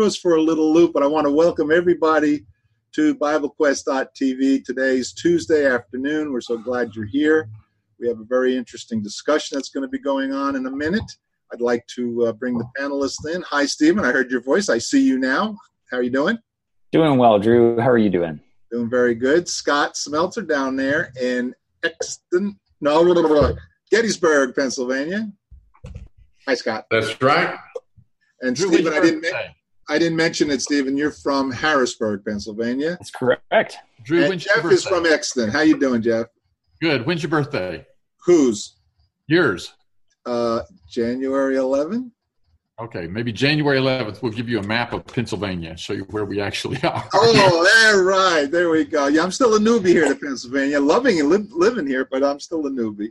us 0.00 0.16
for 0.16 0.36
a 0.36 0.40
little 0.40 0.72
loop, 0.72 0.92
but 0.92 1.02
I 1.02 1.08
want 1.08 1.26
to 1.26 1.32
welcome 1.32 1.72
everybody 1.72 2.46
to 2.94 3.16
BibleQuest.tv. 3.16 4.62
Today's 4.64 5.12
Tuesday 5.12 5.66
afternoon. 5.66 6.32
We're 6.32 6.40
so 6.40 6.56
glad 6.56 6.94
you're 6.94 7.04
here. 7.04 7.48
We 7.98 8.06
have 8.06 8.20
a 8.20 8.24
very 8.24 8.56
interesting 8.56 9.02
discussion 9.02 9.56
that's 9.56 9.70
going 9.70 9.82
to 9.82 9.88
be 9.88 9.98
going 9.98 10.32
on 10.32 10.54
in 10.54 10.66
a 10.66 10.70
minute. 10.70 11.10
I'd 11.52 11.60
like 11.60 11.84
to 11.96 12.26
uh, 12.26 12.32
bring 12.32 12.58
the 12.58 12.66
panelists 12.78 13.26
in. 13.34 13.42
Hi, 13.42 13.66
Stephen. 13.66 14.04
I 14.04 14.12
heard 14.12 14.30
your 14.30 14.40
voice. 14.40 14.68
I 14.68 14.78
see 14.78 15.04
you 15.04 15.18
now. 15.18 15.56
How 15.90 15.96
are 15.96 16.02
you 16.04 16.12
doing? 16.12 16.38
Doing 16.92 17.18
well, 17.18 17.40
Drew. 17.40 17.80
How 17.80 17.90
are 17.90 17.98
you 17.98 18.10
doing? 18.10 18.38
Doing 18.70 18.88
very 18.88 19.16
good. 19.16 19.48
Scott 19.48 19.96
Smelter 19.96 20.42
down 20.42 20.76
there 20.76 21.12
in 21.20 21.52
Exton, 21.82 22.56
no, 22.80 23.04
blah, 23.04 23.14
blah, 23.14 23.26
blah, 23.26 23.52
Gettysburg, 23.90 24.54
Pennsylvania. 24.54 25.28
Hi, 26.46 26.54
Scott. 26.54 26.86
That's 26.88 27.20
right. 27.20 27.58
And 28.42 28.56
Stephen, 28.56 28.92
I 28.92 29.00
didn't. 29.00 29.26
I 29.88 29.98
didn't 29.98 30.16
mention 30.16 30.50
it, 30.50 30.60
Stephen. 30.60 30.96
You're 30.96 31.10
from 31.10 31.50
Harrisburg, 31.50 32.24
Pennsylvania. 32.24 32.90
That's 32.90 33.10
correct. 33.10 33.76
Drew, 34.04 34.22
and 34.24 34.40
Jeff 34.40 34.64
is 34.66 34.84
from 34.84 35.06
Exton. 35.06 35.48
How 35.48 35.60
you 35.62 35.78
doing, 35.78 36.02
Jeff? 36.02 36.26
Good. 36.80 37.06
When's 37.06 37.22
your 37.22 37.30
birthday? 37.30 37.86
Whose? 38.24 38.76
Yours. 39.26 39.72
Uh, 40.26 40.60
January 40.90 41.56
11th. 41.56 42.10
Okay, 42.80 43.08
maybe 43.08 43.32
January 43.32 43.78
11th. 43.78 44.22
We'll 44.22 44.30
give 44.30 44.48
you 44.48 44.60
a 44.60 44.62
map 44.62 44.92
of 44.92 45.04
Pennsylvania, 45.06 45.76
show 45.76 45.94
you 45.94 46.04
where 46.10 46.24
we 46.24 46.40
actually 46.40 46.80
are. 46.84 47.08
Oh, 47.12 47.64
there, 47.64 48.04
right. 48.04 48.48
There 48.48 48.70
we 48.70 48.84
go. 48.84 49.08
Yeah, 49.08 49.22
I'm 49.22 49.32
still 49.32 49.54
a 49.56 49.58
newbie 49.58 49.88
here 49.88 50.06
to 50.06 50.14
Pennsylvania, 50.14 50.78
loving 50.78 51.18
and 51.18 51.28
li- 51.28 51.48
living 51.50 51.86
here, 51.86 52.06
but 52.10 52.22
I'm 52.22 52.38
still 52.38 52.64
a 52.66 52.70
newbie. 52.70 53.10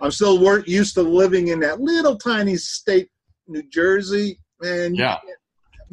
I'm 0.00 0.10
still 0.10 0.40
work, 0.40 0.68
used 0.68 0.94
to 0.94 1.02
living 1.02 1.48
in 1.48 1.60
that 1.60 1.80
little 1.80 2.16
tiny 2.16 2.56
state, 2.56 3.08
New 3.48 3.62
Jersey. 3.70 4.38
and 4.62 4.96
yeah 4.96 5.18
you 5.24 5.28
can't 5.28 5.38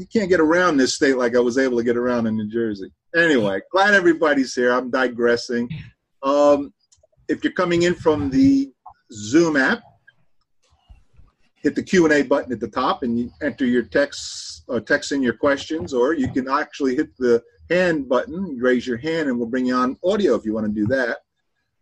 get 0.06 0.40
around 0.40 0.78
this 0.78 0.96
state 0.96 1.18
like 1.18 1.36
I 1.36 1.40
was 1.40 1.58
able 1.58 1.78
to 1.78 1.84
get 1.84 1.98
around 1.98 2.28
in 2.28 2.36
New 2.36 2.48
Jersey. 2.48 2.92
Anyway, 3.16 3.60
glad 3.72 3.94
everybody's 3.94 4.54
here. 4.54 4.72
I'm 4.72 4.90
digressing. 4.90 5.70
Um, 6.24 6.74
if 7.28 7.44
you're 7.44 7.54
coming 7.54 7.84
in 7.84 7.96
from 7.96 8.30
the 8.30 8.72
Zoom 9.12 9.58
app, 9.58 9.82
hit 11.62 11.76
the 11.76 11.84
Q&A 11.84 12.24
button 12.24 12.52
at 12.52 12.60
the 12.60 12.68
top 12.68 13.04
and 13.04 13.20
you 13.20 13.32
enter 13.42 13.66
your 13.66 13.84
text, 13.84 14.64
uh, 14.70 14.80
text 14.80 15.12
in 15.12 15.22
your 15.22 15.34
questions, 15.34 15.94
or 15.94 16.14
you 16.14 16.32
can 16.32 16.48
actually 16.48 16.96
hit 16.96 17.16
the 17.18 17.42
hand 17.70 18.08
button, 18.08 18.58
raise 18.60 18.88
your 18.88 18.98
hand, 18.98 19.30
and 19.30 19.38
we'll 19.38 19.48
bring 19.48 19.66
you 19.66 19.76
on 19.76 19.98
audio 20.04 20.36
if 20.36 20.46
you 20.46 20.54
want 20.54 20.66
to 20.66 20.72
do 20.72 20.88
that. 20.88 21.20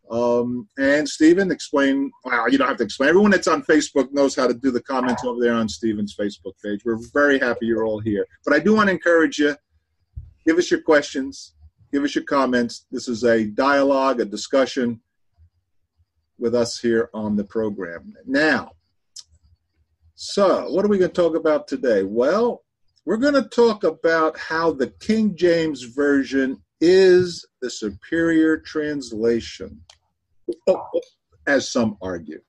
Um, 0.09 0.67
and 0.77 1.08
Stephen, 1.08 1.52
explain. 1.52 2.11
Well, 2.23 2.50
you 2.50 2.58
don't 2.58 2.67
have 2.67 2.77
to 2.77 2.83
explain. 2.83 3.09
Everyone 3.09 3.31
that's 3.31 3.47
on 3.47 3.63
Facebook 3.63 4.11
knows 4.11 4.36
how 4.36 4.47
to 4.47 4.53
do 4.53 4.72
the 4.72 4.81
comments 4.81 5.23
over 5.25 5.39
there 5.41 5.53
on 5.53 5.67
Stephen's 5.67 6.16
Facebook 6.16 6.53
page. 6.63 6.81
We're 6.86 7.00
very 7.13 7.39
happy 7.39 7.66
you're 7.66 7.86
all 7.86 8.00
here. 8.00 8.25
But 8.45 8.53
I 8.53 8.59
do 8.59 8.75
want 8.75 8.88
to 8.88 8.94
encourage 8.94 9.38
you 9.39 9.55
give 10.45 10.58
us 10.58 10.72
your 10.72 10.81
questions, 10.81 11.53
give 11.91 12.03
us 12.03 12.16
your 12.16 12.23
comments. 12.23 12.85
This 12.91 13.08
is 13.08 13.23
a 13.23 13.45
dialogue, 13.45 14.22
a 14.22 14.25
discussion 14.25 15.02
with 16.39 16.55
us 16.55 16.80
here 16.80 17.09
on 17.13 17.35
the 17.35 17.44
program. 17.44 18.13
Now, 18.25 18.72
so 20.16 20.72
what 20.72 20.85
are 20.85 20.88
we 20.88 20.97
going 20.97 21.11
to 21.11 21.22
talk 21.22 21.35
about 21.35 21.67
today? 21.67 22.03
Well, 22.03 22.63
we're 23.05 23.17
going 23.17 23.33
to 23.33 23.50
talk 23.50 23.83
about 23.83 24.38
how 24.38 24.72
the 24.72 24.88
King 24.88 25.35
James 25.35 25.83
Version 25.83 26.61
is 26.80 27.45
the 27.61 27.69
superior 27.69 28.58
translation 28.58 29.81
as 31.48 31.72
some 31.72 31.98
argue. 32.02 32.42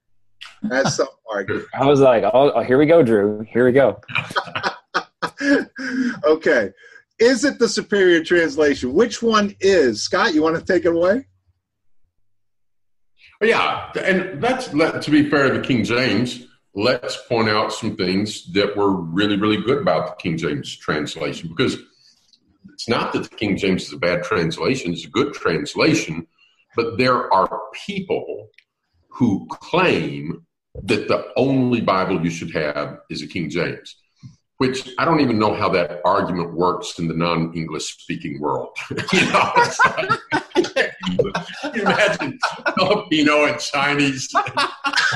As 0.70 0.96
some 0.96 1.08
argue. 1.30 1.66
I 1.74 1.86
was 1.86 2.00
like, 2.00 2.24
oh, 2.24 2.52
oh, 2.52 2.62
here 2.62 2.78
we 2.78 2.86
go, 2.86 3.02
Drew. 3.02 3.46
Here 3.50 3.64
we 3.64 3.72
go. 3.72 4.00
okay. 6.24 6.72
Is 7.18 7.44
it 7.44 7.58
the 7.58 7.68
superior 7.68 8.22
translation? 8.22 8.92
Which 8.92 9.22
one 9.22 9.56
is? 9.60 10.02
Scott, 10.02 10.34
you 10.34 10.42
want 10.42 10.56
to 10.56 10.64
take 10.64 10.84
it 10.84 10.94
away? 10.94 11.26
Yeah, 13.40 13.92
and 13.94 14.42
that's 14.42 14.72
let 14.74 15.00
to 15.02 15.10
be 15.10 15.30
fair 15.30 15.48
to 15.48 15.60
the 15.60 15.66
King 15.66 15.84
James. 15.84 16.46
Let's 16.74 17.16
point 17.28 17.48
out 17.48 17.72
some 17.72 17.96
things 17.96 18.52
that 18.52 18.76
were 18.76 18.90
really, 18.90 19.36
really 19.36 19.62
good 19.62 19.78
about 19.78 20.06
the 20.06 20.22
King 20.22 20.36
James 20.36 20.76
translation 20.76 21.48
because 21.48 21.78
it's 22.72 22.88
not 22.88 23.12
that 23.12 23.30
the 23.30 23.36
King 23.36 23.56
James 23.56 23.84
is 23.84 23.92
a 23.92 23.96
bad 23.96 24.24
translation; 24.24 24.92
it's 24.92 25.04
a 25.04 25.10
good 25.10 25.34
translation 25.34 26.26
but 26.76 26.98
there 26.98 27.32
are 27.32 27.60
people 27.86 28.48
who 29.08 29.46
claim 29.50 30.46
that 30.84 31.08
the 31.08 31.32
only 31.36 31.80
Bible 31.80 32.22
you 32.22 32.30
should 32.30 32.52
have 32.52 32.98
is 33.10 33.22
a 33.22 33.26
King 33.26 33.50
James, 33.50 33.96
which 34.58 34.88
I 34.98 35.04
don't 35.04 35.20
even 35.20 35.38
know 35.38 35.54
how 35.54 35.68
that 35.70 36.00
argument 36.04 36.54
works 36.54 36.98
in 36.98 37.08
the 37.08 37.14
non 37.14 37.52
English 37.54 37.96
speaking 38.02 38.40
world. 38.40 38.76
you 39.12 39.20
know, 39.32 39.52
like, 39.96 40.92
you 41.74 41.82
imagine 41.82 42.38
Filipino 42.76 43.46
and 43.46 43.58
Chinese 43.58 44.32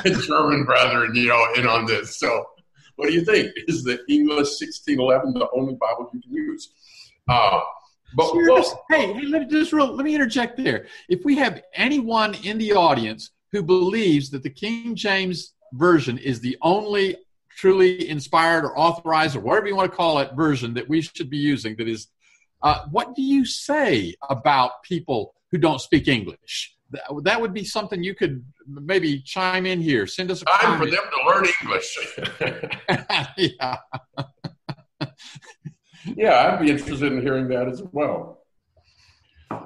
and 0.04 0.20
German 0.22 0.64
brethren, 0.64 1.14
you 1.14 1.28
know, 1.28 1.46
in 1.56 1.66
on 1.66 1.86
this. 1.86 2.18
So, 2.18 2.44
what 2.96 3.08
do 3.08 3.14
you 3.14 3.24
think? 3.24 3.52
Is 3.68 3.84
the 3.84 3.98
English 4.08 4.60
1611 4.60 5.34
the 5.34 5.48
only 5.54 5.74
Bible 5.74 6.10
you 6.12 6.20
can 6.20 6.32
use? 6.32 6.72
Uh, 7.28 7.60
but 8.14 8.34
well, 8.34 8.84
hey, 8.90 9.12
hey, 9.12 9.22
let 9.22 9.42
me 9.42 9.48
just 9.48 9.72
real, 9.72 9.94
let 9.94 10.04
me 10.04 10.14
interject 10.14 10.56
there. 10.56 10.86
If 11.08 11.24
we 11.24 11.36
have 11.36 11.62
anyone 11.74 12.34
in 12.42 12.58
the 12.58 12.72
audience 12.72 13.30
who 13.52 13.62
believes 13.62 14.30
that 14.30 14.42
the 14.42 14.50
King 14.50 14.94
James 14.94 15.54
version 15.72 16.18
is 16.18 16.40
the 16.40 16.56
only 16.62 17.16
truly 17.56 18.08
inspired 18.08 18.64
or 18.64 18.78
authorized 18.78 19.36
or 19.36 19.40
whatever 19.40 19.68
you 19.68 19.76
want 19.76 19.90
to 19.90 19.96
call 19.96 20.18
it 20.18 20.32
version 20.34 20.74
that 20.74 20.88
we 20.88 21.02
should 21.02 21.30
be 21.30 21.36
using, 21.38 21.76
that 21.76 21.88
is, 21.88 22.08
uh, 22.62 22.84
what 22.90 23.14
do 23.14 23.22
you 23.22 23.44
say 23.44 24.14
about 24.28 24.82
people 24.82 25.34
who 25.50 25.58
don't 25.58 25.80
speak 25.80 26.08
English? 26.08 26.74
That, 26.90 27.02
that 27.24 27.40
would 27.40 27.54
be 27.54 27.64
something 27.64 28.02
you 28.02 28.14
could 28.14 28.44
maybe 28.66 29.20
chime 29.20 29.66
in 29.66 29.80
here. 29.80 30.06
Send 30.06 30.30
us 30.30 30.42
a 30.42 30.44
time 30.44 30.58
comment. 30.60 30.90
for 30.90 30.96
them 30.96 31.04
to 31.10 31.28
learn 31.28 31.46
English. 31.62 31.98
yeah 33.58 33.76
yeah, 36.04 36.52
I'd 36.52 36.60
be 36.60 36.70
interested 36.70 37.12
in 37.12 37.22
hearing 37.22 37.48
that 37.48 37.68
as 37.68 37.82
well. 37.92 38.42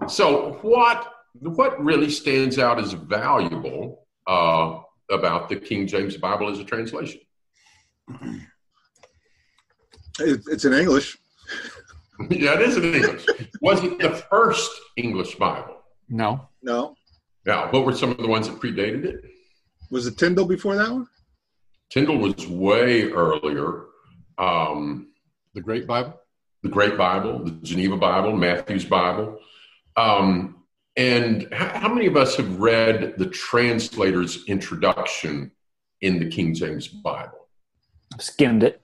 So, 0.09 0.59
what 0.63 1.13
what 1.41 1.83
really 1.83 2.11
stands 2.11 2.59
out 2.59 2.79
as 2.79 2.93
valuable 2.93 4.07
uh, 4.27 4.81
about 5.11 5.49
the 5.49 5.57
King 5.57 5.87
James 5.87 6.17
Bible 6.17 6.49
as 6.51 6.59
a 6.59 6.65
translation? 6.65 7.21
It, 10.19 10.41
it's 10.47 10.65
in 10.65 10.73
English. 10.73 11.19
yeah, 12.31 12.55
it 12.55 12.63
is 12.63 12.77
in 12.77 12.95
English. 12.95 13.27
Was 13.61 13.83
it 13.85 13.99
the 13.99 14.11
first 14.31 14.71
English 14.97 15.35
Bible? 15.37 15.77
No. 16.09 16.49
No. 16.63 16.95
Yeah. 17.47 17.71
What 17.71 17.85
were 17.85 17.95
some 17.95 18.11
of 18.11 18.19
the 18.19 18.29
ones 18.29 18.49
that 18.49 18.61
predated 18.61 19.05
it? 19.05 19.25
Was 19.91 20.07
it 20.07 20.17
Tyndale 20.19 20.47
before 20.47 20.77
that 20.77 20.91
one? 20.91 21.07
Tyndale 21.91 22.19
was 22.19 22.47
way 22.49 23.11
earlier. 23.11 23.85
Um, 24.39 25.13
the 25.55 25.61
Great 25.61 25.87
Bible? 25.87 26.21
The 26.63 26.69
Great 26.69 26.97
Bible, 26.97 27.45
the 27.45 27.51
Geneva 27.51 27.97
Bible, 27.97 28.37
Matthew's 28.37 28.85
Bible. 28.85 29.39
Um, 29.97 30.65
and 30.97 31.53
how, 31.53 31.81
how 31.81 31.89
many 31.93 32.07
of 32.07 32.17
us 32.17 32.37
have 32.37 32.59
read 32.59 33.15
the 33.19 33.27
translator's 33.27 34.45
introduction 34.47 35.53
in 36.01 36.19
the 36.19 36.29
King 36.29 36.55
James 36.55 36.89
Bible? 36.89 37.49
Skimmed 38.19 38.63
it. 38.63 38.81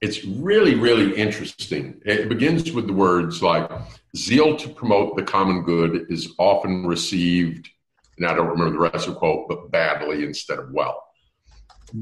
It's 0.00 0.24
really, 0.24 0.74
really 0.74 1.14
interesting. 1.14 2.00
It 2.06 2.28
begins 2.28 2.72
with 2.72 2.86
the 2.86 2.92
words 2.92 3.42
like, 3.42 3.70
zeal 4.16 4.56
to 4.56 4.68
promote 4.68 5.16
the 5.16 5.22
common 5.22 5.62
good 5.62 6.06
is 6.08 6.32
often 6.38 6.86
received, 6.86 7.68
and 8.16 8.26
I 8.26 8.34
don't 8.34 8.48
remember 8.48 8.72
the 8.72 8.90
rest 8.90 9.06
of 9.06 9.14
the 9.14 9.20
quote, 9.20 9.48
but 9.48 9.70
badly 9.70 10.24
instead 10.24 10.58
of 10.58 10.70
well. 10.72 11.04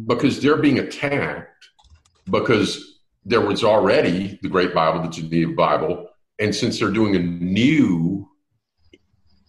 Because 0.07 0.41
they're 0.41 0.57
being 0.57 0.79
attacked 0.79 1.69
because 2.31 2.88
there 3.29 3.43
was 3.43 3.63
already 3.63 4.39
the 4.43 4.49
Great 4.49 4.75
Bible, 4.75 5.03
the 5.03 5.09
Geneva 5.09 5.53
Bible, 5.53 6.09
and 6.39 6.55
since 6.55 6.79
they're 6.79 6.91
doing 6.91 7.15
a 7.15 7.19
new 7.19 8.27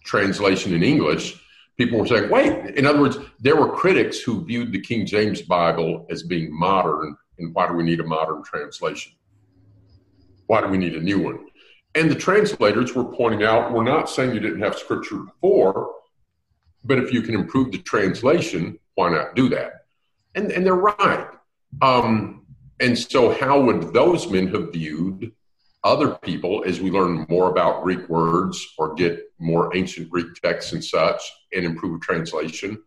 translation 0.04 0.74
in 0.74 0.82
English, 0.82 1.42
people 1.78 1.98
were 1.98 2.06
saying, 2.06 2.28
wait, 2.28 2.76
in 2.76 2.84
other 2.84 3.00
words, 3.00 3.16
there 3.38 3.56
were 3.56 3.72
critics 3.74 4.20
who 4.20 4.44
viewed 4.44 4.70
the 4.70 4.80
King 4.80 5.06
James 5.06 5.40
Bible 5.40 6.06
as 6.10 6.22
being 6.22 6.56
modern, 6.56 7.16
and 7.38 7.54
why 7.54 7.66
do 7.66 7.72
we 7.72 7.82
need 7.82 8.00
a 8.00 8.04
modern 8.04 8.42
translation? 8.42 9.12
Why 10.46 10.60
do 10.60 10.68
we 10.68 10.76
need 10.76 10.94
a 10.94 11.00
new 11.00 11.18
one? 11.18 11.46
And 11.94 12.10
the 12.10 12.16
translators 12.16 12.94
were 12.94 13.04
pointing 13.04 13.44
out, 13.44 13.72
we're 13.72 13.82
not 13.82 14.10
saying 14.10 14.34
you 14.34 14.40
didn't 14.40 14.60
have 14.60 14.76
scripture 14.76 15.16
before, 15.16 15.94
but 16.84 16.98
if 16.98 17.14
you 17.14 17.22
can 17.22 17.34
improve 17.34 17.72
the 17.72 17.78
translation, 17.78 18.78
why 18.94 19.10
not 19.10 19.34
do 19.34 19.48
that? 19.48 19.86
And, 20.34 20.52
and 20.52 20.66
they're 20.66 20.74
right. 20.74 21.28
Um, 21.80 22.39
and 22.80 22.98
so, 22.98 23.32
how 23.32 23.60
would 23.60 23.92
those 23.92 24.28
men 24.28 24.48
have 24.48 24.72
viewed 24.72 25.32
other 25.84 26.14
people 26.22 26.64
as 26.66 26.80
we 26.80 26.90
learn 26.90 27.26
more 27.28 27.50
about 27.50 27.82
Greek 27.82 28.08
words 28.08 28.66
or 28.78 28.94
get 28.94 29.32
more 29.38 29.74
ancient 29.76 30.10
Greek 30.10 30.34
texts 30.42 30.72
and 30.72 30.84
such 30.84 31.22
and 31.54 31.64
improve 31.64 32.00
translation? 32.00 32.82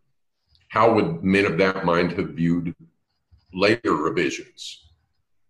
How 0.70 0.92
would 0.94 1.24
men 1.24 1.46
of 1.46 1.58
that 1.60 1.86
mind 1.86 2.14
have 2.14 2.30
viewed 2.30 2.76
later 3.54 3.94
revisions? 3.94 4.80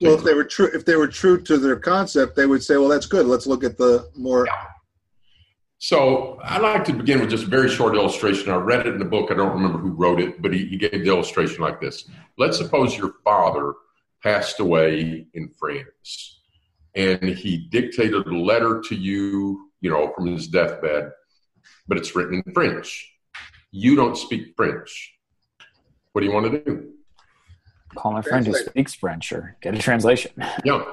Well, 0.02 0.16
if 0.16 0.24
they 0.24 0.34
were 0.34 0.44
true, 0.44 0.70
if 0.74 0.84
they 0.84 0.98
were 0.98 1.08
true 1.08 1.42
to 1.44 1.58
their 1.58 1.78
concept, 1.78 2.36
they 2.36 2.46
would 2.46 2.62
say, 2.62 2.76
"Well, 2.76 2.90
that's 2.90 3.06
good. 3.06 3.26
Let's 3.26 3.48
look 3.48 3.64
at 3.64 3.78
the 3.78 4.10
more." 4.18 4.46
Yeah. 4.46 4.66
So 5.78 6.40
I'd 6.44 6.62
like 6.62 6.84
to 6.86 6.94
begin 6.94 7.22
with 7.22 7.30
just 7.30 7.46
a 7.46 7.48
very 7.48 7.70
short 7.70 7.96
illustration. 7.96 8.52
I 8.52 8.56
read 8.56 8.88
it 8.88 8.94
in 8.94 9.00
the 9.00 9.06
book. 9.06 9.32
I 9.32 9.36
don't 9.36 9.54
remember 9.54 9.78
who 9.78 9.92
wrote 9.92 10.20
it, 10.20 10.42
but 10.42 10.54
he, 10.54 10.66
he 10.66 10.78
gave 10.78 10.92
the 10.92 11.08
illustration 11.08 11.62
like 11.62 11.80
this. 11.80 12.10
Let's 12.38 12.58
suppose 12.58 12.98
your 12.98 13.16
father 13.24 13.74
passed 14.24 14.60
away 14.60 15.28
in 15.34 15.50
France 15.60 16.40
and 16.96 17.24
he 17.24 17.58
dictated 17.70 18.26
a 18.28 18.38
letter 18.38 18.82
to 18.82 18.96
you, 18.96 19.70
you 19.82 19.90
know, 19.90 20.12
from 20.16 20.28
his 20.28 20.48
deathbed, 20.48 21.12
but 21.88 21.98
it's 21.98 22.16
written 22.16 22.42
in 22.46 22.54
French. 22.54 23.12
You 23.72 23.96
don't 23.96 24.18
speak 24.18 24.54
French. 24.56 25.14
What 26.12 26.22
do 26.22 26.28
you 26.28 26.34
want 26.34 26.52
to 26.52 26.60
do? 26.60 26.90
Call 27.96 28.14
my 28.14 28.22
friend 28.22 28.46
who 28.46 28.54
speaks 28.54 28.94
French 28.94 29.32
or 29.32 29.56
get 29.62 29.76
a 29.76 29.80
translation. 29.80 30.32
Yeah. 30.66 30.84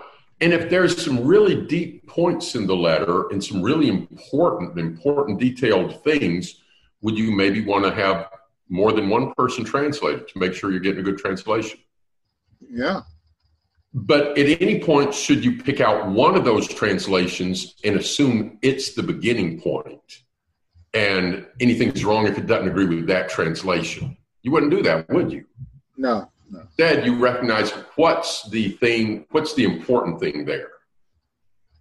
And 0.43 0.55
if 0.55 0.71
there's 0.71 1.05
some 1.05 1.27
really 1.27 1.67
deep 1.67 2.07
points 2.07 2.55
in 2.55 2.67
the 2.67 2.75
letter 2.75 3.29
and 3.29 3.45
some 3.45 3.61
really 3.61 3.89
important, 3.89 4.79
important, 4.79 5.39
detailed 5.39 6.03
things, 6.03 6.63
would 7.03 7.19
you 7.19 7.31
maybe 7.31 7.63
want 7.63 7.85
to 7.85 7.93
have 7.93 8.31
more 8.71 8.91
than 8.93 9.11
one 9.11 9.35
person 9.35 9.65
translate 9.65 10.21
it 10.21 10.29
to 10.29 10.39
make 10.39 10.55
sure 10.55 10.71
you're 10.71 10.81
getting 10.81 11.01
a 11.01 11.03
good 11.03 11.19
translation? 11.19 11.79
Yeah. 12.71 13.03
But 13.93 14.39
at 14.39 14.63
any 14.63 14.81
point, 14.81 15.13
should 15.13 15.45
you 15.45 15.61
pick 15.61 15.81
out 15.81 16.09
one 16.09 16.37
of 16.37 16.45
those 16.45 16.69
translations 16.69 17.75
and 17.85 17.97
assume 17.97 18.59
it's 18.63 18.95
the 18.95 19.03
beginning 19.03 19.61
point, 19.61 20.23
and 20.95 21.47
anything's 21.59 22.05
wrong 22.05 22.27
if 22.27 22.39
it 22.39 22.47
doesn't 22.47 22.69
agree 22.69 22.87
with 22.87 23.07
that 23.09 23.29
translation? 23.29 24.17
You 24.43 24.53
wouldn't 24.53 24.71
do 24.71 24.83
that, 24.83 25.09
would 25.11 25.33
you? 25.33 25.45
No. 25.97 26.31
No. 26.51 26.61
Instead, 26.61 27.05
you 27.05 27.17
recognize 27.17 27.71
what's 27.97 28.49
the 28.51 28.71
thing, 28.71 29.27
what's 29.31 29.55
the 29.55 29.65
important 29.65 30.21
thing 30.21 30.45
there? 30.45 30.69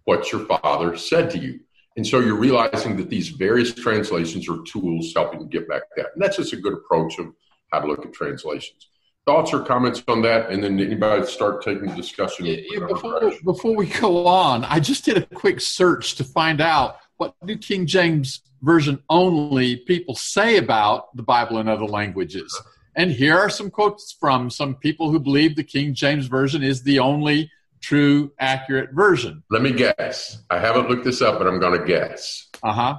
What 0.04 0.30
your 0.32 0.46
father 0.46 0.96
said 0.96 1.30
to 1.30 1.38
you. 1.38 1.60
And 1.96 2.06
so 2.06 2.20
you're 2.20 2.36
realizing 2.36 2.96
that 2.96 3.10
these 3.10 3.30
various 3.30 3.74
translations 3.74 4.48
are 4.48 4.62
tools 4.62 5.12
helping 5.14 5.40
you 5.40 5.46
get 5.46 5.68
back 5.68 5.82
that. 5.96 6.06
And 6.14 6.22
that's 6.22 6.36
just 6.36 6.52
a 6.52 6.56
good 6.56 6.72
approach 6.72 7.18
of 7.18 7.32
how 7.72 7.80
to 7.80 7.86
look 7.86 8.04
at 8.04 8.12
translations. 8.12 8.89
Thoughts 9.26 9.52
or 9.52 9.60
comments 9.60 10.02
on 10.08 10.22
that? 10.22 10.50
And 10.50 10.62
then 10.62 10.80
anybody 10.80 11.26
start 11.26 11.62
taking 11.62 11.86
the 11.86 11.94
discussion. 11.94 12.46
Yeah, 12.46 12.56
yeah, 12.70 12.86
before, 12.86 13.32
before 13.44 13.76
we 13.76 13.86
go 13.86 14.26
on, 14.26 14.64
I 14.64 14.80
just 14.80 15.04
did 15.04 15.18
a 15.18 15.26
quick 15.26 15.60
search 15.60 16.16
to 16.16 16.24
find 16.24 16.60
out 16.60 16.96
what 17.16 17.34
New 17.42 17.58
King 17.58 17.86
James 17.86 18.40
Version 18.62 19.02
only 19.08 19.76
people 19.76 20.14
say 20.14 20.56
about 20.56 21.14
the 21.16 21.22
Bible 21.22 21.58
in 21.58 21.68
other 21.68 21.86
languages. 21.86 22.60
And 22.96 23.10
here 23.10 23.38
are 23.38 23.48
some 23.48 23.70
quotes 23.70 24.12
from 24.12 24.50
some 24.50 24.74
people 24.74 25.10
who 25.10 25.18
believe 25.18 25.56
the 25.56 25.64
King 25.64 25.94
James 25.94 26.26
Version 26.26 26.62
is 26.62 26.82
the 26.82 26.98
only 26.98 27.50
true, 27.80 28.32
accurate 28.38 28.92
version. 28.92 29.42
Let 29.50 29.62
me 29.62 29.72
guess. 29.72 30.42
I 30.50 30.58
haven't 30.58 30.88
looked 30.88 31.04
this 31.04 31.22
up, 31.22 31.38
but 31.38 31.46
I'm 31.46 31.60
going 31.60 31.78
to 31.78 31.86
guess. 31.86 32.48
Uh 32.62 32.72
huh. 32.72 32.98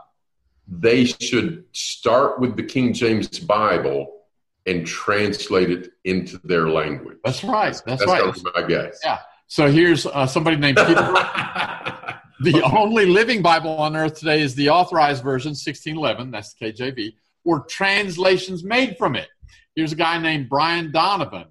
They 0.67 1.05
should 1.05 1.65
start 1.73 2.39
with 2.39 2.55
the 2.55 2.63
King 2.63 2.93
James 2.93 3.39
Bible 3.39 4.20
and 4.65 4.85
translate 4.85 5.71
it 5.71 5.91
into 6.03 6.39
their 6.43 6.69
language. 6.69 7.17
That's 7.23 7.43
right. 7.43 7.73
That's, 7.85 7.85
That's 7.85 8.05
right. 8.05 8.35
my 8.55 8.63
guess. 8.63 8.99
Yeah. 9.03 9.19
So 9.47 9.71
here's 9.71 10.05
uh, 10.05 10.27
somebody 10.27 10.57
named 10.57 10.77
Peter. 10.77 10.93
the 12.41 12.61
only 12.73 13.05
living 13.05 13.41
Bible 13.41 13.71
on 13.71 13.95
earth 13.95 14.19
today 14.19 14.41
is 14.41 14.55
the 14.55 14.69
authorized 14.69 15.23
version, 15.23 15.49
1611. 15.49 16.31
That's 16.31 16.53
the 16.53 16.71
KJV, 16.71 17.13
or 17.43 17.65
translations 17.65 18.63
made 18.63 18.97
from 18.97 19.15
it. 19.15 19.27
Here's 19.75 19.91
a 19.91 19.95
guy 19.95 20.17
named 20.19 20.47
Brian 20.49 20.91
Donovan. 20.91 21.45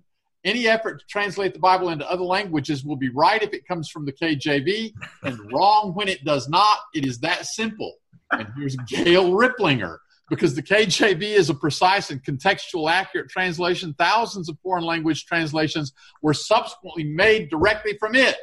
Any 0.44 0.66
effort 0.66 1.00
to 1.00 1.06
translate 1.06 1.52
the 1.52 1.58
Bible 1.58 1.90
into 1.90 2.10
other 2.10 2.22
languages 2.22 2.84
will 2.84 2.96
be 2.96 3.10
right 3.10 3.42
if 3.42 3.52
it 3.52 3.66
comes 3.66 3.90
from 3.90 4.06
the 4.06 4.12
KJV 4.12 4.94
and 5.24 5.52
wrong 5.52 5.92
when 5.94 6.08
it 6.08 6.24
does 6.24 6.48
not. 6.48 6.78
It 6.94 7.04
is 7.04 7.18
that 7.18 7.44
simple. 7.44 7.96
And 8.32 8.48
here's 8.56 8.76
Gail 8.88 9.32
Riplinger. 9.32 9.98
Because 10.30 10.54
the 10.54 10.62
KJV 10.62 11.22
is 11.22 11.50
a 11.50 11.54
precise 11.54 12.10
and 12.10 12.22
contextual 12.22 12.90
accurate 12.90 13.28
translation, 13.28 13.94
thousands 13.98 14.48
of 14.48 14.56
foreign 14.62 14.84
language 14.84 15.26
translations 15.26 15.92
were 16.22 16.32
subsequently 16.32 17.04
made 17.04 17.50
directly 17.50 17.98
from 17.98 18.14
it. 18.14 18.36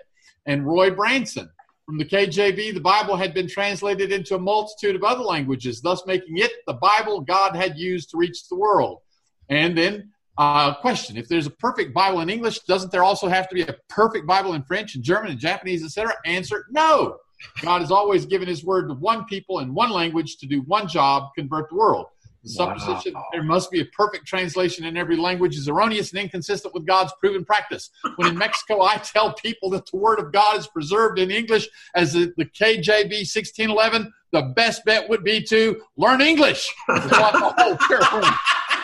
And 0.46 0.68
Roy 0.68 0.92
Branson. 0.92 1.50
From 1.86 1.98
the 1.98 2.06
KJV, 2.06 2.74
the 2.74 2.82
Bible 2.82 3.16
had 3.16 3.34
been 3.34 3.48
translated 3.48 4.12
into 4.12 4.36
a 4.36 4.40
multitude 4.40 4.98
of 4.98 5.06
other 5.06 5.24
languages, 5.24 5.80
thus 5.80 6.06
making 6.06 6.38
it 6.38 6.52
the 6.68 6.74
Bible 6.74 7.22
God 7.22 7.56
had 7.56 7.78
used 7.78 8.10
to 8.10 8.18
reach 8.18 8.50
the 8.50 8.58
world. 8.58 9.00
And 9.48 9.78
then, 9.78 10.12
uh, 10.38 10.74
question: 10.76 11.16
If 11.16 11.30
there's 11.30 11.46
a 11.46 11.52
perfect 11.52 11.94
Bible 11.94 12.20
in 12.20 12.30
English, 12.30 12.60
doesn't 12.64 12.92
there 12.92 13.06
also 13.06 13.30
have 13.30 13.48
to 13.48 13.56
be 13.56 13.62
a 13.62 13.76
perfect 13.88 14.28
Bible 14.28 14.54
in 14.54 14.64
French 14.64 14.96
and 14.96 15.04
German 15.04 15.32
and 15.32 15.40
Japanese, 15.40 15.82
etc.? 15.82 16.14
Answer: 16.26 16.66
No. 16.70 17.20
God 17.62 17.82
has 17.82 17.92
always 17.92 18.26
given 18.26 18.48
His 18.48 18.64
word 18.64 18.88
to 18.90 18.94
one 18.96 19.26
people 19.26 19.60
in 19.60 19.74
one 19.74 19.92
language 19.92 20.38
to 20.38 20.46
do 20.46 20.62
one 20.62 20.88
job: 20.88 21.30
convert 21.36 21.70
the 21.70 21.76
world. 21.76 22.08
The 22.44 22.50
supposition 22.50 23.14
Wow. 23.14 23.26
there 23.34 23.44
must 23.44 23.72
be 23.72 23.82
a 23.82 23.86
perfect 23.86 24.26
translation 24.26 24.86
in 24.86 24.96
every 24.96 25.18
language 25.18 25.58
is 25.58 25.68
erroneous 25.68 26.12
and 26.12 26.20
inconsistent 26.22 26.74
with 26.74 26.86
God's 26.86 27.12
proven 27.20 27.44
practice. 27.44 27.90
When 28.16 28.30
in 28.30 28.38
Mexico, 28.46 28.82
I 28.84 28.98
tell 28.98 29.34
people 29.34 29.70
that 29.72 29.86
the 29.92 29.98
Word 29.98 30.20
of 30.20 30.32
God 30.32 30.58
is 30.58 30.68
preserved 30.68 31.20
in 31.20 31.30
English 31.32 31.68
as 31.96 32.14
the, 32.14 32.32
the 32.38 32.46
KJV 32.46 33.26
1611, 33.26 34.14
the 34.32 34.44
best 34.56 34.86
bet 34.86 35.10
would 35.10 35.24
be 35.24 35.42
to 35.44 35.82
learn 35.98 36.22
English. 36.22 36.74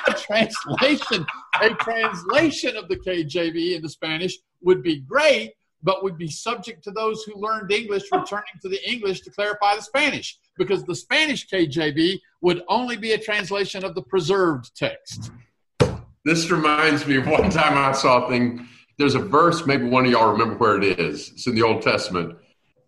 A 0.07 0.13
translation. 0.13 1.25
A 1.61 1.69
translation 1.75 2.75
of 2.75 2.89
the 2.89 2.97
KJV 2.97 3.75
into 3.75 3.87
Spanish 3.87 4.37
would 4.61 4.83
be 4.83 4.99
great, 4.99 5.53
but 5.83 6.03
would 6.03 6.17
be 6.17 6.29
subject 6.29 6.83
to 6.85 6.91
those 6.91 7.23
who 7.23 7.35
learned 7.39 7.71
English 7.71 8.03
returning 8.11 8.55
to 8.61 8.69
the 8.69 8.79
English 8.89 9.21
to 9.21 9.29
clarify 9.29 9.75
the 9.75 9.81
Spanish, 9.81 10.39
because 10.57 10.83
the 10.83 10.95
Spanish 10.95 11.47
KJV 11.47 12.19
would 12.41 12.63
only 12.69 12.97
be 12.97 13.11
a 13.11 13.17
translation 13.17 13.83
of 13.83 13.93
the 13.93 14.01
preserved 14.01 14.75
text. 14.75 15.31
This 16.25 16.49
reminds 16.49 17.05
me 17.05 17.17
of 17.17 17.27
one 17.27 17.49
time 17.49 17.77
I 17.77 17.91
saw 17.91 18.25
a 18.25 18.29
thing. 18.29 18.67
There's 18.97 19.15
a 19.15 19.19
verse, 19.19 19.65
maybe 19.65 19.85
one 19.89 20.05
of 20.05 20.11
y'all 20.11 20.31
remember 20.31 20.55
where 20.55 20.81
it 20.81 20.99
is. 20.99 21.31
It's 21.31 21.47
in 21.47 21.55
the 21.55 21.63
Old 21.63 21.81
Testament. 21.81 22.37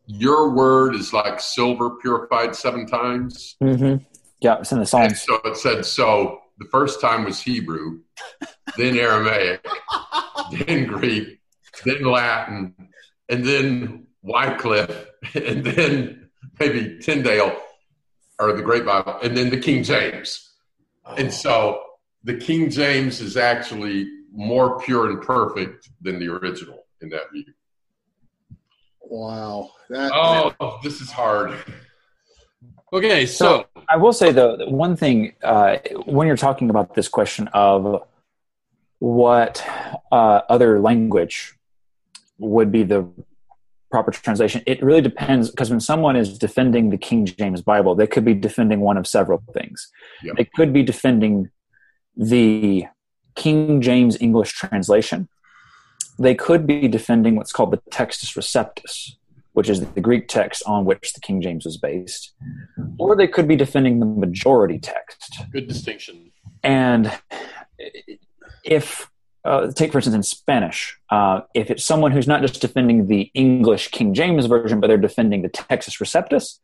Your 0.07 0.51
word 0.51 0.95
is 0.95 1.11
like 1.11 1.39
silver 1.39 1.91
purified 1.97 2.55
seven 2.55 2.85
times. 2.85 3.57
Mm-hmm. 3.61 4.03
Yeah, 4.39 4.59
it's 4.59 4.71
in 4.71 4.77
the 4.77 4.97
And 4.97 5.17
Psalms. 5.17 5.21
so 5.23 5.35
it 5.43 5.57
said, 5.57 5.85
so 5.85 6.41
the 6.59 6.65
first 6.65 7.01
time 7.01 7.25
was 7.25 7.41
Hebrew, 7.41 8.01
then 8.77 8.97
Aramaic, 8.97 9.65
then 10.51 10.85
Greek, 10.85 11.39
then 11.83 12.03
Latin, 12.03 12.75
and 13.29 13.45
then 13.45 14.07
Wycliffe, 14.21 15.07
and 15.35 15.63
then 15.63 16.29
maybe 16.59 16.99
Tyndale, 16.99 17.55
or 18.39 18.53
the 18.53 18.61
Great 18.61 18.85
Bible, 18.85 19.19
and 19.23 19.35
then 19.35 19.49
the 19.49 19.59
King 19.59 19.83
James. 19.83 20.51
And 21.17 21.31
so 21.31 21.81
the 22.23 22.35
King 22.35 22.69
James 22.69 23.21
is 23.21 23.37
actually 23.37 24.07
more 24.31 24.79
pure 24.81 25.09
and 25.09 25.21
perfect 25.21 25.89
than 26.01 26.19
the 26.19 26.27
original 26.27 26.85
in 27.01 27.09
that 27.09 27.31
view. 27.31 27.45
Wow. 29.01 29.71
That, 29.89 30.11
Oh, 30.13 30.79
this 30.83 30.99
is 30.99 31.11
hard. 31.11 31.55
Okay, 32.91 33.25
so 33.25 33.65
I 33.89 33.97
will 33.97 34.13
say 34.13 34.31
though, 34.31 34.57
one 34.67 34.95
thing 34.95 35.33
uh, 35.43 35.77
when 36.05 36.27
you're 36.27 36.37
talking 36.37 36.69
about 36.69 36.95
this 36.95 37.07
question 37.07 37.47
of 37.49 38.03
what 38.99 39.65
uh, 40.11 40.41
other 40.49 40.79
language 40.79 41.54
would 42.37 42.71
be 42.71 42.83
the 42.83 43.07
proper 43.91 44.11
translation, 44.11 44.61
it 44.65 44.83
really 44.83 45.01
depends 45.01 45.49
because 45.49 45.69
when 45.69 45.79
someone 45.79 46.15
is 46.15 46.37
defending 46.37 46.89
the 46.89 46.97
King 46.97 47.25
James 47.25 47.61
Bible, 47.61 47.95
they 47.95 48.07
could 48.07 48.25
be 48.25 48.33
defending 48.33 48.81
one 48.81 48.97
of 48.97 49.07
several 49.07 49.41
things. 49.53 49.89
Yep. 50.23 50.35
They 50.37 50.45
could 50.55 50.73
be 50.73 50.83
defending 50.83 51.49
the 52.15 52.85
King 53.35 53.81
James 53.81 54.17
English 54.19 54.53
translation. 54.53 55.27
They 56.17 56.35
could 56.35 56.65
be 56.65 56.87
defending 56.87 57.35
what's 57.35 57.51
called 57.51 57.71
the 57.71 57.81
Textus 57.91 58.35
Receptus, 58.37 59.15
which 59.53 59.69
is 59.69 59.81
the 59.81 60.01
Greek 60.01 60.27
text 60.27 60.63
on 60.65 60.85
which 60.85 61.13
the 61.13 61.19
King 61.19 61.41
James 61.41 61.65
was 61.65 61.77
based, 61.77 62.33
or 62.97 63.15
they 63.15 63.27
could 63.27 63.47
be 63.47 63.55
defending 63.55 63.99
the 63.99 64.05
majority 64.05 64.79
text. 64.79 65.41
good 65.51 65.67
distinction. 65.67 66.31
And 66.63 67.11
if, 68.63 69.09
uh, 69.45 69.71
take 69.71 69.91
for 69.91 69.99
instance 69.99 70.15
in 70.15 70.23
Spanish, 70.23 70.97
uh, 71.09 71.41
if 71.53 71.69
it's 71.69 71.85
someone 71.85 72.11
who's 72.11 72.27
not 72.27 72.41
just 72.41 72.59
defending 72.59 73.07
the 73.07 73.29
English 73.33 73.89
King 73.89 74.13
James 74.13 74.45
version, 74.47 74.79
but 74.79 74.87
they're 74.87 74.97
defending 74.97 75.41
the 75.41 75.49
Textus 75.49 76.01
Receptus, 76.01 76.59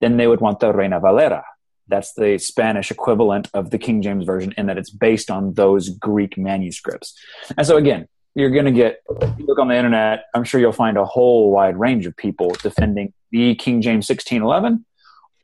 then 0.00 0.16
they 0.16 0.26
would 0.26 0.40
want 0.40 0.60
the 0.60 0.72
Reina 0.72 1.00
Valera. 1.00 1.44
That's 1.86 2.14
the 2.14 2.38
Spanish 2.38 2.90
equivalent 2.90 3.48
of 3.54 3.70
the 3.70 3.78
King 3.78 4.02
James 4.02 4.24
version, 4.24 4.54
in 4.56 4.66
that 4.66 4.78
it's 4.78 4.90
based 4.90 5.30
on 5.30 5.54
those 5.54 5.90
Greek 5.90 6.36
manuscripts. 6.38 7.14
And 7.56 7.66
so, 7.66 7.76
again, 7.76 8.08
you're 8.34 8.50
going 8.50 8.64
to 8.64 8.72
get, 8.72 9.02
you 9.38 9.46
look 9.46 9.58
on 9.58 9.68
the 9.68 9.76
internet, 9.76 10.24
I'm 10.34 10.44
sure 10.44 10.60
you'll 10.60 10.72
find 10.72 10.96
a 10.96 11.04
whole 11.04 11.50
wide 11.50 11.78
range 11.78 12.06
of 12.06 12.16
people 12.16 12.50
defending 12.62 13.12
the 13.30 13.54
King 13.54 13.80
James 13.80 14.08
1611 14.08 14.84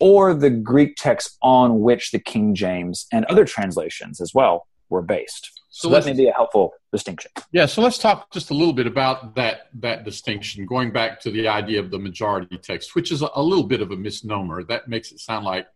or 0.00 0.32
the 0.34 0.50
Greek 0.50 0.96
text 0.96 1.36
on 1.42 1.80
which 1.80 2.10
the 2.10 2.18
King 2.18 2.54
James 2.54 3.06
and 3.12 3.26
other 3.26 3.44
translations 3.44 4.20
as 4.20 4.32
well 4.34 4.66
were 4.88 5.02
based. 5.02 5.59
So, 5.72 5.88
that 5.90 6.04
may 6.04 6.12
be 6.12 6.26
a 6.26 6.32
helpful 6.32 6.72
distinction. 6.92 7.30
Yeah, 7.52 7.66
so 7.66 7.80
let's 7.80 7.96
talk 7.96 8.32
just 8.32 8.50
a 8.50 8.54
little 8.54 8.72
bit 8.72 8.88
about 8.88 9.36
that 9.36 9.68
that 9.74 10.04
distinction, 10.04 10.66
going 10.66 10.92
back 10.92 11.20
to 11.20 11.30
the 11.30 11.46
idea 11.46 11.78
of 11.78 11.92
the 11.92 11.98
majority 11.98 12.58
text, 12.58 12.96
which 12.96 13.12
is 13.12 13.22
a, 13.22 13.30
a 13.36 13.42
little 13.42 13.64
bit 13.64 13.80
of 13.80 13.92
a 13.92 13.96
misnomer. 13.96 14.64
That 14.64 14.88
makes 14.88 15.12
it 15.12 15.20
sound 15.20 15.44
like, 15.44 15.68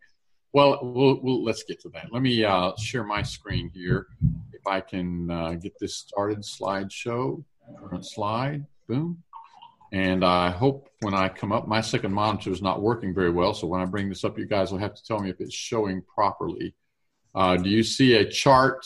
well, 0.53 0.81
we'll, 0.83 1.21
we'll 1.23 1.45
let's 1.45 1.63
get 1.63 1.81
to 1.83 1.89
that. 1.91 2.09
Let 2.13 2.23
me 2.23 2.45
uh, 2.45 2.73
share 2.77 3.05
my 3.05 3.23
screen 3.23 3.71
here. 3.73 4.09
If 4.53 4.67
I 4.67 4.81
can 4.81 5.31
uh, 5.31 5.53
get 5.53 5.79
this 5.79 5.95
started, 5.95 6.41
slideshow, 6.41 7.45
current 7.79 8.05
slide, 8.05 8.67
boom. 8.89 9.23
And 9.93 10.25
I 10.25 10.51
hope 10.51 10.89
when 11.03 11.15
I 11.15 11.29
come 11.29 11.53
up, 11.53 11.69
my 11.69 11.81
second 11.81 12.13
monitor 12.13 12.51
is 12.51 12.61
not 12.61 12.83
working 12.83 13.15
very 13.15 13.31
well. 13.31 13.55
So 13.55 13.69
when 13.69 13.81
I 13.81 13.85
bring 13.85 14.09
this 14.09 14.25
up, 14.25 14.37
you 14.37 14.47
guys 14.47 14.73
will 14.73 14.81
have 14.81 14.95
to 14.97 15.05
tell 15.05 15.21
me 15.21 15.31
if 15.31 15.41
it's 15.41 15.55
showing 15.55 16.03
properly. 16.03 16.75
Uh, 17.33 17.57
do 17.57 17.71
you 17.71 17.85
see 17.85 18.15
a 18.15 18.29
chart? 18.29 18.85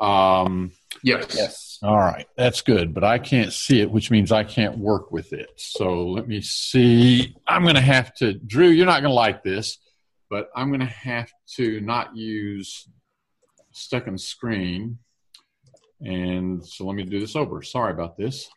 Um, 0.00 0.72
yes. 1.02 1.34
Yes. 1.34 1.78
All 1.80 1.96
right, 1.96 2.26
that's 2.36 2.62
good, 2.62 2.92
but 2.92 3.04
I 3.04 3.18
can't 3.18 3.52
see 3.52 3.80
it, 3.80 3.90
which 3.90 4.10
means 4.10 4.32
I 4.32 4.42
can't 4.42 4.78
work 4.78 5.12
with 5.12 5.32
it. 5.32 5.48
So 5.56 6.08
let 6.08 6.26
me 6.26 6.40
see. 6.40 7.36
I'm 7.46 7.62
going 7.62 7.76
to 7.76 7.80
have 7.80 8.12
to, 8.14 8.32
Drew, 8.32 8.66
you're 8.66 8.86
not 8.86 9.00
going 9.00 9.10
to 9.10 9.14
like 9.14 9.44
this, 9.44 9.78
but 10.28 10.48
I'm 10.56 10.68
going 10.68 10.80
to 10.80 10.86
have 10.86 11.30
to 11.54 11.80
not 11.80 12.16
use 12.16 12.88
second 13.70 14.20
screen. 14.20 14.98
And 16.00 16.66
so 16.66 16.84
let 16.84 16.96
me 16.96 17.04
do 17.04 17.20
this 17.20 17.36
over. 17.36 17.62
Sorry 17.62 17.92
about 17.92 18.16
this. 18.16 18.48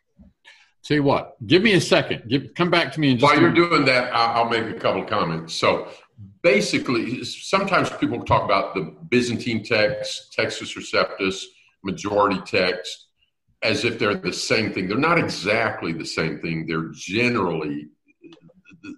Tell 0.84 0.96
you 0.96 1.04
what, 1.04 1.36
give 1.46 1.62
me 1.62 1.74
a 1.74 1.80
second. 1.80 2.24
Give, 2.28 2.52
come 2.56 2.70
back 2.70 2.90
to 2.92 3.00
me 3.00 3.12
in 3.12 3.18
just 3.18 3.32
While 3.32 3.40
you're 3.40 3.52
doing 3.52 3.84
that, 3.84 4.12
I'll 4.12 4.48
make 4.48 4.64
a 4.64 4.80
couple 4.80 5.02
of 5.02 5.08
comments. 5.08 5.54
So 5.54 5.86
basically, 6.42 7.24
sometimes 7.24 7.90
people 7.90 8.22
talk 8.24 8.44
about 8.44 8.74
the 8.74 8.94
Byzantine 9.08 9.62
text, 9.64 10.34
Textus 10.36 10.76
Receptus, 10.76 11.44
majority 11.82 12.40
text, 12.46 13.06
as 13.62 13.84
if 13.84 13.98
they're 13.98 14.14
the 14.14 14.32
same 14.32 14.72
thing. 14.72 14.88
They're 14.88 14.98
not 14.98 15.18
exactly 15.18 15.92
the 15.92 16.04
same 16.04 16.40
thing. 16.40 16.66
They're 16.66 16.90
generally 16.92 17.88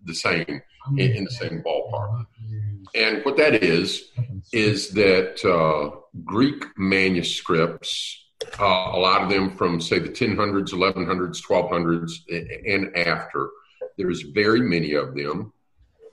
the 0.05 0.15
same 0.15 0.63
in 0.97 1.25
the 1.25 1.31
same 1.31 1.63
ballpark. 1.63 2.27
And 2.95 3.25
what 3.25 3.37
that 3.39 3.63
is, 3.63 4.11
is 4.53 4.91
that 4.91 5.45
uh, 5.45 5.97
Greek 6.25 6.65
manuscripts 6.77 8.25
uh, 8.61 8.91
a 8.93 8.99
lot 8.99 9.23
of 9.23 9.31
them 9.31 9.57
from, 9.57 9.81
say, 9.81 9.99
the 9.99 10.09
1000s, 10.09 10.69
1100s, 10.71 11.43
1200s, 11.43 12.13
and 12.67 12.97
after. 12.97 13.51
There's 13.97 14.23
very 14.23 14.61
many 14.61 14.95
of 14.95 15.15
them, 15.15 15.53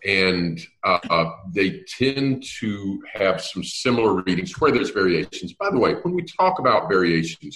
and 0.03 0.59
uh, 0.83 1.29
they 1.53 1.83
tend 1.97 2.43
to 2.59 3.01
have 3.13 3.41
some 3.41 3.63
similar 3.63 4.21
readings 4.23 4.59
where 4.59 4.71
there's 4.71 4.89
variations. 4.89 5.53
By 5.53 5.69
the 5.69 5.79
way, 5.79 5.93
when 5.93 6.13
we 6.13 6.23
talk 6.23 6.59
about 6.59 6.89
variations, 6.89 7.55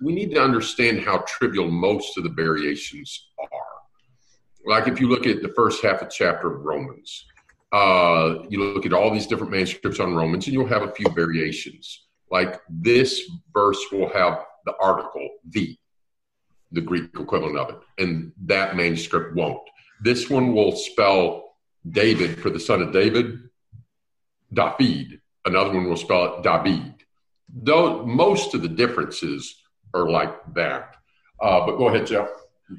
we 0.00 0.14
need 0.14 0.34
to 0.34 0.42
understand 0.42 1.00
how 1.00 1.18
trivial 1.26 1.70
most 1.70 2.16
of 2.16 2.24
the 2.24 2.30
variations 2.30 3.28
are. 3.38 3.48
Like 4.64 4.88
if 4.88 5.00
you 5.00 5.08
look 5.08 5.26
at 5.26 5.42
the 5.42 5.52
first 5.54 5.82
half 5.82 6.02
of 6.02 6.10
chapter 6.10 6.54
of 6.54 6.62
Romans, 6.62 7.26
uh, 7.72 8.44
you 8.48 8.62
look 8.62 8.86
at 8.86 8.92
all 8.92 9.10
these 9.10 9.26
different 9.26 9.52
manuscripts 9.52 10.00
on 10.00 10.14
Romans, 10.14 10.46
and 10.46 10.54
you'll 10.54 10.66
have 10.66 10.82
a 10.82 10.92
few 10.92 11.06
variations 11.14 12.04
like 12.32 12.60
this 12.68 13.30
verse 13.52 13.78
will 13.92 14.08
have 14.08 14.44
the 14.64 14.72
article 14.80 15.28
the, 15.50 15.76
the 16.72 16.80
Greek 16.80 17.10
equivalent 17.20 17.58
of 17.58 17.68
it, 17.68 17.78
and 18.02 18.32
that 18.46 18.74
manuscript 18.74 19.36
won't. 19.36 19.60
This 20.02 20.30
one 20.30 20.54
will 20.54 20.72
spell 20.72 21.41
David 21.88 22.40
for 22.40 22.50
the 22.50 22.60
son 22.60 22.82
of 22.82 22.92
David, 22.92 23.38
David. 24.52 25.20
Another 25.44 25.72
one 25.72 25.88
will 25.88 25.96
spell 25.96 26.36
it 26.36 26.42
David. 26.42 26.94
Though 27.52 28.06
most 28.06 28.54
of 28.54 28.62
the 28.62 28.68
differences 28.68 29.56
are 29.92 30.08
like 30.08 30.34
that. 30.54 30.96
Uh, 31.40 31.66
but 31.66 31.76
go 31.76 31.88
ahead, 31.88 32.06
Jeff. 32.06 32.28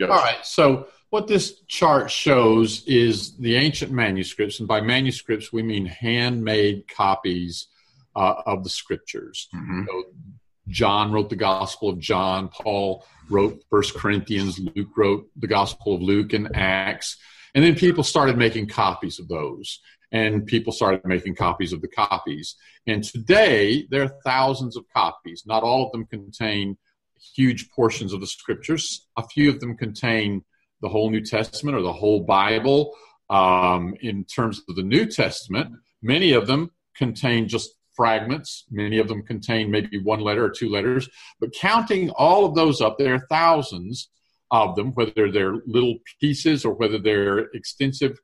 All 0.01 0.07
right. 0.07 0.39
So 0.43 0.87
what 1.09 1.27
this 1.27 1.61
chart 1.67 2.09
shows 2.09 2.83
is 2.87 3.37
the 3.37 3.55
ancient 3.55 3.91
manuscripts, 3.91 4.59
and 4.59 4.67
by 4.67 4.81
manuscripts 4.81 5.53
we 5.53 5.61
mean 5.61 5.85
handmade 5.85 6.87
copies 6.87 7.67
uh, 8.15 8.41
of 8.45 8.63
the 8.63 8.69
scriptures. 8.69 9.49
Mm-hmm. 9.53 9.83
So 9.87 10.03
John 10.69 11.11
wrote 11.11 11.29
the 11.29 11.35
Gospel 11.35 11.89
of 11.89 11.99
John. 11.99 12.47
Paul 12.47 13.05
wrote 13.29 13.63
First 13.69 13.95
Corinthians. 13.95 14.59
Luke 14.59 14.89
wrote 14.95 15.29
the 15.35 15.47
Gospel 15.47 15.95
of 15.95 16.01
Luke 16.01 16.33
and 16.33 16.55
Acts. 16.55 17.17
And 17.55 17.63
then 17.63 17.75
people 17.75 18.03
started 18.03 18.37
making 18.37 18.67
copies 18.67 19.19
of 19.19 19.27
those. 19.27 19.79
And 20.11 20.45
people 20.45 20.71
started 20.71 21.01
making 21.05 21.35
copies 21.35 21.73
of 21.73 21.81
the 21.81 21.87
copies. 21.87 22.55
And 22.85 23.03
today, 23.03 23.87
there 23.89 24.03
are 24.03 24.15
thousands 24.23 24.77
of 24.77 24.85
copies. 24.95 25.43
Not 25.45 25.63
all 25.63 25.85
of 25.85 25.91
them 25.91 26.05
contain 26.05 26.77
huge 27.35 27.69
portions 27.71 28.13
of 28.13 28.19
the 28.19 28.27
scriptures. 28.27 29.07
A 29.17 29.27
few 29.27 29.49
of 29.49 29.59
them 29.59 29.75
contain 29.75 30.43
the 30.81 30.89
whole 30.89 31.09
New 31.09 31.21
Testament 31.21 31.77
or 31.77 31.81
the 31.81 31.93
whole 31.93 32.21
Bible. 32.21 32.93
Um, 33.29 33.95
in 34.01 34.25
terms 34.25 34.61
of 34.69 34.75
the 34.75 34.83
New 34.83 35.07
Testament, 35.07 35.71
many 36.03 36.33
of 36.33 36.45
them 36.45 36.69
contain 36.95 37.47
just 37.47 37.71
fragments. 37.93 38.65
Many 38.69 38.99
of 38.99 39.07
them 39.07 39.23
contain 39.23 39.71
maybe 39.71 39.97
one 39.97 40.19
letter 40.19 40.45
or 40.45 40.49
two 40.49 40.69
letters. 40.69 41.09
But 41.39 41.53
counting 41.53 42.09
all 42.11 42.45
of 42.45 42.55
those 42.55 42.81
up, 42.81 42.97
there 42.97 43.15
are 43.15 43.27
thousands 43.29 44.09
of 44.53 44.75
them, 44.75 44.91
whether 44.93 45.31
they're 45.31 45.55
little 45.65 45.95
pieces 46.21 46.63
or 46.63 46.75
whether 46.75 46.99
they're 46.99 47.39
extensive 47.55 48.19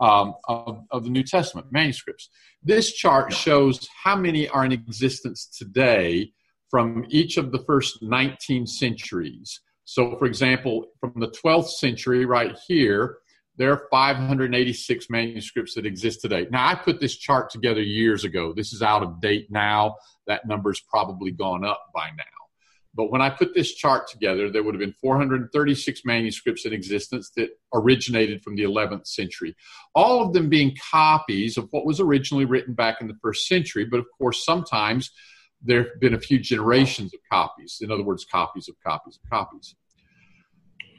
um, 0.00 0.34
of, 0.48 0.82
of 0.90 1.04
the 1.04 1.10
New 1.10 1.22
Testament 1.22 1.66
manuscripts. 1.70 2.30
This 2.62 2.94
chart 2.94 3.32
shows 3.32 3.86
how 4.02 4.16
many 4.16 4.48
are 4.48 4.64
in 4.64 4.72
existence 4.72 5.46
today 5.46 6.32
from 6.70 7.04
each 7.10 7.36
of 7.36 7.52
the 7.52 7.62
first 7.66 8.02
19 8.02 8.66
centuries. 8.66 9.60
So, 9.84 10.16
for 10.16 10.24
example, 10.24 10.86
from 10.98 11.12
the 11.16 11.28
12th 11.28 11.68
century, 11.68 12.24
right 12.24 12.56
here, 12.66 13.18
there 13.56 13.70
are 13.70 13.86
586 13.90 15.10
manuscripts 15.10 15.74
that 15.74 15.86
exist 15.86 16.22
today. 16.22 16.46
Now, 16.50 16.66
I 16.66 16.74
put 16.74 16.98
this 16.98 17.14
chart 17.14 17.50
together 17.50 17.82
years 17.82 18.24
ago. 18.24 18.54
This 18.54 18.72
is 18.72 18.80
out 18.80 19.02
of 19.02 19.20
date 19.20 19.48
now. 19.50 19.96
That 20.26 20.48
number's 20.48 20.80
probably 20.80 21.30
gone 21.30 21.64
up 21.64 21.80
by 21.94 22.08
now. 22.16 22.43
But 22.94 23.10
when 23.10 23.20
I 23.20 23.30
put 23.30 23.54
this 23.54 23.74
chart 23.74 24.08
together, 24.08 24.50
there 24.50 24.62
would 24.62 24.74
have 24.74 24.80
been 24.80 24.94
436 25.00 26.02
manuscripts 26.04 26.64
in 26.64 26.72
existence 26.72 27.30
that 27.36 27.50
originated 27.72 28.42
from 28.42 28.54
the 28.54 28.62
11th 28.62 29.06
century, 29.06 29.56
all 29.94 30.24
of 30.24 30.32
them 30.32 30.48
being 30.48 30.76
copies 30.90 31.56
of 31.56 31.68
what 31.70 31.86
was 31.86 32.00
originally 32.00 32.44
written 32.44 32.74
back 32.74 33.00
in 33.00 33.08
the 33.08 33.18
first 33.20 33.48
century. 33.48 33.84
But 33.84 34.00
of 34.00 34.06
course, 34.16 34.44
sometimes 34.44 35.10
there 35.60 35.84
have 35.84 36.00
been 36.00 36.14
a 36.14 36.20
few 36.20 36.38
generations 36.38 37.12
of 37.14 37.20
copies. 37.30 37.78
In 37.80 37.90
other 37.90 38.04
words, 38.04 38.24
copies 38.24 38.68
of 38.68 38.76
copies 38.84 39.18
of 39.22 39.30
copies 39.30 39.74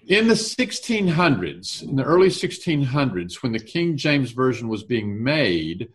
in 0.07 0.27
the 0.27 0.35
1600s, 0.35 1.81
in 1.81 1.95
the 1.95 2.03
early 2.03 2.27
1600s, 2.27 3.41
when 3.41 3.51
the 3.51 3.59
King 3.59 3.97
James 3.97 4.31
Version 4.31 4.67
was 4.67 4.83
being 4.83 5.23
made, 5.23 5.89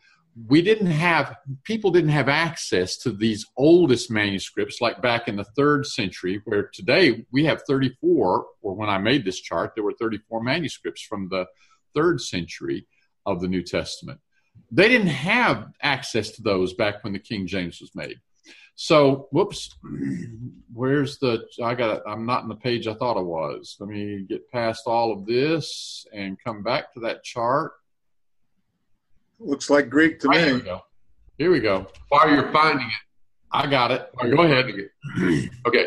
we 0.47 0.63
didn't 0.63 0.91
have, 0.91 1.37
people 1.65 1.91
didn't 1.91 2.11
have 2.11 2.29
access 2.29 2.97
to 2.99 3.11
these 3.11 3.47
oldest 3.57 4.11
manuscripts 4.11 4.81
like 4.81 5.03
back 5.03 5.29
in 5.29 5.37
the 5.37 5.45
third 5.45 5.87
century, 5.87 6.41
where 6.45 6.71
today 6.73 7.27
we 7.33 7.45
have 7.45 7.63
34, 7.69 8.47
or 8.63 8.75
when 8.75 8.89
I 8.89 8.99
made 8.99 9.25
this 9.25 9.41
chart, 9.41 9.73
there 9.75 9.85
were 9.85 9.95
34 9.99 10.43
manuscripts 10.43 11.03
from 11.03 11.29
the 11.29 11.47
third 11.95 12.21
century 12.21 12.87
of 13.27 13.41
the 13.41 13.49
New 13.49 13.63
Testament. 13.63 14.21
They 14.71 14.89
didn't 14.89 15.09
have 15.09 15.69
access 15.83 16.31
to 16.33 16.43
those 16.43 16.75
back 16.75 17.03
when 17.03 17.13
the 17.13 17.19
King 17.19 17.47
James 17.47 17.81
was 17.81 17.95
made. 17.95 18.21
So, 18.77 19.29
whoops, 19.31 19.77
where's 20.73 21.19
the? 21.19 21.45
I 21.63 21.75
got. 21.75 22.01
I'm 22.07 22.25
not 22.25 22.45
in 22.45 22.49
the 22.49 22.55
page 22.55 22.87
I 22.87 22.95
thought 22.95 23.19
I 23.19 23.21
was. 23.21 23.77
Let 23.79 23.91
me 23.91 24.25
get 24.27 24.51
past 24.51 24.85
all 24.87 25.13
of 25.13 25.27
this 25.27 26.07
and 26.15 26.43
come 26.43 26.63
back 26.63 26.95
to 26.95 27.01
that 27.01 27.23
chart. 27.23 27.73
Looks 29.41 29.71
like 29.71 29.89
Greek 29.89 30.21
to 30.21 30.29
me. 30.29 30.39
Here 30.39 30.55
we 30.55 30.61
go. 30.61 30.83
Here 31.39 31.51
we 31.51 31.61
go. 31.61 31.87
While 32.11 32.31
you're 32.31 32.53
finding 32.53 32.87
it, 32.87 32.93
I 33.51 33.67
got 33.67 33.91
it. 33.91 34.11
Go 34.21 34.43
ahead. 34.43 34.67
okay. 35.67 35.87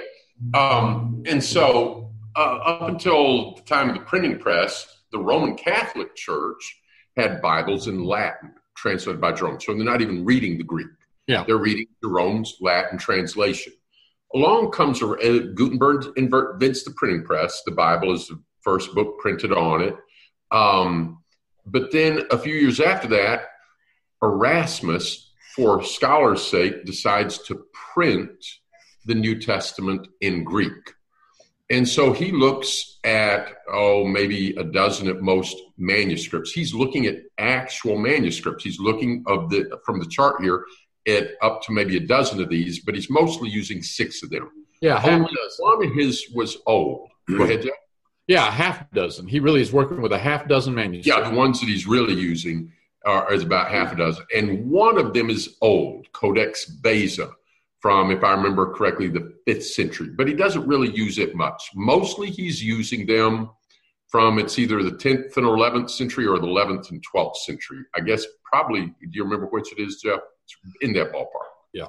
Um, 0.55 1.23
and 1.27 1.41
so, 1.41 2.11
uh, 2.35 2.39
up 2.39 2.89
until 2.89 3.55
the 3.55 3.61
time 3.61 3.89
of 3.89 3.95
the 3.95 4.01
printing 4.01 4.39
press, 4.39 5.03
the 5.11 5.19
Roman 5.19 5.55
Catholic 5.55 6.15
Church 6.15 6.81
had 7.15 7.41
Bibles 7.41 7.87
in 7.87 8.03
Latin 8.03 8.53
translated 8.75 9.21
by 9.21 9.31
Jerome. 9.31 9.59
So 9.59 9.75
they're 9.75 9.85
not 9.85 10.01
even 10.01 10.25
reading 10.25 10.57
the 10.57 10.63
Greek. 10.63 10.87
Yeah. 11.27 11.43
They're 11.45 11.57
reading 11.57 11.85
Jerome's 12.03 12.57
Latin 12.59 12.97
translation. 12.97 13.73
Along 14.33 14.71
comes 14.71 15.01
uh, 15.01 15.15
Gutenberg 15.53 16.07
invents 16.17 16.83
the 16.83 16.91
printing 16.95 17.23
press. 17.23 17.61
The 17.65 17.71
Bible 17.71 18.13
is 18.13 18.27
the 18.27 18.41
first 18.61 18.95
book 18.95 19.19
printed 19.19 19.53
on 19.53 19.83
it. 19.83 19.95
Um, 20.51 21.22
but 21.65 21.91
then 21.91 22.23
a 22.31 22.37
few 22.37 22.53
years 22.53 22.79
after 22.79 23.07
that, 23.09 23.45
Erasmus, 24.21 25.31
for 25.55 25.83
scholars' 25.83 26.45
sake, 26.45 26.85
decides 26.85 27.37
to 27.39 27.65
print 27.93 28.45
the 29.05 29.15
New 29.15 29.39
Testament 29.39 30.07
in 30.21 30.43
Greek. 30.43 30.93
And 31.69 31.87
so 31.87 32.13
he 32.13 32.31
looks 32.31 32.99
at, 33.03 33.47
oh, 33.71 34.05
maybe 34.05 34.55
a 34.55 34.63
dozen 34.63 35.07
at 35.07 35.21
most 35.21 35.55
manuscripts. 35.77 36.51
He's 36.51 36.73
looking 36.73 37.05
at 37.05 37.17
actual 37.37 37.97
manuscripts. 37.97 38.63
He's 38.63 38.79
looking 38.79 39.23
of 39.27 39.49
the 39.49 39.79
from 39.85 39.99
the 39.99 40.05
chart 40.05 40.41
here 40.41 40.65
at 41.07 41.31
up 41.41 41.61
to 41.63 41.71
maybe 41.71 41.97
a 41.97 42.05
dozen 42.05 42.41
of 42.41 42.49
these, 42.49 42.79
but 42.79 42.95
he's 42.95 43.09
mostly 43.09 43.49
using 43.49 43.81
six 43.81 44.23
of 44.23 44.29
them. 44.29 44.49
Yeah, 44.81 45.01
Only 45.03 45.31
one 45.59 45.85
of 45.85 45.93
his 45.93 46.29
was 46.33 46.57
old. 46.65 47.09
Go 47.29 47.43
ahead, 47.43 47.63
Jeff. 47.63 47.71
Yeah, 48.27 48.49
half 48.49 48.89
dozen. 48.91 49.27
He 49.27 49.39
really 49.39 49.61
is 49.61 49.73
working 49.73 50.01
with 50.01 50.13
a 50.13 50.17
half 50.17 50.47
dozen 50.47 50.73
manuscripts. 50.73 51.07
Yeah, 51.07 51.29
the 51.29 51.35
ones 51.35 51.59
that 51.59 51.67
he's 51.67 51.85
really 51.85 52.13
using 52.13 52.71
are 53.05 53.33
is 53.33 53.43
about 53.43 53.69
half 53.69 53.91
a 53.91 53.97
dozen, 53.97 54.25
and 54.33 54.69
one 54.69 54.97
of 54.97 55.13
them 55.13 55.29
is 55.29 55.57
old, 55.61 56.07
Codex 56.13 56.65
Beza, 56.65 57.31
from 57.81 58.11
if 58.11 58.23
I 58.23 58.31
remember 58.31 58.73
correctly, 58.73 59.09
the 59.09 59.35
fifth 59.45 59.65
century. 59.65 60.09
But 60.15 60.29
he 60.29 60.33
doesn't 60.33 60.65
really 60.65 60.89
use 60.95 61.17
it 61.17 61.35
much. 61.35 61.71
Mostly, 61.75 62.29
he's 62.29 62.63
using 62.63 63.05
them 63.05 63.49
from 64.07 64.39
it's 64.39 64.57
either 64.57 64.81
the 64.83 64.97
tenth 64.97 65.35
and 65.35 65.45
eleventh 65.45 65.91
century 65.91 66.25
or 66.25 66.39
the 66.39 66.47
eleventh 66.47 66.91
and 66.91 67.03
twelfth 67.03 67.37
century. 67.39 67.79
I 67.93 67.99
guess 67.99 68.25
probably. 68.45 68.85
Do 68.85 69.09
you 69.11 69.25
remember 69.25 69.47
which 69.47 69.73
it 69.73 69.79
is, 69.79 70.01
Jeff? 70.01 70.21
It's 70.45 70.55
in 70.81 70.93
that 70.93 71.11
ballpark. 71.11 71.49
Yeah. 71.73 71.87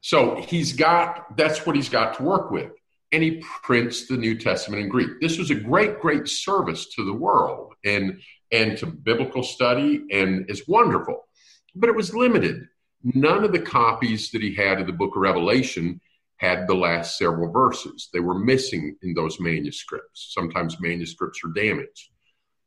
So 0.00 0.36
he's 0.36 0.72
got 0.72 1.36
that's 1.36 1.66
what 1.66 1.74
he's 1.74 1.88
got 1.88 2.16
to 2.18 2.22
work 2.22 2.52
with 2.52 2.70
and 3.12 3.22
he 3.22 3.42
prints 3.62 4.06
the 4.06 4.16
New 4.16 4.36
Testament 4.36 4.82
in 4.82 4.88
Greek. 4.88 5.20
This 5.20 5.38
was 5.38 5.50
a 5.50 5.54
great, 5.54 6.00
great 6.00 6.28
service 6.28 6.86
to 6.94 7.04
the 7.04 7.12
world 7.12 7.74
and 7.84 8.20
and 8.52 8.78
to 8.78 8.86
biblical 8.86 9.42
study, 9.42 10.04
and 10.12 10.48
it's 10.48 10.68
wonderful. 10.68 11.26
But 11.74 11.88
it 11.88 11.96
was 11.96 12.14
limited. 12.14 12.68
None 13.02 13.44
of 13.44 13.52
the 13.52 13.60
copies 13.60 14.30
that 14.30 14.42
he 14.42 14.54
had 14.54 14.80
of 14.80 14.86
the 14.86 14.92
Book 14.92 15.16
of 15.16 15.22
Revelation 15.22 16.00
had 16.36 16.66
the 16.66 16.74
last 16.74 17.18
several 17.18 17.50
verses. 17.50 18.08
They 18.12 18.20
were 18.20 18.38
missing 18.38 18.96
in 19.02 19.14
those 19.14 19.40
manuscripts. 19.40 20.32
Sometimes 20.34 20.80
manuscripts 20.80 21.40
are 21.44 21.52
damaged. 21.52 22.10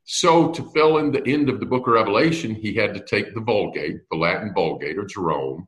So 0.03 0.51
to 0.51 0.63
fill 0.71 0.97
in 0.97 1.11
the 1.11 1.25
end 1.27 1.49
of 1.49 1.59
the 1.59 1.65
Book 1.65 1.87
of 1.87 1.93
Revelation, 1.93 2.55
he 2.55 2.73
had 2.73 2.93
to 2.95 2.99
take 2.99 3.33
the 3.33 3.41
Vulgate, 3.41 3.97
the 4.09 4.17
Latin 4.17 4.53
Vulgate 4.53 4.97
or 4.97 5.05
Jerome, 5.05 5.67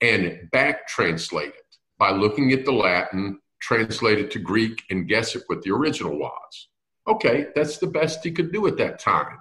and 0.00 0.48
back 0.52 0.86
translate 0.86 1.48
it 1.48 1.76
by 1.98 2.12
looking 2.12 2.52
at 2.52 2.64
the 2.64 2.72
Latin 2.72 3.40
translate 3.66 4.20
it 4.20 4.30
to 4.30 4.38
Greek 4.38 4.84
and 4.90 5.08
guess 5.08 5.34
at 5.34 5.42
what 5.48 5.60
the 5.62 5.72
original 5.72 6.16
was. 6.16 6.68
Okay, 7.08 7.48
that's 7.56 7.78
the 7.78 7.88
best 7.88 8.22
he 8.22 8.30
could 8.30 8.52
do 8.52 8.68
at 8.68 8.76
that 8.76 9.00
time. 9.00 9.38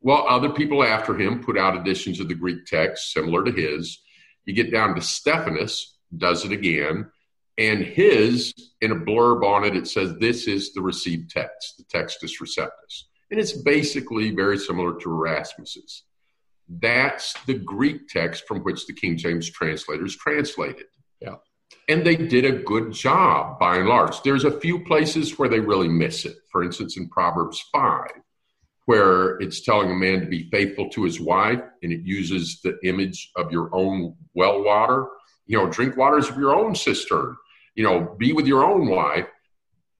Well, 0.00 0.24
other 0.28 0.50
people 0.50 0.84
after 0.84 1.18
him 1.18 1.42
put 1.42 1.58
out 1.58 1.76
editions 1.76 2.20
of 2.20 2.28
the 2.28 2.34
Greek 2.34 2.64
text 2.64 3.12
similar 3.12 3.42
to 3.44 3.50
his. 3.50 4.00
You 4.44 4.54
get 4.54 4.70
down 4.70 4.94
to 4.94 5.00
Stephanus, 5.00 5.96
does 6.16 6.44
it 6.44 6.52
again, 6.52 7.10
and 7.58 7.82
his, 7.82 8.54
in 8.80 8.92
a 8.92 8.96
blurb 8.96 9.42
on 9.42 9.64
it, 9.64 9.76
it 9.76 9.88
says, 9.88 10.14
This 10.20 10.46
is 10.46 10.72
the 10.72 10.82
received 10.82 11.30
text, 11.30 11.76
the 11.78 11.84
Textus 11.84 12.40
Receptus. 12.40 13.04
And 13.32 13.40
it's 13.40 13.52
basically 13.52 14.30
very 14.30 14.58
similar 14.58 14.96
to 15.00 15.10
Erasmus's. 15.10 16.04
That's 16.68 17.34
the 17.46 17.54
Greek 17.54 18.08
text 18.08 18.46
from 18.46 18.60
which 18.60 18.86
the 18.86 18.92
King 18.92 19.16
James 19.16 19.50
translators 19.50 20.14
translated. 20.14 20.86
Yeah 21.20 21.36
and 21.88 22.04
they 22.04 22.16
did 22.16 22.44
a 22.44 22.52
good 22.52 22.92
job 22.92 23.58
by 23.58 23.76
and 23.76 23.88
large. 23.88 24.20
There's 24.22 24.44
a 24.44 24.60
few 24.60 24.84
places 24.84 25.38
where 25.38 25.48
they 25.48 25.60
really 25.60 25.88
miss 25.88 26.24
it. 26.24 26.36
For 26.50 26.64
instance, 26.64 26.96
in 26.96 27.08
Proverbs 27.08 27.64
5, 27.72 28.10
where 28.86 29.36
it's 29.40 29.60
telling 29.60 29.90
a 29.90 29.94
man 29.94 30.20
to 30.20 30.26
be 30.26 30.50
faithful 30.50 30.88
to 30.90 31.04
his 31.04 31.20
wife, 31.20 31.62
and 31.82 31.92
it 31.92 32.00
uses 32.02 32.60
the 32.62 32.78
image 32.82 33.30
of 33.36 33.52
your 33.52 33.70
own 33.72 34.16
well 34.34 34.64
water. 34.64 35.06
You 35.46 35.58
know, 35.58 35.70
drink 35.70 35.96
waters 35.96 36.28
of 36.28 36.36
your 36.36 36.54
own 36.54 36.74
cistern. 36.74 37.36
You 37.76 37.84
know, 37.84 38.16
be 38.18 38.32
with 38.32 38.46
your 38.46 38.64
own 38.64 38.88
wife. 38.88 39.28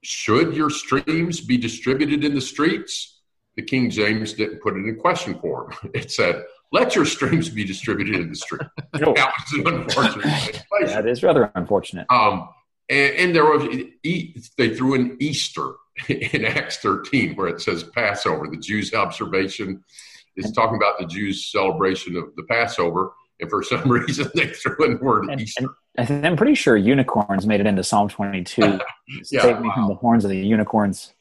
Should 0.02 0.56
your 0.56 0.70
streams 0.70 1.40
be 1.40 1.56
distributed 1.56 2.24
in 2.24 2.34
the 2.34 2.40
streets? 2.40 3.20
The 3.56 3.62
King 3.62 3.90
James 3.90 4.32
didn't 4.32 4.60
put 4.60 4.76
it 4.76 4.86
in 4.86 4.96
question 4.96 5.38
form. 5.38 5.72
It 5.94 6.10
said, 6.10 6.44
let 6.72 6.94
your 6.96 7.04
streams 7.04 7.48
be 7.48 7.64
distributed 7.64 8.16
in 8.16 8.28
the 8.28 8.34
street. 8.36 8.62
Oh. 9.04 9.12
That 9.14 9.32
was 9.52 9.60
an 9.60 9.66
unfortunate 9.74 10.40
situation. 10.40 10.62
That 10.86 11.06
is 11.06 11.22
rather 11.22 11.50
unfortunate. 11.54 12.06
Um, 12.10 12.48
and, 12.88 13.14
and 13.14 13.34
there 13.36 13.44
was 13.44 13.64
e- 14.04 14.34
they 14.56 14.74
threw 14.74 14.94
in 14.94 15.16
Easter 15.20 15.74
in 16.08 16.44
Acts 16.46 16.78
13 16.78 17.34
where 17.36 17.48
it 17.48 17.60
says 17.60 17.84
Passover. 17.84 18.48
The 18.50 18.56
Jews' 18.56 18.94
observation 18.94 19.82
is 20.36 20.50
talking 20.52 20.76
about 20.76 20.98
the 20.98 21.06
Jews' 21.06 21.50
celebration 21.52 22.16
of 22.16 22.24
the 22.36 22.42
Passover, 22.44 23.12
and 23.40 23.50
for 23.50 23.62
some 23.62 23.82
reason 23.90 24.30
they 24.34 24.46
threw 24.48 24.76
in 24.84 24.96
the 24.98 25.04
word 25.04 25.28
And, 25.28 25.40
Easter. 25.42 25.68
and 25.96 26.26
I'm 26.26 26.36
pretty 26.36 26.54
sure 26.54 26.76
unicorns 26.76 27.46
made 27.46 27.60
it 27.60 27.66
into 27.66 27.84
Psalm 27.84 28.08
22. 28.08 28.78
Yeah, 29.30 29.42
Save 29.42 29.60
me 29.60 29.70
from 29.74 29.88
the 29.88 29.94
horns 29.94 30.24
of 30.24 30.30
the 30.30 30.38
unicorns. 30.38 31.12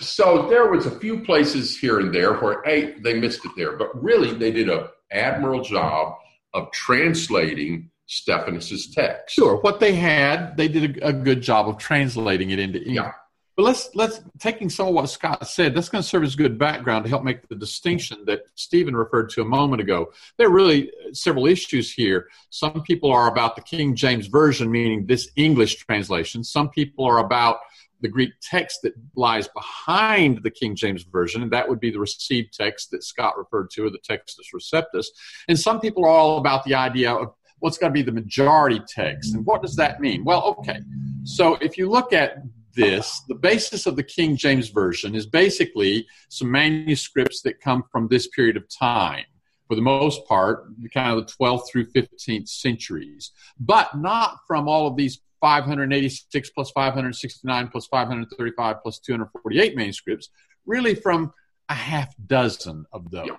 So 0.00 0.48
there 0.48 0.68
was 0.68 0.86
a 0.86 0.98
few 0.98 1.20
places 1.20 1.78
here 1.78 2.00
and 2.00 2.14
there 2.14 2.34
where 2.34 2.62
hey 2.64 2.94
they 3.00 3.18
missed 3.18 3.44
it 3.44 3.52
there, 3.56 3.76
but 3.76 4.02
really 4.02 4.34
they 4.34 4.50
did 4.50 4.68
a 4.68 4.90
admirable 5.10 5.64
job 5.64 6.16
of 6.54 6.70
translating 6.72 7.90
Stephanus's 8.06 8.90
text. 8.90 9.34
Sure. 9.34 9.56
What 9.60 9.80
they 9.80 9.94
had, 9.94 10.56
they 10.56 10.68
did 10.68 10.98
a, 10.98 11.08
a 11.08 11.12
good 11.12 11.42
job 11.42 11.68
of 11.68 11.78
translating 11.78 12.50
it 12.50 12.58
into 12.58 12.78
English. 12.78 12.96
Yeah. 12.96 13.12
But 13.56 13.62
let's 13.62 13.88
let's 13.94 14.20
taking 14.38 14.68
some 14.68 14.88
of 14.88 14.94
what 14.94 15.08
Scott 15.08 15.48
said. 15.48 15.74
That's 15.74 15.88
going 15.88 16.02
to 16.02 16.08
serve 16.08 16.24
as 16.24 16.36
good 16.36 16.58
background 16.58 17.04
to 17.04 17.08
help 17.08 17.24
make 17.24 17.48
the 17.48 17.54
distinction 17.54 18.18
that 18.26 18.42
Stephen 18.54 18.94
referred 18.94 19.30
to 19.30 19.40
a 19.40 19.46
moment 19.46 19.80
ago. 19.80 20.12
There 20.36 20.48
are 20.48 20.52
really 20.52 20.92
several 21.12 21.46
issues 21.46 21.90
here. 21.90 22.28
Some 22.50 22.82
people 22.82 23.10
are 23.10 23.28
about 23.28 23.56
the 23.56 23.62
King 23.62 23.96
James 23.96 24.26
version, 24.26 24.70
meaning 24.70 25.06
this 25.06 25.30
English 25.36 25.76
translation. 25.76 26.44
Some 26.44 26.68
people 26.68 27.06
are 27.06 27.18
about 27.18 27.60
the 28.06 28.12
Greek 28.12 28.30
text 28.40 28.82
that 28.84 28.94
lies 29.16 29.48
behind 29.48 30.44
the 30.44 30.50
King 30.50 30.76
James 30.76 31.02
version, 31.02 31.42
and 31.42 31.50
that 31.50 31.68
would 31.68 31.80
be 31.80 31.90
the 31.90 31.98
received 31.98 32.52
text 32.52 32.92
that 32.92 33.02
Scott 33.02 33.36
referred 33.36 33.68
to, 33.70 33.84
or 33.84 33.90
the 33.90 33.98
Textus 33.98 34.54
Receptus. 34.54 35.06
And 35.48 35.58
some 35.58 35.80
people 35.80 36.04
are 36.04 36.10
all 36.10 36.38
about 36.38 36.62
the 36.64 36.74
idea 36.74 37.12
of 37.12 37.34
what's 37.58 37.78
got 37.78 37.88
to 37.88 37.92
be 37.92 38.02
the 38.02 38.12
majority 38.12 38.80
text. 38.86 39.34
And 39.34 39.44
what 39.44 39.60
does 39.60 39.74
that 39.74 40.00
mean? 40.00 40.22
Well, 40.22 40.54
okay. 40.58 40.80
So 41.24 41.56
if 41.56 41.76
you 41.76 41.90
look 41.90 42.12
at 42.12 42.36
this, 42.74 43.22
the 43.26 43.34
basis 43.34 43.86
of 43.86 43.96
the 43.96 44.04
King 44.04 44.36
James 44.36 44.68
Version 44.68 45.16
is 45.16 45.26
basically 45.26 46.06
some 46.28 46.48
manuscripts 46.48 47.42
that 47.42 47.60
come 47.60 47.82
from 47.90 48.06
this 48.06 48.28
period 48.28 48.56
of 48.56 48.68
time. 48.68 49.24
For 49.66 49.74
the 49.74 49.82
most 49.82 50.24
part, 50.26 50.66
kind 50.94 51.18
of 51.18 51.26
the 51.26 51.32
12th 51.32 51.68
through 51.68 51.86
15th 51.86 52.48
centuries, 52.48 53.32
but 53.58 53.98
not 53.98 54.36
from 54.46 54.68
all 54.68 54.86
of 54.86 54.96
these 54.96 55.18
586 55.40 56.50
plus 56.50 56.70
569 56.70 57.68
plus 57.68 57.86
535 57.86 58.76
plus 58.82 58.98
248 58.98 59.76
manuscripts, 59.76 60.30
really 60.64 60.94
from 60.94 61.32
a 61.68 61.74
half 61.74 62.14
dozen 62.26 62.86
of 62.92 63.10
those. 63.10 63.28
Yeah. 63.28 63.36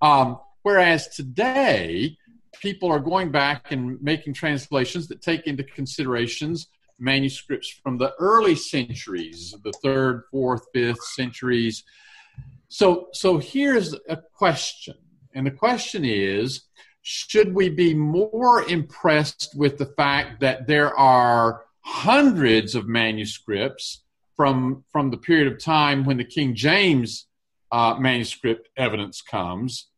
Um, 0.00 0.38
whereas 0.62 1.08
today, 1.08 2.16
people 2.60 2.90
are 2.90 3.00
going 3.00 3.30
back 3.30 3.72
and 3.72 4.00
making 4.02 4.34
translations 4.34 5.08
that 5.08 5.22
take 5.22 5.46
into 5.46 5.62
considerations 5.62 6.68
manuscripts 6.98 7.68
from 7.68 7.98
the 7.98 8.12
early 8.18 8.56
centuries, 8.56 9.54
the 9.62 9.72
third, 9.82 10.24
fourth, 10.30 10.66
fifth 10.74 11.02
centuries. 11.02 11.84
So, 12.68 13.08
so 13.12 13.38
here's 13.38 13.94
a 14.08 14.16
question, 14.34 14.94
and 15.34 15.46
the 15.46 15.50
question 15.50 16.04
is: 16.04 16.62
Should 17.10 17.54
we 17.54 17.70
be 17.70 17.94
more 17.94 18.64
impressed 18.64 19.54
with 19.56 19.78
the 19.78 19.86
fact 19.86 20.40
that 20.40 20.66
there 20.66 20.94
are 20.94 21.64
hundreds 21.80 22.74
of 22.74 22.86
manuscripts 22.86 24.04
from 24.36 24.84
from 24.92 25.08
the 25.10 25.16
period 25.16 25.50
of 25.50 25.58
time 25.58 26.04
when 26.04 26.18
the 26.18 26.24
King 26.24 26.54
James 26.54 27.24
uh, 27.72 27.94
manuscript 27.98 28.68
evidence 28.76 29.22
comes, 29.22 29.88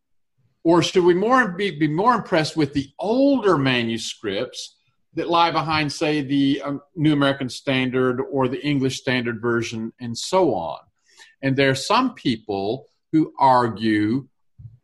or 0.62 0.84
should 0.84 1.02
we 1.02 1.14
more 1.14 1.48
be, 1.48 1.76
be 1.76 1.88
more 1.88 2.14
impressed 2.14 2.56
with 2.56 2.74
the 2.74 2.88
older 3.00 3.58
manuscripts 3.58 4.76
that 5.14 5.28
lie 5.28 5.50
behind, 5.50 5.92
say, 5.92 6.22
the 6.22 6.62
um, 6.62 6.80
New 6.94 7.12
American 7.12 7.48
Standard 7.48 8.20
or 8.20 8.46
the 8.46 8.64
English 8.64 9.00
Standard 9.00 9.42
Version, 9.42 9.92
and 9.98 10.16
so 10.16 10.54
on? 10.54 10.78
And 11.42 11.56
there 11.56 11.70
are 11.70 11.74
some 11.74 12.14
people 12.14 12.86
who 13.10 13.32
argue 13.36 14.28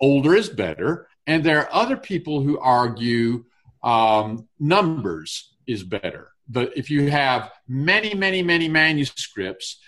older 0.01 0.35
is 0.35 0.49
better, 0.49 1.07
and 1.27 1.43
there 1.43 1.61
are 1.61 1.69
other 1.73 1.97
people 1.97 2.41
who 2.41 2.59
argue 2.59 3.45
um, 3.83 4.49
numbers 4.59 5.55
is 5.67 5.83
better. 5.83 6.33
But 6.49 6.77
if 6.77 6.91
you 6.91 7.11
have 7.11 7.51
many, 7.67 8.15
many, 8.15 8.43
many 8.43 8.69
manuscripts, 8.69 9.81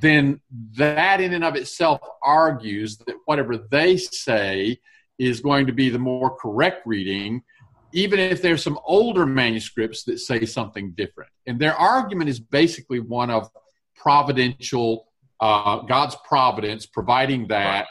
then 0.00 0.40
that 0.72 1.20
in 1.20 1.34
and 1.34 1.44
of 1.44 1.56
itself 1.56 2.00
argues 2.22 2.96
that 2.98 3.16
whatever 3.26 3.58
they 3.58 3.96
say 3.96 4.78
is 5.18 5.40
going 5.40 5.66
to 5.66 5.72
be 5.72 5.90
the 5.90 5.98
more 5.98 6.36
correct 6.36 6.86
reading, 6.86 7.42
even 7.92 8.18
if 8.18 8.42
there's 8.42 8.62
some 8.62 8.78
older 8.84 9.24
manuscripts 9.26 10.04
that 10.04 10.18
say 10.18 10.44
something 10.44 10.92
different. 10.92 11.30
And 11.46 11.58
their 11.58 11.74
argument 11.74 12.28
is 12.30 12.40
basically 12.40 13.00
one 13.00 13.30
of 13.30 13.48
providential, 13.94 15.08
uh, 15.40 15.80
God's 15.80 16.16
providence 16.26 16.86
providing 16.86 17.48
that 17.48 17.86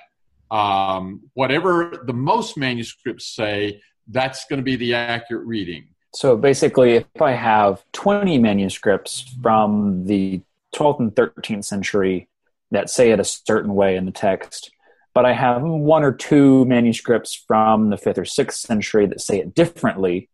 um, 0.52 1.22
whatever 1.34 2.04
the 2.06 2.14
most 2.14 2.58
manuscripts 2.58 3.28
say, 3.28 3.82
that's 4.08 4.46
going 4.46 4.60
to 4.60 4.64
be 4.64 4.76
the 4.76 4.94
accurate 4.94 5.46
reading. 5.46 5.88
So 6.14 6.38
basically, 6.38 6.94
if 6.94 7.22
I 7.22 7.32
have 7.32 7.84
20 7.94 8.38
manuscripts 8.40 9.36
from 9.42 10.06
the 10.06 10.42
12th 10.76 11.00
and 11.00 11.16
13th 11.16 11.66
century 11.66 12.30
that 12.72 12.90
say 12.90 13.12
it 13.12 13.20
a 13.20 13.24
certain 13.24 13.74
way 13.76 13.96
in 13.96 14.06
the 14.06 14.12
text, 14.12 14.72
but 15.14 15.26
I 15.26 15.34
have 15.34 15.62
one 15.64 16.04
or 16.04 16.12
two 16.12 16.66
manuscripts 16.66 17.34
from 17.48 17.90
the 17.90 17.98
fifth 17.98 18.18
or 18.18 18.26
sixth 18.26 18.60
century 18.60 19.08
that 19.08 19.22
say 19.22 19.40
it 19.40 19.56
differently. 19.56 20.30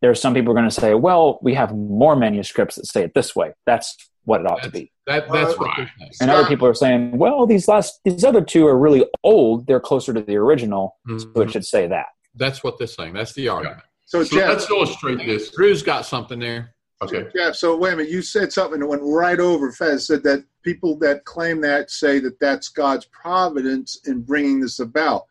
There 0.00 0.10
are 0.10 0.14
some 0.14 0.34
people 0.34 0.52
are 0.52 0.56
going 0.56 0.68
to 0.68 0.74
say, 0.74 0.94
well, 0.94 1.38
we 1.42 1.54
have 1.54 1.74
more 1.74 2.16
manuscripts 2.16 2.76
that 2.76 2.86
say 2.86 3.02
it 3.02 3.14
this 3.14 3.34
way. 3.34 3.52
That's 3.66 3.96
what 4.24 4.40
it 4.40 4.46
ought 4.46 4.62
that's, 4.62 4.66
to 4.66 4.72
be. 4.72 4.92
That, 5.06 5.30
that's 5.30 5.52
Uh, 5.54 5.56
right. 5.64 5.88
they're. 5.98 6.20
And 6.22 6.30
other 6.30 6.48
people 6.48 6.66
are 6.66 6.74
saying, 6.74 7.18
well, 7.18 7.46
these 7.46 7.68
last 7.68 8.00
these 8.04 8.24
other 8.24 8.40
two 8.42 8.66
are 8.66 8.78
really 8.78 9.04
old. 9.22 9.66
They're 9.66 9.80
closer 9.80 10.14
to 10.14 10.20
the 10.22 10.36
original, 10.36 10.96
so 11.06 11.14
Mhm. 11.26 11.44
it 11.46 11.50
should 11.52 11.66
say 11.66 11.86
that. 11.88 12.06
That's 12.34 12.64
what 12.64 12.78
they're 12.78 12.86
saying. 12.86 13.12
That's 13.12 13.32
the 13.34 13.48
argument. 13.48 13.82
So, 14.06 14.24
So 14.24 14.36
Jeff, 14.36 14.48
let's 14.48 14.70
illustrate 14.70 15.24
this. 15.26 15.50
Drew's 15.50 15.82
got 15.82 16.06
something 16.06 16.38
there. 16.38 16.74
Okay. 17.02 17.26
Jeff, 17.36 17.54
so 17.54 17.76
wait 17.76 17.92
a 17.92 17.96
minute. 17.96 18.10
You 18.12 18.22
said 18.22 18.52
something 18.52 18.80
that 18.80 18.86
went 18.86 19.02
right 19.04 19.38
over 19.40 19.72
Fez. 19.72 20.06
Said 20.06 20.22
that 20.22 20.44
people 20.62 20.96
that 21.00 21.24
claim 21.24 21.60
that 21.60 21.90
say 21.90 22.18
that 22.20 22.38
that's 22.40 22.68
God's 22.68 23.04
providence 23.06 24.00
in 24.06 24.22
bringing 24.22 24.60
this 24.60 24.78
about. 24.78 25.26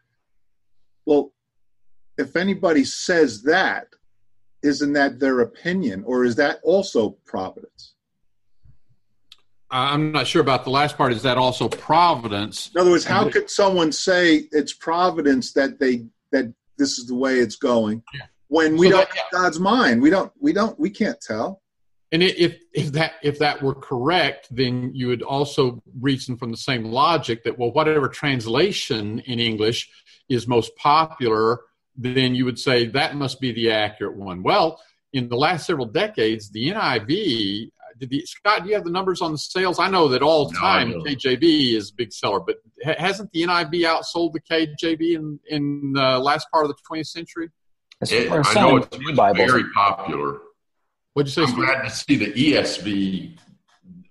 Well, 1.05 1.33
if 2.17 2.35
anybody 2.35 2.83
says 2.83 3.41
that, 3.43 3.87
isn't 4.61 4.93
that 4.93 5.19
their 5.19 5.39
opinion, 5.41 6.03
or 6.05 6.23
is 6.25 6.35
that 6.35 6.59
also 6.63 7.17
providence? 7.25 7.92
I'm 9.73 10.11
not 10.11 10.27
sure 10.27 10.41
about 10.41 10.63
the 10.65 10.69
last 10.69 10.97
part. 10.97 11.11
Is 11.13 11.23
that 11.23 11.37
also 11.37 11.67
providence? 11.67 12.69
In 12.75 12.81
other 12.81 12.91
words, 12.91 13.05
how 13.05 13.27
could 13.29 13.49
someone 13.49 13.91
say 13.91 14.47
it's 14.51 14.71
providence 14.71 15.51
that 15.53 15.79
they 15.79 16.05
that 16.31 16.53
this 16.77 16.99
is 16.99 17.07
the 17.07 17.15
way 17.15 17.39
it's 17.39 17.55
going 17.55 18.03
Yeah. 18.13 18.21
when 18.49 18.77
we 18.77 18.87
So 18.89 18.97
don't 18.97 19.09
that- 19.09 19.17
have 19.17 19.31
God's 19.31 19.59
mind? 19.59 20.01
We 20.01 20.11
don't. 20.11 20.31
We 20.39 20.53
don't. 20.53 20.79
We 20.79 20.89
can't 20.91 21.19
tell. 21.19 21.61
And 22.11 22.21
if 22.21 22.61
if 22.73 22.91
that 22.91 23.13
if 23.23 23.39
that 23.39 23.63
were 23.63 23.73
correct, 23.73 24.47
then 24.51 24.91
you 24.93 25.07
would 25.07 25.23
also 25.23 25.81
reason 25.99 26.37
from 26.37 26.51
the 26.51 26.57
same 26.57 26.85
logic 26.85 27.43
that 27.43 27.57
well, 27.57 27.71
whatever 27.71 28.07
translation 28.07 29.19
in 29.21 29.39
English 29.39 29.89
is 30.29 30.47
most 30.47 30.75
popular, 30.75 31.61
then 31.97 32.35
you 32.35 32.45
would 32.45 32.59
say 32.59 32.85
that 32.87 33.15
must 33.15 33.41
be 33.41 33.51
the 33.51 33.71
accurate 33.71 34.15
one. 34.15 34.43
Well, 34.43 34.79
in 35.13 35.29
the 35.29 35.35
last 35.35 35.65
several 35.65 35.87
decades, 35.87 36.51
the 36.51 36.69
NIV. 36.69 37.71
Did 38.03 38.09
the, 38.09 38.25
Scott, 38.25 38.63
do 38.63 38.67
you 38.69 38.75
have 38.75 38.83
the 38.83 38.89
numbers 38.89 39.21
on 39.21 39.31
the 39.31 39.37
sales? 39.37 39.79
I 39.79 39.89
know 39.89 40.09
that 40.09 40.21
all 40.21 40.51
No, 40.51 40.59
time 40.59 40.89
I 40.89 40.91
don't. 40.91 41.07
KJV 41.07 41.73
is 41.75 41.91
a 41.91 41.93
big 41.95 42.11
seller, 42.11 42.41
but 42.41 42.57
ha- 42.83 42.95
hasn't 42.97 43.31
the 43.31 43.43
NIV 43.43 43.83
outsold 43.85 44.33
the 44.33 44.41
KJV 44.41 45.15
in 45.15 45.39
in 45.49 45.93
the 45.93 46.19
last 46.19 46.47
part 46.51 46.65
of 46.65 46.71
the 46.71 46.75
20th 46.91 47.07
century? 47.07 47.49
It- 48.01 48.29
I 48.29 48.53
know 48.55 48.75
of 48.75 48.83
it's, 48.83 48.97
the 48.97 48.97
new 49.01 49.09
it's 49.11 49.17
Bibles, 49.17 49.49
very 49.49 49.63
popular. 49.73 50.39
What'd 51.13 51.29
you 51.29 51.31
say? 51.31 51.41
I'm 51.43 51.47
Steve? 51.47 51.65
glad 51.65 51.81
to 51.83 51.89
see 51.91 52.15
the 52.17 52.33
ESV 52.33 53.37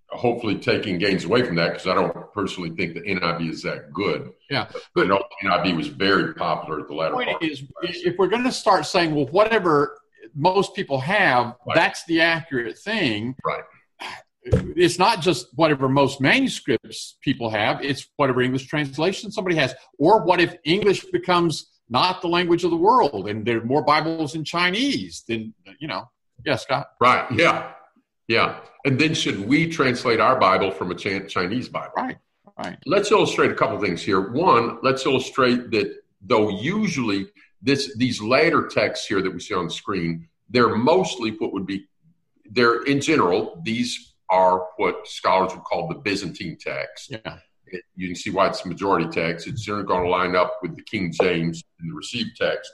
hopefully 0.08 0.56
taking 0.58 0.96
gains 0.96 1.24
away 1.26 1.42
from 1.42 1.56
that 1.56 1.72
because 1.72 1.86
I 1.86 1.94
don't 1.94 2.32
personally 2.32 2.70
think 2.70 2.94
the 2.94 3.00
NIV 3.02 3.50
is 3.50 3.62
that 3.64 3.92
good. 3.92 4.32
Yeah, 4.48 4.68
but 4.70 4.76
I 4.76 4.80
but- 4.94 5.06
know 5.08 5.22
the 5.42 5.48
NIV 5.50 5.76
was 5.76 5.88
very 5.88 6.32
popular 6.32 6.80
at 6.80 6.88
the 6.88 6.94
latter 6.94 7.12
point 7.14 7.28
part. 7.28 7.42
is 7.44 7.62
if 7.82 8.16
we're 8.18 8.28
going 8.28 8.44
to 8.44 8.52
start 8.52 8.86
saying 8.86 9.14
well 9.14 9.26
whatever 9.26 9.98
most 10.34 10.74
people 10.74 10.98
have 10.98 11.56
Right. 11.66 11.74
that's 11.74 12.04
the 12.06 12.22
accurate 12.22 12.78
thing 12.78 13.34
Right. 13.44 13.62
It's 14.44 14.98
not 14.98 15.20
just 15.20 15.46
whatever 15.54 15.88
most 15.88 16.20
manuscripts 16.20 17.16
people 17.20 17.48
have 17.48 17.80
it's 17.84 18.08
whatever 18.16 18.42
english 18.42 18.66
translation 18.66 19.30
somebody 19.30 19.54
has 19.54 19.74
or 19.98 20.24
what 20.24 20.40
if 20.40 20.56
english 20.64 21.04
becomes 21.12 21.70
not 21.88 22.20
the 22.22 22.28
language 22.28 22.64
of 22.64 22.70
the 22.70 22.76
world 22.76 23.28
and 23.28 23.46
there 23.46 23.58
are 23.58 23.64
more 23.64 23.82
bibles 23.82 24.34
in 24.34 24.42
chinese 24.44 25.22
than, 25.28 25.54
you 25.78 25.86
know 25.86 26.10
yeah 26.44 26.56
scott 26.56 26.88
Right. 27.02 27.30
Yeah. 27.32 27.72
Yeah. 28.28 28.60
And 28.84 28.98
then 28.98 29.14
should 29.14 29.46
we 29.46 29.68
translate 29.68 30.20
our 30.20 30.38
Bible 30.38 30.70
from 30.70 30.90
a 30.90 30.94
Chinese 30.94 31.68
Bible? 31.68 31.92
right 31.96 32.18
right 32.58 32.78
Let's 32.86 33.10
illustrate 33.10 33.50
a 33.50 33.54
couple 33.54 33.78
things 33.80 34.02
here. 34.02 34.30
One, 34.30 34.78
let's 34.82 35.04
illustrate 35.04 35.70
that 35.72 35.96
though 36.20 36.48
usually 36.48 37.28
this 37.60 37.96
these 37.96 38.20
later 38.20 38.68
texts 38.68 39.06
here 39.06 39.20
that 39.20 39.32
we 39.32 39.40
see 39.40 39.54
on 39.54 39.66
the 39.66 39.72
screen, 39.72 40.28
they're 40.48 40.76
mostly 40.76 41.30
what 41.32 41.52
would 41.52 41.66
be 41.66 41.86
they're 42.50 42.82
in 42.84 43.00
general, 43.00 43.60
these 43.64 44.11
are 44.32 44.66
what 44.78 45.06
scholars 45.06 45.52
would 45.54 45.62
call 45.64 45.86
the 45.88 45.94
Byzantine 45.94 46.56
text. 46.58 47.10
yeah 47.10 47.38
It- 47.66 47.84
you 47.94 48.06
can 48.08 48.16
see 48.16 48.30
why 48.30 48.48
it's 48.48 48.62
the 48.62 48.68
majority 48.68 49.08
text. 49.08 49.46
It's 49.46 49.62
generally 49.62 49.86
going 49.86 50.02
to 50.04 50.10
line 50.10 50.34
up 50.34 50.58
with 50.62 50.74
the 50.76 50.82
King 50.82 51.12
James 51.12 51.62
and 51.78 51.90
the 51.90 51.94
received 51.94 52.36
text. 52.36 52.70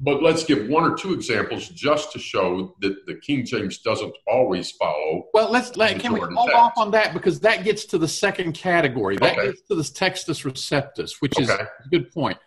But 0.00 0.22
let's 0.22 0.44
give 0.44 0.66
one 0.68 0.84
or 0.90 0.96
two 0.96 1.12
examples 1.12 1.68
just 1.68 2.10
to 2.12 2.18
show 2.18 2.74
that 2.80 3.04
the 3.06 3.16
King 3.16 3.44
James 3.44 3.78
doesn't 3.78 4.14
always 4.26 4.70
follow. 4.72 5.24
Well, 5.34 5.50
let's 5.50 5.76
let, 5.76 6.00
can 6.00 6.12
we 6.14 6.20
hold 6.20 6.48
text. 6.48 6.54
off 6.54 6.72
on 6.78 6.90
that 6.92 7.12
because 7.12 7.38
that 7.40 7.64
gets 7.64 7.84
to 7.86 7.98
the 7.98 8.08
second 8.08 8.54
category. 8.54 9.16
That 9.18 9.36
Okay. 9.38 9.46
gets 9.48 9.62
to 9.68 9.74
the 9.74 9.82
textus 9.82 10.44
receptus, 10.50 11.20
which 11.20 11.38
is 11.38 11.50
a 11.50 11.68
good 11.90 12.10
point. 12.12 12.38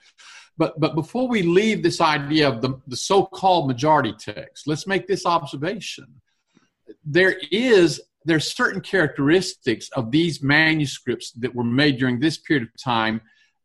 But 0.58 0.80
but 0.80 0.96
before 0.96 1.28
we 1.28 1.44
leave 1.44 1.84
this 1.84 2.02
idea 2.02 2.48
of 2.50 2.62
the, 2.64 2.72
the 2.88 2.98
so-called 2.98 3.68
majority 3.68 4.14
text, 4.18 4.66
let's 4.68 4.88
make 4.88 5.06
this 5.06 5.24
observation. 5.28 6.08
There 7.06 7.36
is 7.52 8.02
there's 8.28 8.54
certain 8.54 8.82
characteristics 8.82 9.90
of 9.96 10.12
these 10.12 10.44
manuscripts 10.44 11.32
that 11.32 11.56
were 11.56 11.64
made 11.64 11.98
during 11.98 12.20
this 12.20 12.38
period 12.38 12.64
of 12.68 12.84
time 12.84 13.22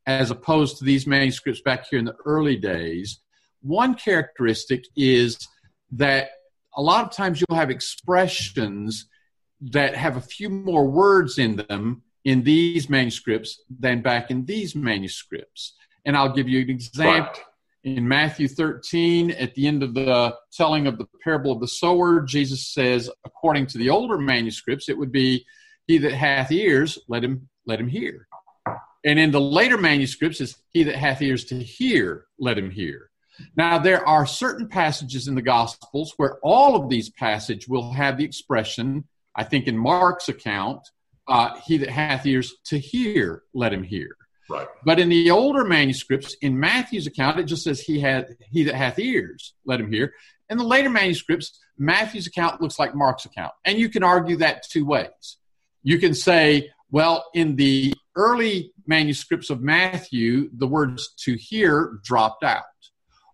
as 0.07 0.31
opposed 0.31 0.79
to 0.79 0.85
these 0.85 1.05
manuscripts 1.05 1.61
back 1.61 1.87
here 1.91 1.99
in 1.99 2.05
the 2.05 2.15
early 2.25 2.57
days. 2.57 3.21
One 3.61 3.95
characteristic 3.97 4.85
is 4.97 5.37
that 5.91 6.31
a 6.77 6.83
lot 6.83 7.05
of 7.05 7.11
times 7.11 7.41
you'll 7.41 7.59
have 7.59 7.71
expressions 7.71 9.07
that 9.61 9.97
have 9.97 10.17
a 10.17 10.21
few 10.21 10.49
more 10.49 10.87
words 10.87 11.39
in 11.39 11.57
them 11.57 12.03
in 12.25 12.45
these 12.45 12.89
manuscripts 12.89 13.61
than 13.81 14.01
back 14.01 14.31
in 14.31 14.45
these 14.45 14.77
manuscripts. 14.77 15.75
And 16.05 16.17
I'll 16.17 16.33
give 16.33 16.49
you 16.49 16.61
an 16.61 16.71
example. 16.71 17.33
Right. 17.33 17.41
In 17.85 18.07
Matthew 18.07 18.47
13, 18.47 19.33
at 19.33 19.55
the 19.55 19.67
end 19.67 19.83
of 19.83 19.93
the 19.95 20.37
telling 20.53 20.87
of 20.87 20.99
the 20.99 21.07
parable 21.25 21.51
of 21.51 21.61
the 21.61 21.67
sower, 21.67 22.21
Jesus 22.21 22.69
says, 22.69 23.11
according 23.25 23.67
to 23.69 23.79
the 23.79 23.91
older 23.91 24.19
manuscripts, 24.19 24.89
it 24.89 24.97
would 24.97 25.11
be, 25.11 25.45
He 25.89 25.99
that 25.99 26.13
hath 26.13 26.53
ears, 26.53 26.99
let 27.09 27.25
him 27.25 27.49
let 27.67 27.81
him 27.81 27.89
hear. 27.89 28.29
And 29.05 29.19
in 29.19 29.33
the 29.33 29.41
later 29.41 29.79
manuscripts, 29.79 30.41
is 30.41 30.57
He 30.71 30.85
that 30.85 30.95
hath 30.95 31.21
ears 31.23 31.45
to 31.47 31.59
hear, 31.59 32.27
let 32.39 32.57
him 32.57 32.71
hear. 32.71 33.11
Now, 33.57 33.79
there 33.79 34.07
are 34.07 34.27
certain 34.27 34.69
passages 34.69 35.27
in 35.27 35.35
the 35.35 35.43
Gospels 35.43 36.15
where 36.19 36.39
all 36.43 36.77
of 36.77 36.89
these 36.89 37.11
passages 37.11 37.69
will 37.69 37.93
have 37.93 38.17
the 38.17 38.25
expression, 38.25 39.05
I 39.35 39.43
think 39.43 39.67
in 39.67 39.77
Mark's 39.77 40.29
account, 40.29 40.87
uh, 41.27 41.59
he 41.65 41.79
that 41.79 41.91
hath 41.91 42.27
ears 42.27 42.53
to 42.67 42.79
hear, 42.79 43.43
let 43.55 43.73
him 43.73 43.83
hear. 43.83 44.17
Right. 44.49 44.67
But 44.85 44.99
in 44.99 45.09
the 45.09 45.31
older 45.31 45.65
manuscripts, 45.65 46.35
in 46.43 46.59
Matthew's 46.59 47.07
account, 47.07 47.39
it 47.39 47.45
just 47.45 47.65
says 47.65 47.81
he 47.81 48.01
had 48.01 48.37
he 48.51 48.65
that 48.65 48.75
hath 48.75 48.99
ears, 48.99 49.55
let 49.65 49.81
him 49.81 49.91
hear. 49.91 50.13
In 50.51 50.59
the 50.59 50.65
later 50.65 50.91
manuscripts, 50.91 51.59
Matthew's 51.79 52.27
account 52.27 52.61
looks 52.61 52.79
like 52.79 52.95
Mark's 52.95 53.25
account. 53.25 53.53
And 53.65 53.79
you 53.79 53.89
can 53.89 54.03
argue 54.03 54.37
that 54.39 54.65
two 54.69 54.85
ways. 54.85 55.39
You 55.83 55.99
can 55.99 56.15
say, 56.15 56.71
well, 56.91 57.25
in 57.35 57.57
the 57.57 57.95
early 58.17 58.73
manuscripts 58.87 59.49
of 59.51 59.63
Matthew, 59.63 60.51
the 60.53 60.67
words 60.67 61.15
to 61.25 61.35
hear 61.35 61.99
dropped 62.05 62.45
out. 62.45 62.65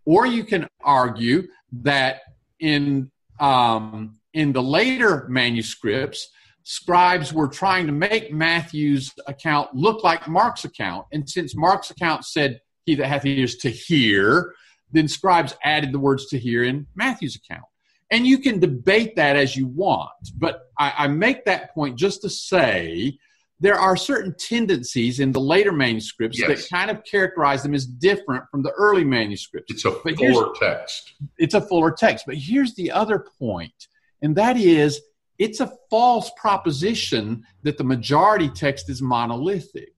Or 0.05 0.27
you 0.27 0.45
can 0.45 0.69
argue 0.83 1.49
that 1.83 2.21
in 2.61 3.11
um, 3.41 4.19
in 4.33 4.53
the 4.53 4.63
later 4.63 5.27
manuscripts, 5.29 6.29
scribes 6.71 7.33
were 7.33 7.49
trying 7.49 7.87
to 7.87 7.93
make 7.93 8.31
Matthew's 8.31 9.11
account 9.27 9.75
look 9.75 10.05
like 10.05 10.29
Mark's 10.29 10.67
account. 10.67 11.07
And 11.13 11.27
since 11.29 11.57
Mark's 11.57 11.91
account 11.91 12.27
said, 12.27 12.61
He 12.85 12.95
that 12.97 13.07
hath 13.07 13.25
ears 13.25 13.57
to 13.59 13.71
hear, 13.71 14.53
then 14.93 15.09
scribes 15.09 15.57
added 15.65 15.93
the 15.93 15.99
words 15.99 16.27
to 16.27 16.39
hear 16.39 16.65
in 16.65 16.87
Matthew's 16.95 17.37
account. 17.37 17.65
And 18.11 18.27
you 18.27 18.37
can 18.37 18.59
debate 18.59 19.17
that 19.17 19.35
as 19.35 19.57
you 19.57 19.67
want. 19.67 20.11
But 20.37 20.61
I, 20.79 20.93
I 20.99 21.09
make 21.09 21.47
that 21.47 21.73
point 21.73 21.97
just 21.97 22.21
to 22.23 22.29
say 22.29 23.19
there 23.61 23.79
are 23.79 23.97
certain 23.97 24.35
tendencies 24.39 25.21
in 25.21 25.33
the 25.33 25.41
later 25.41 25.73
manuscripts 25.73 26.39
Yes. 26.39 26.49
that 26.49 26.77
kind 26.77 26.91
of 26.91 27.03
characterize 27.05 27.63
them 27.63 27.73
as 27.75 27.87
different 27.87 28.45
from 28.51 28.63
the 28.63 28.73
early 28.73 29.05
manuscripts 29.05 29.73
It's 29.73 29.85
a 29.87 29.93
fuller 29.93 30.53
text. 30.61 31.15
it's 31.39 31.55
a 31.55 31.63
fuller 31.63 31.93
text. 31.93 32.25
But 32.27 32.37
here's 32.37 32.75
the 32.75 32.91
other 32.91 33.25
point, 33.39 33.89
and 34.21 34.37
that 34.37 34.59
is 34.59 35.01
it's 35.39 35.61
a 35.61 35.73
false 35.91 36.31
proposition 36.37 37.45
that 37.63 37.79
the 37.79 37.85
majority 37.85 38.49
text 38.49 38.91
is 38.91 39.01
monolithic. 39.01 39.93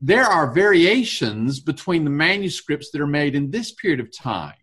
There 0.00 0.24
are 0.24 0.52
variations 0.52 1.60
between 1.60 2.04
the 2.04 2.10
manuscripts 2.10 2.90
that 2.90 3.00
are 3.00 3.06
made 3.06 3.34
in 3.34 3.50
this 3.50 3.72
period 3.72 4.00
of 4.00 4.14
time. 4.16 4.54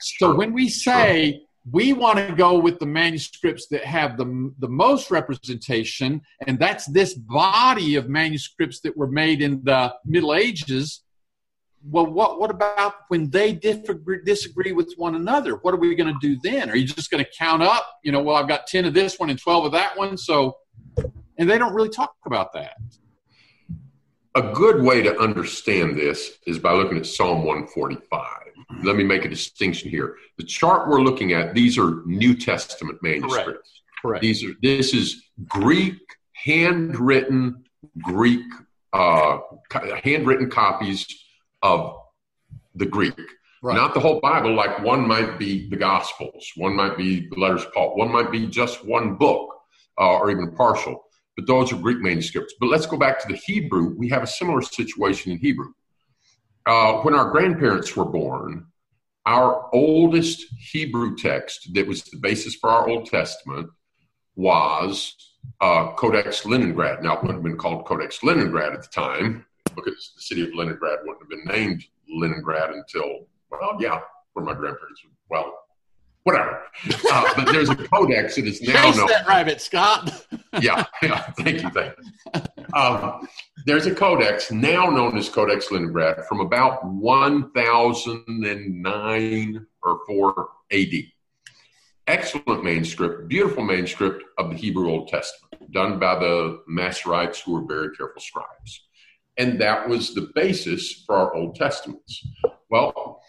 So 0.00 0.28
Sure. 0.28 0.36
when 0.36 0.52
we 0.52 0.68
say 0.68 1.42
we 1.70 1.92
want 1.92 2.18
to 2.18 2.34
go 2.34 2.58
with 2.58 2.78
the 2.78 2.86
manuscripts 2.86 3.66
that 3.68 3.84
have 3.84 4.16
the, 4.16 4.52
the 4.58 4.68
most 4.68 5.10
representation, 5.10 6.22
and 6.46 6.58
that's 6.58 6.86
this 6.86 7.14
body 7.14 7.96
of 7.96 8.08
manuscripts 8.08 8.80
that 8.80 8.96
were 8.96 9.10
made 9.10 9.42
in 9.42 9.62
the 9.62 9.94
Middle 10.04 10.34
Ages, 10.34 11.02
well, 11.82 12.06
what 12.06 12.38
what 12.38 12.50
about 12.50 12.94
when 13.08 13.30
they 13.30 13.52
disagree, 13.52 14.20
disagree 14.24 14.72
with 14.72 14.92
one 14.96 15.14
another? 15.14 15.56
What 15.56 15.72
are 15.74 15.78
we 15.78 15.94
going 15.94 16.12
to 16.12 16.18
do 16.20 16.38
then? 16.42 16.70
Are 16.70 16.76
you 16.76 16.86
just 16.86 17.10
going 17.10 17.24
to 17.24 17.30
count 17.38 17.62
up? 17.62 17.86
You 18.02 18.12
know, 18.12 18.20
well, 18.20 18.36
I've 18.36 18.48
got 18.48 18.66
ten 18.66 18.84
of 18.84 18.94
this 18.94 19.18
one 19.18 19.30
and 19.30 19.40
twelve 19.40 19.64
of 19.64 19.72
that 19.72 19.96
one. 19.96 20.16
So, 20.18 20.56
and 21.38 21.48
they 21.48 21.58
don't 21.58 21.74
really 21.74 21.88
talk 21.88 22.14
about 22.26 22.52
that. 22.52 22.76
a 24.34 24.42
good 24.52 24.82
way 24.82 25.02
to 25.02 25.18
understand 25.18 25.96
this 25.96 26.38
is 26.46 26.58
by 26.58 26.72
looking 26.72 26.98
at 26.98 27.06
Psalm 27.06 27.44
145. 27.44 28.26
Let 28.84 28.96
me 28.96 29.02
make 29.02 29.24
a 29.24 29.28
distinction 29.28 29.90
here. 29.90 30.16
The 30.38 30.44
chart 30.44 30.88
we're 30.88 31.00
looking 31.00 31.32
at, 31.32 31.54
these 31.54 31.76
are 31.76 32.02
New 32.06 32.36
Testament 32.36 32.98
manuscripts. 33.02 33.42
Correct. 33.42 33.68
Correct. 34.02 34.22
These 34.22 34.44
are 34.44 34.52
this 34.62 34.94
is 34.94 35.24
Greek 35.48 35.98
handwritten 36.34 37.64
Greek 38.02 38.44
uh, 38.92 39.38
handwritten 40.02 40.50
copies 40.50 41.06
of 41.62 41.96
the 42.74 42.86
Greek, 42.86 43.18
Right. 43.62 43.76
not 43.76 43.92
the 43.94 44.00
whole 44.00 44.20
Bible. 44.20 44.54
Like 44.54 44.82
one 44.82 45.06
might 45.06 45.38
be 45.38 45.68
the 45.68 45.76
Gospels, 45.76 46.50
one 46.56 46.74
might 46.74 46.96
be 46.96 47.28
the 47.28 47.36
letters 47.38 47.64
of 47.64 47.74
Paul, 47.74 47.96
one 47.96 48.10
might 48.10 48.30
be 48.30 48.46
just 48.46 48.84
one 48.84 49.16
book 49.16 49.54
uh, 49.98 50.18
or 50.18 50.30
even 50.30 50.52
partial. 50.52 51.04
But 51.36 51.46
those 51.46 51.72
are 51.72 51.76
Greek 51.76 51.98
manuscripts. 51.98 52.54
But 52.58 52.66
let's 52.68 52.86
go 52.86 52.96
back 52.96 53.20
to 53.20 53.28
the 53.28 53.36
Hebrew. 53.36 53.94
We 53.96 54.08
have 54.08 54.22
a 54.22 54.26
similar 54.26 54.62
situation 54.62 55.32
in 55.32 55.38
Hebrew. 55.38 55.72
Uh, 56.66 56.98
when 57.02 57.14
our 57.14 57.30
grandparents 57.30 57.94
were 57.96 58.04
born, 58.04 58.66
our 59.26 59.68
oldest 59.74 60.46
Hebrew 60.72 61.16
text 61.16 61.72
that 61.74 61.86
was 61.86 62.02
the 62.04 62.18
basis 62.18 62.54
for 62.54 62.70
our 62.70 62.88
Old 62.88 63.06
Testament 63.06 63.68
was 64.34 65.14
uh, 65.60 65.92
Codex 65.92 66.44
Leningrad. 66.46 67.02
Now, 67.02 67.14
it 67.14 67.22
wouldn't 67.22 67.38
have 67.38 67.44
been 67.44 67.56
called 67.56 67.86
Codex 67.86 68.22
Leningrad 68.22 68.72
at 68.72 68.82
the 68.82 68.88
time 68.88 69.44
because 69.84 70.12
the 70.16 70.22
city 70.22 70.42
of 70.42 70.54
Leningrad 70.54 70.98
wouldn't 71.04 71.20
have 71.22 71.28
been 71.28 71.44
named 71.44 71.84
Leningrad 72.08 72.70
until, 72.70 73.26
well, 73.50 73.76
yeah, 73.80 74.00
where 74.32 74.44
my 74.44 74.54
grandparents. 74.54 75.02
Well, 75.30 75.54
whatever. 76.24 76.62
Uh, 77.10 77.32
but 77.36 77.52
there's 77.52 77.68
a 77.70 77.76
codex 77.76 78.34
that 78.36 78.46
is 78.46 78.60
now 78.62 78.84
Chase 78.84 78.96
known. 78.96 79.06
that 79.08 79.26
rabbit, 79.26 79.60
Scott. 79.60 80.24
Yeah, 80.60 80.84
yeah. 81.00 81.20
Thank 81.38 81.62
you, 81.62 81.70
thank 81.70 81.94
you. 81.96 82.04
Um, 82.74 83.28
there's 83.66 83.86
a 83.86 83.94
codex 83.94 84.50
now 84.50 84.90
known 84.90 85.16
as 85.16 85.28
Codex 85.28 85.70
Leningrad 85.70 86.24
from 86.26 86.40
about 86.40 86.84
1009 86.84 89.66
or 89.84 90.00
4 90.08 90.48
AD. 90.72 90.92
Excellent 92.08 92.64
manuscript, 92.64 93.28
beautiful 93.28 93.62
manuscript 93.62 94.24
of 94.38 94.50
the 94.50 94.56
Hebrew 94.56 94.90
Old 94.90 95.06
Testament, 95.06 95.70
done 95.72 96.00
by 96.00 96.16
the 96.18 96.64
Masoretes 96.68 97.44
who 97.44 97.52
were 97.52 97.62
very 97.64 97.94
careful 97.96 98.20
scribes. 98.20 98.88
And 99.40 99.58
that 99.62 99.88
was 99.88 100.14
the 100.14 100.30
basis 100.34 101.02
for 101.06 101.16
our 101.16 101.34
Old 101.34 101.56
Testaments. 101.56 102.26
Well, 102.70 103.22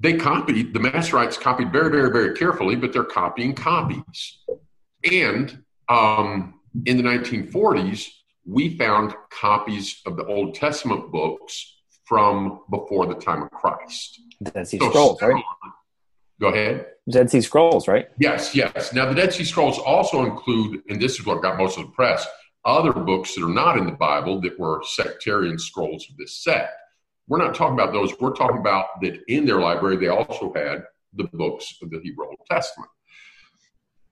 they 0.00 0.16
copied, 0.16 0.72
the 0.72 0.80
Masoretes 0.80 1.38
copied 1.38 1.70
very, 1.70 1.90
very, 1.90 2.10
very 2.10 2.34
carefully, 2.34 2.76
but 2.76 2.94
they're 2.94 3.04
copying 3.04 3.54
copies. 3.54 4.38
And 5.04 5.62
um, 5.90 6.60
in 6.86 6.96
the 6.96 7.02
1940s, 7.02 8.08
we 8.46 8.78
found 8.78 9.14
copies 9.30 10.00
of 10.06 10.16
the 10.16 10.24
Old 10.24 10.54
Testament 10.54 11.12
books 11.12 11.76
from 12.06 12.62
before 12.70 13.04
the 13.04 13.14
time 13.14 13.42
of 13.42 13.50
Christ. 13.50 14.22
Dead 14.42 14.66
Sea 14.66 14.78
So 14.78 14.88
Scrolls, 14.88 15.20
right? 15.20 15.44
Go 16.40 16.48
ahead. 16.48 16.86
Dead 17.10 17.30
Sea 17.30 17.42
Scrolls, 17.42 17.86
right? 17.86 18.08
Yes, 18.18 18.54
yes. 18.54 18.94
Now, 18.94 19.04
the 19.04 19.14
Dead 19.14 19.34
Sea 19.34 19.44
Scrolls 19.44 19.78
also 19.78 20.24
include, 20.24 20.80
and 20.88 20.98
this 20.98 21.20
is 21.20 21.26
what 21.26 21.42
got 21.42 21.58
most 21.58 21.76
of 21.76 21.84
the 21.84 21.92
press, 21.92 22.26
other 22.64 22.92
books 22.92 23.34
that 23.34 23.44
are 23.44 23.52
not 23.52 23.78
in 23.78 23.86
the 23.86 23.92
Bible 23.92 24.40
that 24.40 24.58
were 24.58 24.82
sectarian 24.84 25.58
scrolls 25.58 26.06
of 26.10 26.16
this 26.16 26.42
sect. 26.42 26.72
We're 27.28 27.38
not 27.38 27.54
talking 27.54 27.74
about 27.74 27.92
those. 27.92 28.18
We're 28.20 28.32
talking 28.34 28.58
about 28.58 29.00
that 29.02 29.20
in 29.28 29.44
their 29.44 29.60
library, 29.60 29.96
they 29.96 30.08
also 30.08 30.52
had 30.54 30.84
the 31.14 31.24
books 31.24 31.76
of 31.82 31.90
the 31.90 32.00
Hebrew 32.00 32.26
Old 32.26 32.38
Testament. 32.50 32.90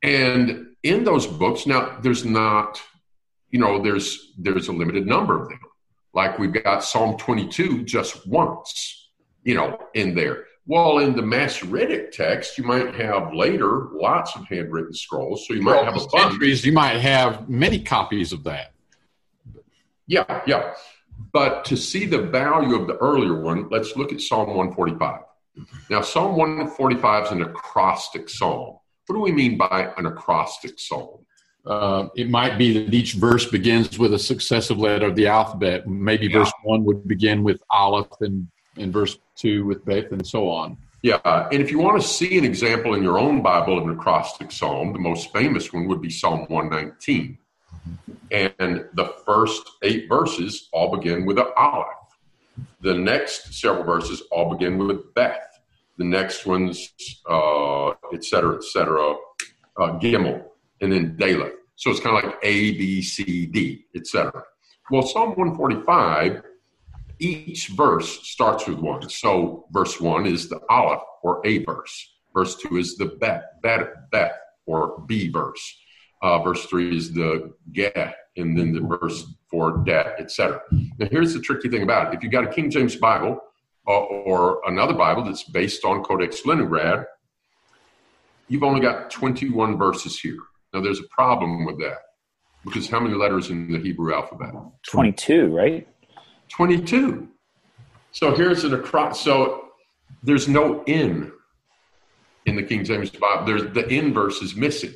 And 0.03 0.69
in 0.83 1.05
those 1.05 1.27
books, 1.27 1.67
now 1.67 1.99
there's 2.01 2.25
not, 2.25 2.81
you 3.51 3.59
know, 3.59 3.83
there's 3.83 4.35
there's 4.39 4.69
a 4.69 4.73
limited 4.73 5.07
number 5.07 5.41
of 5.41 5.49
them. 5.49 5.61
Like 6.15 6.39
we've 6.39 6.53
got 6.53 6.85
Psalm 6.85 7.17
22 7.17 7.85
just 7.85 8.27
once, 8.27 9.11
you 9.43 9.55
know, 9.55 9.79
in 9.95 10.15
there. 10.15 10.45
Well, 10.69 10.99
in 10.99 11.15
the 11.15 11.23
Masoretic 11.23 12.11
text, 12.11 12.59
you 12.59 12.65
might 12.65 12.95
have 12.97 13.33
later 13.33 13.89
lots 13.93 14.35
of 14.35 14.45
handwritten 14.47 14.93
scrolls. 14.93 15.47
So 15.47 15.55
you 15.55 15.63
might 15.63 15.85
have 15.85 15.95
a 15.95 15.99
bunch. 15.99 16.11
Centuries, 16.11 16.65
you 16.65 16.73
might 16.73 16.99
have 16.99 17.49
many 17.49 17.79
copies 17.79 18.33
of 18.33 18.43
that. 18.45 18.73
Yeah, 20.09 20.43
yeah. 20.47 20.75
But 21.33 21.65
to 21.67 21.77
see 21.77 22.07
the 22.07 22.23
value 22.23 22.75
of 22.75 22.87
the 22.89 22.97
earlier 22.97 23.41
one, 23.41 23.69
let's 23.71 23.97
look 23.97 24.13
at 24.13 24.21
Psalm 24.21 24.49
145. 24.49 25.21
Now, 25.89 26.03
Psalm 26.03 26.37
145 26.37 27.27
is 27.27 27.31
an 27.33 27.43
acrostic 27.43 28.29
psalm. 28.29 28.79
What 29.07 29.15
do 29.17 29.21
we 29.21 29.33
mean 29.33 29.57
by 29.57 29.93
an 29.97 30.07
acrostic 30.07 30.79
psalm? 30.79 31.25
Uh, 31.65 32.09
it 32.17 32.29
might 32.29 32.59
be 32.59 32.73
that 32.85 32.95
each 32.95 33.15
verse 33.15 33.49
begins 33.49 33.99
with 33.99 34.15
a 34.15 34.19
successive 34.19 34.79
letter 34.79 35.07
of 35.07 35.17
the 35.17 35.27
alphabet. 35.27 35.87
Maybe 35.89 36.27
Yeah. 36.27 36.41
verse 36.41 36.53
one 36.63 36.85
would 36.85 37.07
begin 37.09 37.43
with 37.43 37.63
Aleph, 37.71 38.09
and, 38.21 38.49
and 38.79 38.93
verse 38.93 39.19
two 39.35 39.65
with 39.65 39.85
Beth, 39.85 40.13
and 40.13 40.27
so 40.27 40.49
on. 40.49 40.77
Yeah, 41.03 41.19
and 41.25 41.63
if 41.63 41.71
you 41.71 41.79
want 41.79 42.01
to 42.01 42.07
see 42.07 42.37
an 42.37 42.45
example 42.45 42.95
in 42.95 43.03
your 43.03 43.19
own 43.19 43.43
Bible 43.43 43.79
of 43.79 43.85
an 43.85 43.91
acrostic 43.91 44.51
psalm, 44.51 44.93
the 44.93 44.99
most 44.99 45.33
famous 45.33 45.73
one 45.73 45.87
would 45.87 46.01
be 46.01 46.11
Psalm 46.11 46.47
119. 46.49 47.39
And 48.33 48.87
the 48.95 49.15
first 49.25 49.63
eight 49.83 50.09
verses 50.09 50.69
all 50.73 50.97
begin 50.97 51.25
with 51.25 51.39
an 51.39 51.47
Aleph. 51.57 51.87
The 52.81 52.95
next 52.95 53.55
several 53.55 53.85
verses 53.85 54.23
all 54.33 54.53
begin 54.55 54.79
with 54.79 55.15
Beth. 55.15 55.61
The 55.99 56.05
next 56.05 56.45
ones, 56.45 56.93
uh, 57.29 57.91
et 58.13 58.25
cetera, 58.25 58.57
et 58.57 58.65
cetera, 58.65 59.15
uh, 59.79 59.99
Gimel, 59.99 60.43
and 60.81 60.93
then 60.93 61.17
Dalet. 61.17 61.53
So 61.77 61.91
it's 61.91 62.01
kind 62.01 62.17
of 62.17 62.25
like 62.25 62.39
A, 62.43 62.73
B, 62.73 63.03
C, 63.03 63.47
D, 63.47 63.85
et 63.95 64.07
cetera. 64.07 64.43
Well, 64.91 65.03
Psalm 65.03 65.31
145 65.31 66.43
each 67.19 67.69
verse 67.69 68.29
starts 68.29 68.67
with 68.67 68.79
one. 68.79 69.09
So 69.09 69.67
verse 69.71 70.01
one 70.01 70.27
is 70.27 70.49
the 70.49 70.61
Aleph 70.69 71.03
or 71.23 71.47
A 71.47 71.65
verse. 71.65 72.15
Verse 72.35 72.57
two 72.57 72.77
is 72.77 72.97
the 72.97 73.07
Bet, 73.07 73.63
Bet, 73.63 74.11
Bet 74.11 74.37
or 74.67 75.03
B 75.07 75.31
verse. 75.31 75.79
Uh, 76.23 76.43
verse 76.43 76.65
three 76.67 76.97
is 76.97 77.13
the 77.13 77.53
Geh, 77.73 78.13
and 78.37 78.59
then 78.59 78.73
the 78.73 78.81
verse 78.81 79.25
four 79.51 79.83
Det, 79.85 80.17
etc. 80.19 80.61
Now 80.99 81.09
here's 81.11 81.35
the 81.35 81.41
tricky 81.41 81.69
thing 81.69 81.83
about 81.83 82.13
it: 82.13 82.17
if 82.17 82.23
you 82.23 82.31
got 82.31 82.45
a 82.45 82.53
King 82.53 82.71
James 82.71 82.97
Bible 82.97 83.39
uh, 83.87 83.91
or 83.91 84.61
another 84.67 84.95
Bible 84.95 85.25
that's 85.25 85.45
based 85.45 85.85
on 85.85 86.03
Codex 86.03 86.45
Leningrad, 86.45 87.07
you've 88.49 88.63
only 88.63 88.81
got 88.81 89.11
21 89.11 89.79
verses 89.79 90.19
here. 90.19 90.39
Now 90.73 90.81
there's 90.81 91.01
a 91.01 91.09
problem 91.11 91.65
with 91.65 91.79
that 91.81 91.99
because 92.65 92.89
how 92.89 93.01
many 93.01 93.15
letters 93.15 93.51
in 93.51 93.71
the 93.71 93.79
Hebrew 93.79 94.15
alphabet? 94.15 94.53
22, 94.91 95.55
right? 95.55 95.87
22. 96.49 97.29
So 98.13 98.35
here's 98.35 98.65
an 98.65 98.75
across. 98.75 99.23
So 99.23 99.69
there's 100.23 100.49
no 100.49 100.83
in 100.85 101.33
in 102.47 102.57
the 102.57 102.63
King 102.63 102.85
James 102.85 103.11
Bible. 103.11 103.45
There's 103.45 103.73
the 103.75 103.89
N 103.91 104.15
verse 104.15 104.41
is 104.41 104.57
missing. 104.57 104.95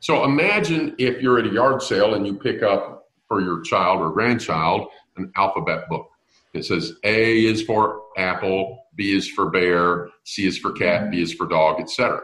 So 0.00 0.24
imagine 0.24 0.94
if 0.98 1.22
you're 1.22 1.38
at 1.38 1.46
a 1.46 1.50
yard 1.50 1.82
sale 1.82 2.14
and 2.14 2.26
you 2.26 2.34
pick 2.34 2.62
up 2.62 3.04
for 3.28 3.40
your 3.40 3.60
child 3.62 4.00
or 4.00 4.10
grandchild 4.10 4.88
an 5.16 5.30
alphabet 5.36 5.88
book. 5.88 6.08
It 6.54 6.64
says 6.64 6.94
A 7.04 7.44
is 7.44 7.62
for 7.62 8.02
apple, 8.16 8.78
B 8.94 9.14
is 9.14 9.28
for 9.28 9.50
bear, 9.50 10.08
C 10.24 10.46
is 10.46 10.58
for 10.58 10.72
cat, 10.72 11.10
D 11.10 11.20
is 11.20 11.32
for 11.34 11.46
dog, 11.46 11.80
etc. 11.80 12.20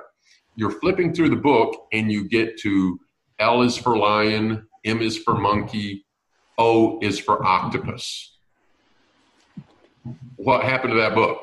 You're 0.56 0.70
flipping 0.70 1.12
through 1.12 1.30
the 1.30 1.37
book 1.37 1.87
and 1.92 2.11
you 2.11 2.28
get 2.28 2.58
to 2.61 2.98
L 3.38 3.62
is 3.62 3.76
for 3.76 3.96
lion, 3.96 4.66
M 4.85 5.02
is 5.02 5.18
for 5.18 5.35
monkey, 5.35 6.06
O 6.58 6.98
is 7.02 7.18
for 7.18 7.44
octopus. 7.44 8.32
What 10.37 10.65
happened 10.65 10.93
to 10.93 10.99
that 11.01 11.15
book? 11.15 11.38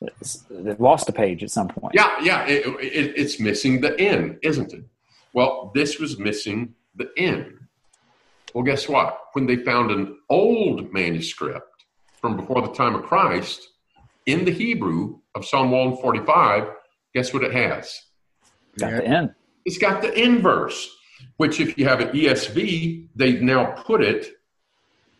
It's- 0.00 0.44
It 0.50 0.80
lost 0.80 1.08
a 1.08 1.12
page 1.12 1.42
at 1.42 1.50
some 1.50 1.68
point. 1.68 1.94
Yeah, 1.94 2.12
yeah, 2.22 2.46
it, 2.46 2.66
it, 2.80 3.12
it's 3.16 3.38
missing 3.38 3.80
the 3.80 3.98
end, 4.00 4.38
isn't 4.42 4.72
it? 4.72 4.84
Well, 5.32 5.70
this 5.74 5.98
was 5.98 6.18
missing 6.18 6.74
the 6.96 7.10
end. 7.16 7.58
Well, 8.54 8.64
guess 8.64 8.88
what? 8.88 9.18
When 9.32 9.46
they 9.46 9.56
found 9.56 9.90
an 9.90 10.18
old 10.28 10.92
manuscript 10.92 11.84
from 12.20 12.36
before 12.36 12.62
the 12.62 12.72
time 12.72 12.94
of 12.94 13.02
Christ 13.04 13.68
in 14.26 14.44
the 14.44 14.50
Hebrew 14.52 15.18
of 15.34 15.44
Psalm 15.46 15.70
145, 15.70 16.68
guess 17.14 17.32
what 17.32 17.44
it 17.44 17.52
has? 17.52 17.98
Got 18.78 18.90
the 18.90 19.06
end. 19.06 19.34
It's 19.64 19.78
got 19.78 20.02
the 20.02 20.14
N 20.16 20.42
verse, 20.42 20.88
which 21.36 21.60
if 21.60 21.78
you 21.78 21.86
have 21.86 22.00
an 22.00 22.08
ESV, 22.08 23.08
they 23.14 23.32
now 23.40 23.72
put 23.86 24.02
it 24.02 24.26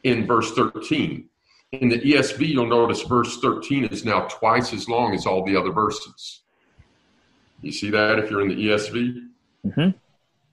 in 0.02 0.26
verse 0.26 0.52
13. 0.52 1.28
In 1.72 1.88
the 1.88 1.98
ESV, 1.98 2.48
you'll 2.48 2.66
notice 2.66 3.00
verse 3.02 3.38
13 3.38 3.86
is 3.86 4.04
now 4.04 4.26
twice 4.28 4.74
as 4.74 4.88
long 4.90 5.14
as 5.14 5.24
all 5.24 5.42
the 5.42 5.56
other 5.56 5.72
verses. 5.72 6.42
You 7.62 7.72
see 7.72 7.88
that 7.90 8.18
if 8.18 8.30
you're 8.30 8.42
in 8.42 8.48
the 8.48 8.56
ESV? 8.56 9.28
Mhm. 9.66 9.94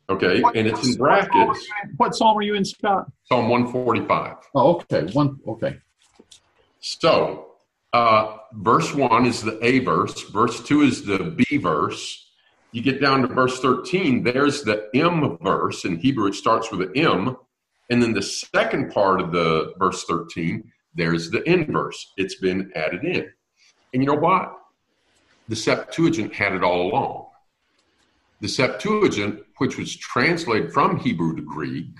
Okay, 0.09 0.41
and 0.55 0.67
it's 0.67 0.87
in 0.87 0.95
brackets, 0.95 1.67
What 1.97 2.15
psalm 2.15 2.37
are 2.37 2.41
you 2.41 2.55
in, 2.55 2.63
Scott? 2.63 3.11
Psalm 3.25 3.49
145. 3.49 4.37
Oh, 4.55 4.75
okay. 4.75 5.11
One. 5.13 5.39
Okay. 5.45 5.77
So, 6.79 7.51
uh, 7.91 8.37
verse 8.53 8.95
1 8.95 9.25
is 9.25 9.41
the 9.41 9.63
A 9.63 9.79
verse, 9.79 10.21
verse 10.29 10.63
2 10.63 10.81
is 10.81 11.03
the 11.03 11.19
B 11.19 11.57
verse. 11.57 12.27
You 12.71 12.81
get 12.81 13.01
down 13.01 13.23
to 13.23 13.27
verse 13.27 13.59
13, 13.59 14.23
there's 14.23 14.63
the 14.63 14.89
M 14.95 15.37
verse. 15.41 15.83
In 15.83 15.97
Hebrew, 15.97 16.27
it 16.27 16.35
starts 16.35 16.71
with 16.71 16.81
an 16.81 16.95
M. 16.95 17.35
And 17.89 18.01
then 18.01 18.13
the 18.13 18.21
second 18.21 18.91
part 18.93 19.19
of 19.19 19.31
the 19.31 19.73
verse 19.77 20.05
13, 20.05 20.71
there's 20.93 21.29
the 21.29 21.47
N 21.47 21.71
verse. 21.71 22.13
It's 22.17 22.35
been 22.35 22.71
added 22.75 23.03
in. 23.03 23.29
And 23.93 24.03
you 24.03 24.05
know 24.05 24.15
what? 24.15 24.53
The 25.47 25.55
Septuagint 25.55 26.33
had 26.33 26.53
it 26.53 26.63
all 26.63 26.89
along. 26.89 27.27
The 28.41 28.47
Septuagint, 28.47 29.41
which 29.57 29.77
was 29.77 29.95
translated 29.97 30.71
from 30.71 30.97
Hebrew 30.97 31.35
to 31.35 31.41
Greek 31.41 31.91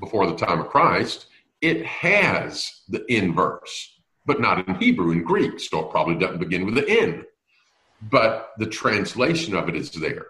before 0.00 0.26
the 0.26 0.36
time 0.36 0.60
of 0.60 0.68
Christ, 0.68 1.26
it 1.60 1.86
has 1.86 2.82
the 2.88 3.04
N 3.08 3.34
verse, 3.34 4.00
but 4.26 4.40
not 4.40 4.68
in 4.68 4.74
Hebrew, 4.74 5.12
in 5.12 5.22
Greek. 5.22 5.58
So 5.60 5.80
it 5.80 5.90
probably 5.90 6.16
doesn't 6.16 6.40
begin 6.40 6.66
with 6.66 6.74
the 6.74 6.88
N. 6.88 7.24
But 8.10 8.50
the 8.58 8.66
translation 8.66 9.54
of 9.54 9.68
it 9.68 9.76
is 9.76 9.90
there. 9.92 10.26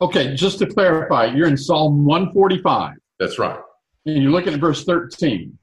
Okay, 0.00 0.34
just 0.34 0.58
to 0.60 0.66
clarify, 0.66 1.26
you're 1.26 1.48
in 1.48 1.56
Psalm 1.56 2.04
145. 2.04 2.94
That's 3.18 3.38
right. 3.38 3.58
And 4.06 4.22
you're 4.22 4.32
looking 4.32 4.54
at 4.54 4.60
verse 4.60 4.84
13. 4.84 5.56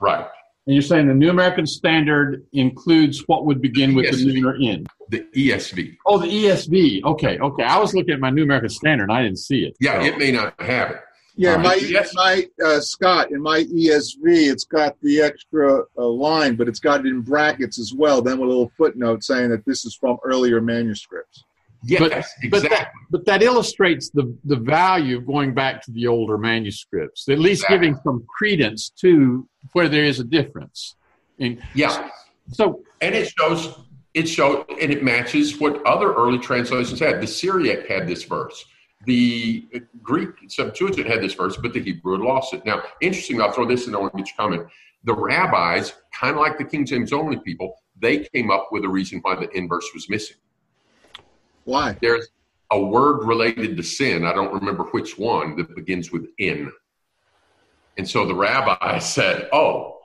Right. 0.00 0.26
And 0.68 0.74
you're 0.74 0.82
saying 0.82 1.08
the 1.08 1.14
New 1.14 1.30
American 1.30 1.66
Standard 1.66 2.44
includes 2.52 3.26
what 3.26 3.46
would 3.46 3.62
begin 3.62 3.94
with 3.94 4.10
the 4.10 4.22
lunar 4.22 4.54
in. 4.56 4.86
The 5.08 5.20
ESV. 5.34 5.96
Oh, 6.04 6.18
the 6.18 6.26
ESV. 6.26 7.04
Okay, 7.04 7.38
okay. 7.38 7.62
I 7.62 7.78
was 7.78 7.94
looking 7.94 8.12
at 8.12 8.20
my 8.20 8.28
New 8.28 8.42
American 8.42 8.68
Standard 8.68 9.04
and 9.04 9.12
I 9.12 9.22
didn't 9.22 9.38
see 9.38 9.60
it. 9.60 9.78
Yeah, 9.80 9.98
so. 9.98 10.04
it 10.04 10.18
may 10.18 10.30
not 10.30 10.60
have 10.60 10.90
it. 10.90 11.00
Yeah, 11.36 11.54
Uh, 11.54 11.58
my 11.60 11.74
yes. 11.76 12.12
my 12.12 12.46
uh, 12.62 12.80
Scott 12.80 13.30
in 13.30 13.40
my 13.40 13.60
ESV, 13.60 14.26
it's 14.26 14.64
got 14.64 14.94
the 15.00 15.22
extra 15.22 15.84
uh, 15.96 16.06
line, 16.06 16.54
but 16.54 16.68
it's 16.68 16.80
got 16.80 17.00
it 17.00 17.06
in 17.06 17.22
brackets 17.22 17.78
as 17.78 17.94
well. 17.96 18.20
Then 18.20 18.38
with 18.38 18.48
a 18.48 18.50
little 18.50 18.70
footnote 18.76 19.24
saying 19.24 19.48
that 19.48 19.64
this 19.64 19.86
is 19.86 19.96
from 19.96 20.18
earlier 20.22 20.60
manuscripts. 20.60 21.44
Yes, 21.84 22.00
But 22.50 22.58
exactly. 22.58 22.68
that, 22.70 22.90
but 23.10 23.24
that 23.26 23.42
illustrates 23.42 24.10
the, 24.10 24.36
the 24.44 24.56
value 24.56 25.18
of 25.18 25.26
going 25.26 25.54
back 25.54 25.82
to 25.82 25.92
the 25.92 26.06
older 26.06 26.36
manuscripts, 26.36 27.28
at 27.28 27.38
least 27.38 27.62
Exactly. 27.62 27.76
giving 27.76 28.00
some 28.02 28.26
credence 28.36 28.90
to 29.00 29.48
where 29.72 29.88
there 29.88 30.04
is 30.04 30.18
a 30.18 30.24
difference. 30.24 30.96
And 31.38 31.62
yeah. 31.74 32.10
so, 32.50 32.82
And 33.00 33.14
it 33.14 33.32
shows 33.38 33.78
it 34.14 34.28
showed 34.28 34.64
and 34.80 34.90
it 34.90 35.04
matches 35.04 35.60
what 35.60 35.84
other 35.86 36.12
early 36.12 36.38
translations 36.38 36.98
had. 36.98 37.20
The 37.20 37.26
Syriac 37.26 37.86
had 37.86 38.08
this 38.08 38.24
verse. 38.24 38.64
The 39.06 39.68
Greek 40.02 40.30
Septuagint 40.48 41.06
had 41.06 41.20
this 41.20 41.34
verse, 41.34 41.56
but 41.56 41.72
the 41.72 41.80
Hebrew 41.80 42.14
had 42.14 42.22
lost 42.22 42.52
it. 42.52 42.64
Now, 42.64 42.82
interesting, 43.00 43.40
I'll 43.40 43.52
throw 43.52 43.66
this 43.66 43.86
in, 43.86 43.94
I 43.94 43.98
want 43.98 44.12
to 44.14 44.18
get 44.18 44.28
your 44.28 44.36
comment. 44.36 44.68
The 45.04 45.14
rabbis, 45.14 45.92
kind 46.12 46.34
of 46.34 46.40
like 46.40 46.58
the 46.58 46.64
King 46.64 46.84
James 46.84 47.12
only 47.12 47.38
people, 47.38 47.76
they 48.00 48.26
came 48.34 48.50
up 48.50 48.68
with 48.72 48.84
a 48.84 48.88
reason 48.88 49.20
why 49.22 49.36
the 49.36 49.48
N 49.54 49.68
verse 49.68 49.88
was 49.94 50.10
missing. 50.10 50.36
Why? 51.68 51.96
There's 52.00 52.26
a 52.72 52.80
word 52.80 53.26
related 53.26 53.76
to 53.76 53.82
sin, 53.82 54.24
I 54.24 54.32
don't 54.32 54.52
remember 54.54 54.84
which 54.84 55.18
one, 55.18 55.56
that 55.56 55.74
begins 55.76 56.10
with 56.10 56.26
in. 56.38 56.72
And 57.98 58.08
so 58.08 58.24
the 58.26 58.34
rabbi 58.34 58.98
said, 59.16 59.48
Oh, 59.52 59.98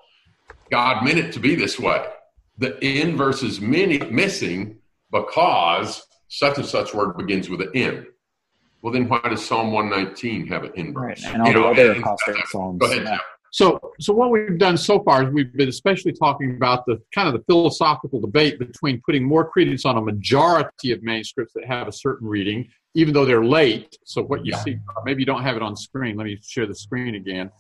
God 0.70 1.06
meant 1.06 1.20
it 1.20 1.32
to 1.34 1.40
be 1.40 1.56
this 1.56 1.80
way. 1.80 2.06
The 2.58 2.78
in 2.86 3.16
versus 3.16 3.62
many, 3.62 3.98
missing 4.12 4.80
because 5.12 6.06
such 6.28 6.58
and 6.58 6.66
such 6.68 6.94
word 6.94 7.16
begins 7.18 7.50
with 7.50 7.62
an 7.62 7.72
in. 7.74 8.08
Well, 8.82 8.92
then 8.92 9.08
why 9.08 9.22
does 9.30 9.46
Psalm 9.46 9.72
119 9.72 10.48
have 10.48 10.64
an 10.66 10.74
in 10.76 10.94
Right, 10.94 11.16
verse? 11.18 11.26
and 11.26 11.42
all 11.42 11.48
You 11.48 11.54
the 11.54 11.60
know, 11.62 11.72
other 11.72 11.92
and- 11.94 12.02
apostate 12.04 12.46
psalms. 12.48 12.80
Go 12.80 12.92
ahead, 12.92 13.04
yeah. 13.04 13.20
So, 13.54 13.94
so 14.00 14.14
what 14.14 14.32
we've 14.32 14.58
done 14.58 14.78
so 14.78 15.04
far 15.04 15.24
is 15.24 15.32
we've 15.32 15.54
been 15.54 15.70
especially 15.70 16.12
talking 16.12 16.56
about 16.56 16.88
the 16.88 17.00
kind 17.14 17.28
of 17.28 17.36
the 17.36 17.44
philosophical 17.46 18.20
debate 18.20 18.58
between 18.58 19.00
putting 19.06 19.24
more 19.24 19.48
credence 19.48 19.86
on 19.86 19.96
a 19.96 20.02
majority 20.02 20.92
of 20.92 21.04
manuscripts 21.04 21.54
that 21.54 21.64
have 21.66 21.88
a 21.88 21.92
certain 21.92 22.28
reading, 22.28 22.68
even 22.96 23.14
though 23.14 23.26
they're 23.26 23.46
late. 23.46 23.96
So 24.06 24.24
what 24.24 24.44
you 24.44 24.54
Yeah. 24.54 24.64
see, 24.64 24.80
maybe 25.06 25.22
you 25.22 25.28
don't 25.28 25.44
have 25.44 25.56
it 25.56 25.62
on 25.62 25.76
screen. 25.76 26.18
Let 26.18 26.26
me 26.26 26.40
share 26.42 26.66
the 26.66 26.74
screen 26.74 27.14
again. 27.14 27.52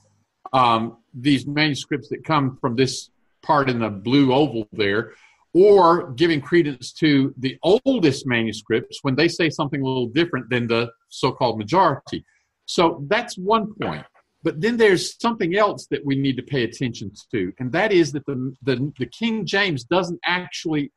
Um, 0.51 0.97
these 1.13 1.45
manuscripts 1.45 2.09
that 2.09 2.25
come 2.25 2.57
from 2.57 2.75
this 2.75 3.11
part 3.43 3.69
in 3.69 3.77
the 3.77 3.91
blue 3.91 4.33
oval 4.33 4.67
there, 4.71 5.13
or 5.53 6.11
giving 6.13 6.41
credence 6.41 6.91
to 6.93 7.35
the 7.37 7.59
oldest 7.61 8.25
manuscripts 8.25 8.97
when 9.03 9.13
they 9.13 9.27
say 9.27 9.51
something 9.51 9.79
a 9.79 9.85
little 9.85 10.07
different 10.07 10.49
than 10.49 10.65
the 10.65 10.91
so-called 11.09 11.59
majority. 11.59 12.25
So 12.65 13.05
that's 13.07 13.37
one 13.37 13.75
point. 13.79 14.03
But 14.43 14.59
then 14.59 14.77
there's 14.77 15.19
something 15.21 15.55
else 15.55 15.87
that 15.87 16.05
we 16.05 16.15
need 16.15 16.35
to 16.35 16.43
pay 16.43 16.63
attention 16.63 17.11
to, 17.31 17.53
and 17.59 17.71
that 17.71 17.91
is 17.91 18.11
that 18.11 18.25
the, 18.25 18.53
the, 18.63 18.91
the 18.99 19.05
King 19.05 19.45
James 19.45 19.85
doesn't 19.85 20.19
actually 20.25 20.91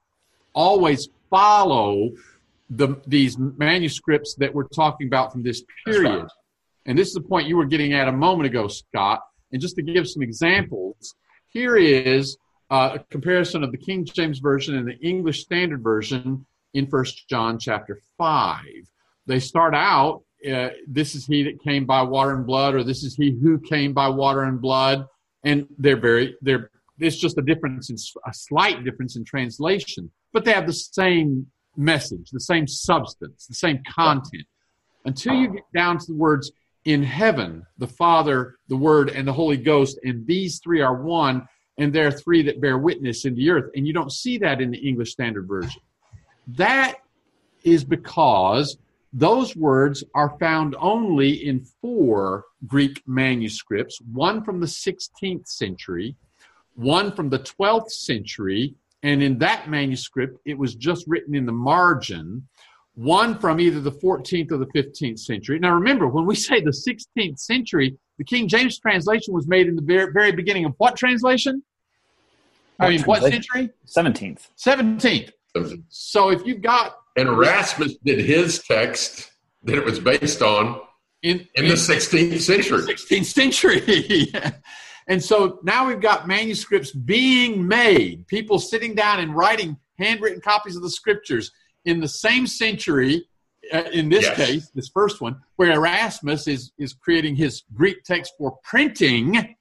always 0.53 1.09
follow 1.31 2.11
the, 2.71 2.97
these 3.07 3.39
manuscripts 3.39 4.35
that 4.35 4.53
we're 4.53 4.69
talking 4.69 5.07
about 5.07 5.33
from 5.33 5.43
this 5.43 5.63
period. 5.85 6.23
right. 6.23 6.29
And 6.87 6.99
this 6.99 7.09
is 7.09 7.15
the 7.15 7.21
point 7.21 7.49
you 7.49 7.57
were 7.57 7.67
getting 7.67 7.93
at 7.95 8.09
a 8.09 8.13
moment 8.13 8.47
ago, 8.47 8.69
Scott. 8.69 9.21
And 9.53 9.61
just 9.61 9.77
to 9.77 9.83
give 9.83 10.09
some 10.09 10.23
examples, 10.23 11.15
here 11.49 11.77
is 11.77 12.37
uh, 12.71 12.91
a 12.95 12.99
comparison 13.11 13.63
of 13.63 13.73
the 13.73 13.79
King 13.79 14.05
James 14.05 14.39
Version 14.39 14.77
and 14.77 14.87
the 14.87 14.99
English 14.99 15.43
Standard 15.43 15.83
Version 15.83 16.47
in 16.75 16.87
First 16.87 17.29
John 17.29 17.59
chapter 17.59 18.01
5. 18.19 18.65
They 19.27 19.41
start 19.41 19.75
out, 19.75 20.23
uh, 20.51 20.71
this 20.87 21.15
is 21.15 21.27
he 21.27 21.43
that 21.45 21.63
came 21.63 21.87
by 21.87 22.03
water 22.03 22.35
and 22.35 22.47
blood, 22.47 22.75
or 22.75 22.85
this 22.85 23.03
is 23.03 23.17
he 23.17 23.37
who 23.43 23.59
came 23.59 23.93
by 23.93 24.09
water 24.09 24.43
and 24.43 24.61
blood. 24.61 25.07
And 25.45 25.67
they're 25.79 26.01
very, 26.01 26.37
they're, 26.43 26.71
it's 26.99 27.17
just 27.17 27.39
a 27.39 27.43
difference 27.43 27.91
in, 27.91 27.97
a 28.27 28.35
slight 28.35 28.85
difference 28.85 29.17
in 29.17 29.25
translation, 29.25 30.11
but 30.33 30.45
they 30.45 30.53
have 30.53 30.67
the 30.67 30.73
same 30.73 31.47
message, 31.77 32.31
the 32.31 32.41
same 32.41 32.67
substance, 32.67 33.47
the 33.47 33.55
same 33.55 33.83
content. 33.89 34.47
Until 35.05 35.35
you 35.35 35.49
get 35.49 35.63
down 35.75 35.99
to 35.99 36.07
the 36.07 36.15
words 36.15 36.51
in 36.85 37.03
heaven, 37.03 37.65
the 37.79 37.87
Father, 37.87 38.57
the 38.69 38.77
Word, 38.77 39.11
and 39.11 39.27
the 39.27 39.33
Holy 39.33 39.57
Ghost, 39.57 39.99
and 40.03 40.27
these 40.27 40.61
three 40.63 40.81
are 40.81 41.03
one, 41.03 41.47
and 41.79 41.93
there 41.93 42.09
are 42.09 42.13
three 42.13 42.43
that 42.43 42.61
bear 42.61 42.79
witness 42.79 43.25
in 43.25 43.35
the 43.35 43.51
earth. 43.51 43.71
And 43.77 43.87
you 43.87 43.93
don't 43.93 44.13
see 44.13 44.39
that 44.39 44.61
in 44.61 44.71
the 44.71 44.79
English 44.79 45.13
Standard 45.13 45.47
Version. 45.47 45.83
That 46.49 46.97
is 47.63 47.85
because 47.85 48.79
those 49.17 49.57
words 49.57 50.05
are 50.15 50.37
found 50.39 50.77
only 50.79 51.47
in 51.47 51.65
four 51.81 52.45
Greek 52.67 53.03
manuscripts 53.07 53.99
one 54.13 54.45
from 54.45 54.61
the 54.61 54.67
16th 54.67 55.49
century, 55.49 56.15
one 56.75 57.11
from 57.13 57.31
the 57.31 57.39
12th 57.39 57.91
century, 57.91 58.75
and 59.03 59.23
in 59.23 59.39
that 59.39 59.71
manuscript, 59.71 60.39
it 60.45 60.59
was 60.59 60.75
just 60.75 61.05
written 61.07 61.35
in 61.35 61.47
the 61.47 61.53
margin. 61.53 62.47
One 62.95 63.39
from 63.39 63.59
either 63.59 63.81
the 63.81 63.93
14th 63.93 64.53
or 64.53 64.59
the 64.59 64.67
15th 64.67 65.19
century. 65.19 65.59
Now, 65.59 65.73
remember, 65.73 66.09
when 66.09 66.27
we 66.27 66.35
say 66.49 66.61
the 66.61 66.71
16th 66.71 67.39
century, 67.39 67.97
the 68.19 68.25
King 68.25 68.49
James 68.49 68.79
translation 68.79 69.33
was 69.33 69.49
made 69.49 69.67
in 69.67 69.77
the 69.77 69.83
very, 69.83 70.13
very 70.13 70.33
beginning 70.33 70.67
of 70.67 70.75
what 70.77 70.95
translation? 70.95 71.63
I 72.79 72.85
What 72.85 72.91
mean, 72.91 73.03
what 73.05 73.23
century? 73.23 73.71
17th. 73.87 74.49
17th. 74.59 75.31
So 75.89 76.29
if 76.29 76.45
you've 76.45 76.61
got 76.61 76.97
And 77.17 77.29
Erasmus 77.29 77.97
did 78.05 78.19
his 78.19 78.63
text 78.63 79.31
that 79.63 79.77
it 79.77 79.85
was 79.85 79.99
based 79.99 80.43
on 80.43 80.81
in, 81.23 81.47
in 81.55 81.67
the 81.69 81.75
16th 81.75 82.41
century. 82.41 82.83
16th 82.83 83.25
century. 83.25 84.33
and 85.09 85.23
so 85.23 85.59
now 85.63 85.87
we've 85.89 86.01
got 86.01 86.29
manuscripts 86.29 86.93
being 86.93 87.67
made, 87.67 88.27
people 88.27 88.59
sitting 88.59 88.95
down 88.95 89.21
and 89.21 89.35
writing 89.35 89.77
handwritten 89.99 90.41
copies 90.41 90.77
of 90.77 90.83
the 90.83 90.91
scriptures 90.91 91.51
in 91.87 92.01
the 92.01 92.09
same 92.09 92.47
century, 92.47 93.27
uh, 93.73 93.85
in 93.93 94.09
this 94.09 94.25
Yes. 94.25 94.37
case, 94.37 94.71
this 94.75 94.89
first 94.89 95.21
one, 95.21 95.41
where 95.57 95.73
Erasmus 95.73 96.47
is, 96.47 96.73
is 96.79 96.93
creating 96.93 97.35
his 97.37 97.63
Greek 97.75 98.05
text 98.05 98.35
for 98.37 98.59
printing, 98.63 99.57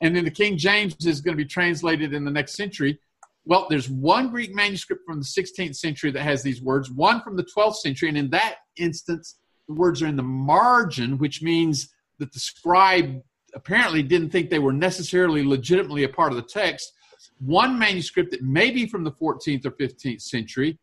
and 0.00 0.16
then 0.16 0.24
the 0.24 0.30
King 0.30 0.56
James 0.56 0.96
is 1.04 1.20
going 1.20 1.36
to 1.36 1.42
be 1.42 1.48
translated 1.48 2.14
in 2.14 2.24
the 2.24 2.30
next 2.30 2.54
century. 2.54 2.98
Well, 3.46 3.68
there's 3.70 3.88
one 3.88 4.30
Greek 4.30 4.52
manuscript 4.52 5.02
from 5.06 5.20
the 5.20 5.24
16th 5.24 5.76
century 5.76 6.10
that 6.10 6.22
has 6.22 6.42
these 6.42 6.60
words, 6.60 6.90
one 6.90 7.20
from 7.22 7.36
the 7.36 7.46
12th 7.56 7.76
century, 7.76 8.08
and 8.08 8.18
in 8.18 8.30
that 8.30 8.56
instance, 8.76 9.38
the 9.68 9.74
words 9.74 10.02
are 10.02 10.08
in 10.08 10.16
the 10.16 10.22
margin, 10.22 11.16
which 11.16 11.42
means 11.42 11.88
that 12.18 12.32
the 12.32 12.40
scribe 12.40 13.22
apparently 13.54 14.02
didn't 14.02 14.30
think 14.30 14.50
they 14.50 14.58
were 14.58 14.72
necessarily 14.72 15.44
legitimately 15.44 16.02
a 16.02 16.08
part 16.08 16.32
of 16.32 16.36
the 16.36 16.42
text. 16.42 16.92
One 17.38 17.78
manuscript 17.78 18.32
that 18.32 18.42
may 18.42 18.72
be 18.72 18.86
from 18.86 19.04
the 19.04 19.12
14th 19.12 19.64
or 19.64 19.70
15th 19.70 20.22
century, 20.22 20.78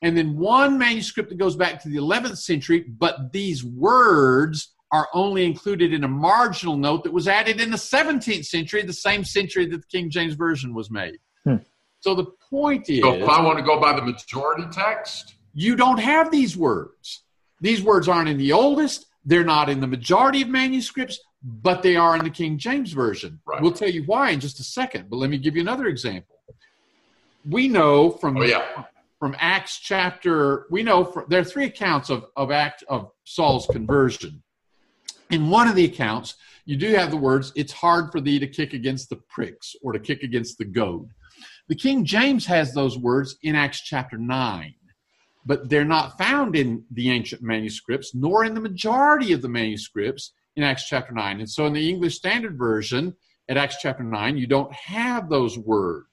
and 0.00 0.16
then 0.16 0.36
one 0.36 0.78
manuscript 0.78 1.30
that 1.30 1.38
goes 1.38 1.56
back 1.56 1.82
to 1.82 1.88
the 1.88 1.96
11th 1.96 2.38
century, 2.38 2.84
but 2.98 3.32
these 3.32 3.64
words 3.64 4.72
are 4.92 5.08
only 5.12 5.44
included 5.44 5.92
in 5.92 6.04
a 6.04 6.08
marginal 6.08 6.76
note 6.76 7.02
that 7.02 7.12
was 7.12 7.26
added 7.26 7.60
in 7.60 7.72
the 7.72 7.76
17th 7.76 8.44
century, 8.44 8.82
the 8.82 8.92
same 8.92 9.24
century 9.24 9.66
that 9.66 9.78
the 9.78 9.86
King 9.90 10.10
James 10.10 10.34
Version 10.34 10.74
was 10.74 10.90
made. 10.90 11.18
Hmm. 11.44 11.56
So 12.04 12.14
the 12.14 12.26
point 12.50 12.90
is, 12.90 13.00
So 13.00 13.14
if 13.14 13.26
I 13.26 13.40
want 13.40 13.56
to 13.56 13.64
go 13.64 13.80
by 13.80 13.94
the 13.94 14.02
majority 14.02 14.66
text, 14.70 15.36
you 15.54 15.74
don't 15.74 15.96
have 15.96 16.30
these 16.30 16.54
words. 16.54 17.22
These 17.62 17.82
words 17.82 18.08
aren't 18.08 18.28
in 18.28 18.36
the 18.36 18.52
oldest, 18.52 19.06
they're 19.24 19.42
not 19.42 19.70
in 19.70 19.80
the 19.80 19.86
majority 19.86 20.42
of 20.42 20.48
manuscripts, 20.48 21.18
but 21.42 21.82
they 21.82 21.96
are 21.96 22.14
in 22.14 22.22
the 22.22 22.28
King 22.28 22.58
James 22.58 22.92
Version. 22.92 23.40
Right. 23.46 23.62
We'll 23.62 23.72
tell 23.72 23.88
you 23.88 24.02
why 24.02 24.32
in 24.32 24.40
just 24.40 24.60
a 24.60 24.64
second, 24.64 25.08
but 25.08 25.16
let 25.16 25.30
me 25.30 25.38
give 25.38 25.56
you 25.56 25.62
another 25.62 25.86
example. 25.86 26.36
We 27.48 27.68
know 27.68 28.10
from 28.10 28.36
oh 28.36 28.42
yeah, 28.42 28.84
from 29.18 29.34
Acts 29.38 29.78
chapter, 29.78 30.66
we 30.70 30.82
know 30.82 31.06
from, 31.06 31.24
there 31.28 31.40
are 31.40 31.44
three 31.44 31.64
accounts 31.64 32.10
of, 32.10 32.26
of 32.36 32.50
act 32.50 32.84
of 32.86 33.12
Saul's 33.24 33.66
conversion. 33.66 34.42
In 35.30 35.48
one 35.48 35.68
of 35.68 35.74
the 35.74 35.86
accounts, 35.86 36.34
you 36.66 36.76
do 36.76 36.94
have 36.96 37.10
the 37.10 37.16
words, 37.16 37.50
it's 37.56 37.72
hard 37.72 38.12
for 38.12 38.20
thee 38.20 38.38
to 38.38 38.46
kick 38.46 38.74
against 38.74 39.08
the 39.08 39.16
pricks 39.16 39.74
or 39.82 39.92
to 39.94 39.98
kick 39.98 40.22
against 40.22 40.58
the 40.58 40.66
goad. 40.66 41.08
The 41.68 41.74
King 41.74 42.04
James 42.04 42.46
has 42.46 42.74
those 42.74 42.98
words 42.98 43.36
in 43.42 43.54
Acts 43.54 43.80
chapter 43.80 44.18
9, 44.18 44.74
but 45.46 45.68
they're 45.68 45.84
not 45.84 46.18
found 46.18 46.56
in 46.56 46.84
the 46.90 47.10
ancient 47.10 47.42
manuscripts, 47.42 48.14
nor 48.14 48.44
in 48.44 48.54
the 48.54 48.60
majority 48.60 49.32
of 49.32 49.40
the 49.40 49.48
manuscripts 49.48 50.32
in 50.56 50.62
Acts 50.62 50.86
chapter 50.86 51.12
9. 51.12 51.40
And 51.40 51.48
so 51.48 51.66
in 51.66 51.72
the 51.72 51.88
English 51.88 52.16
Standard 52.16 52.58
Version 52.58 53.14
at 53.48 53.56
Acts 53.56 53.76
chapter 53.80 54.04
9, 54.04 54.36
you 54.36 54.46
don't 54.46 54.72
have 54.72 55.28
those 55.28 55.58
words. 55.58 56.06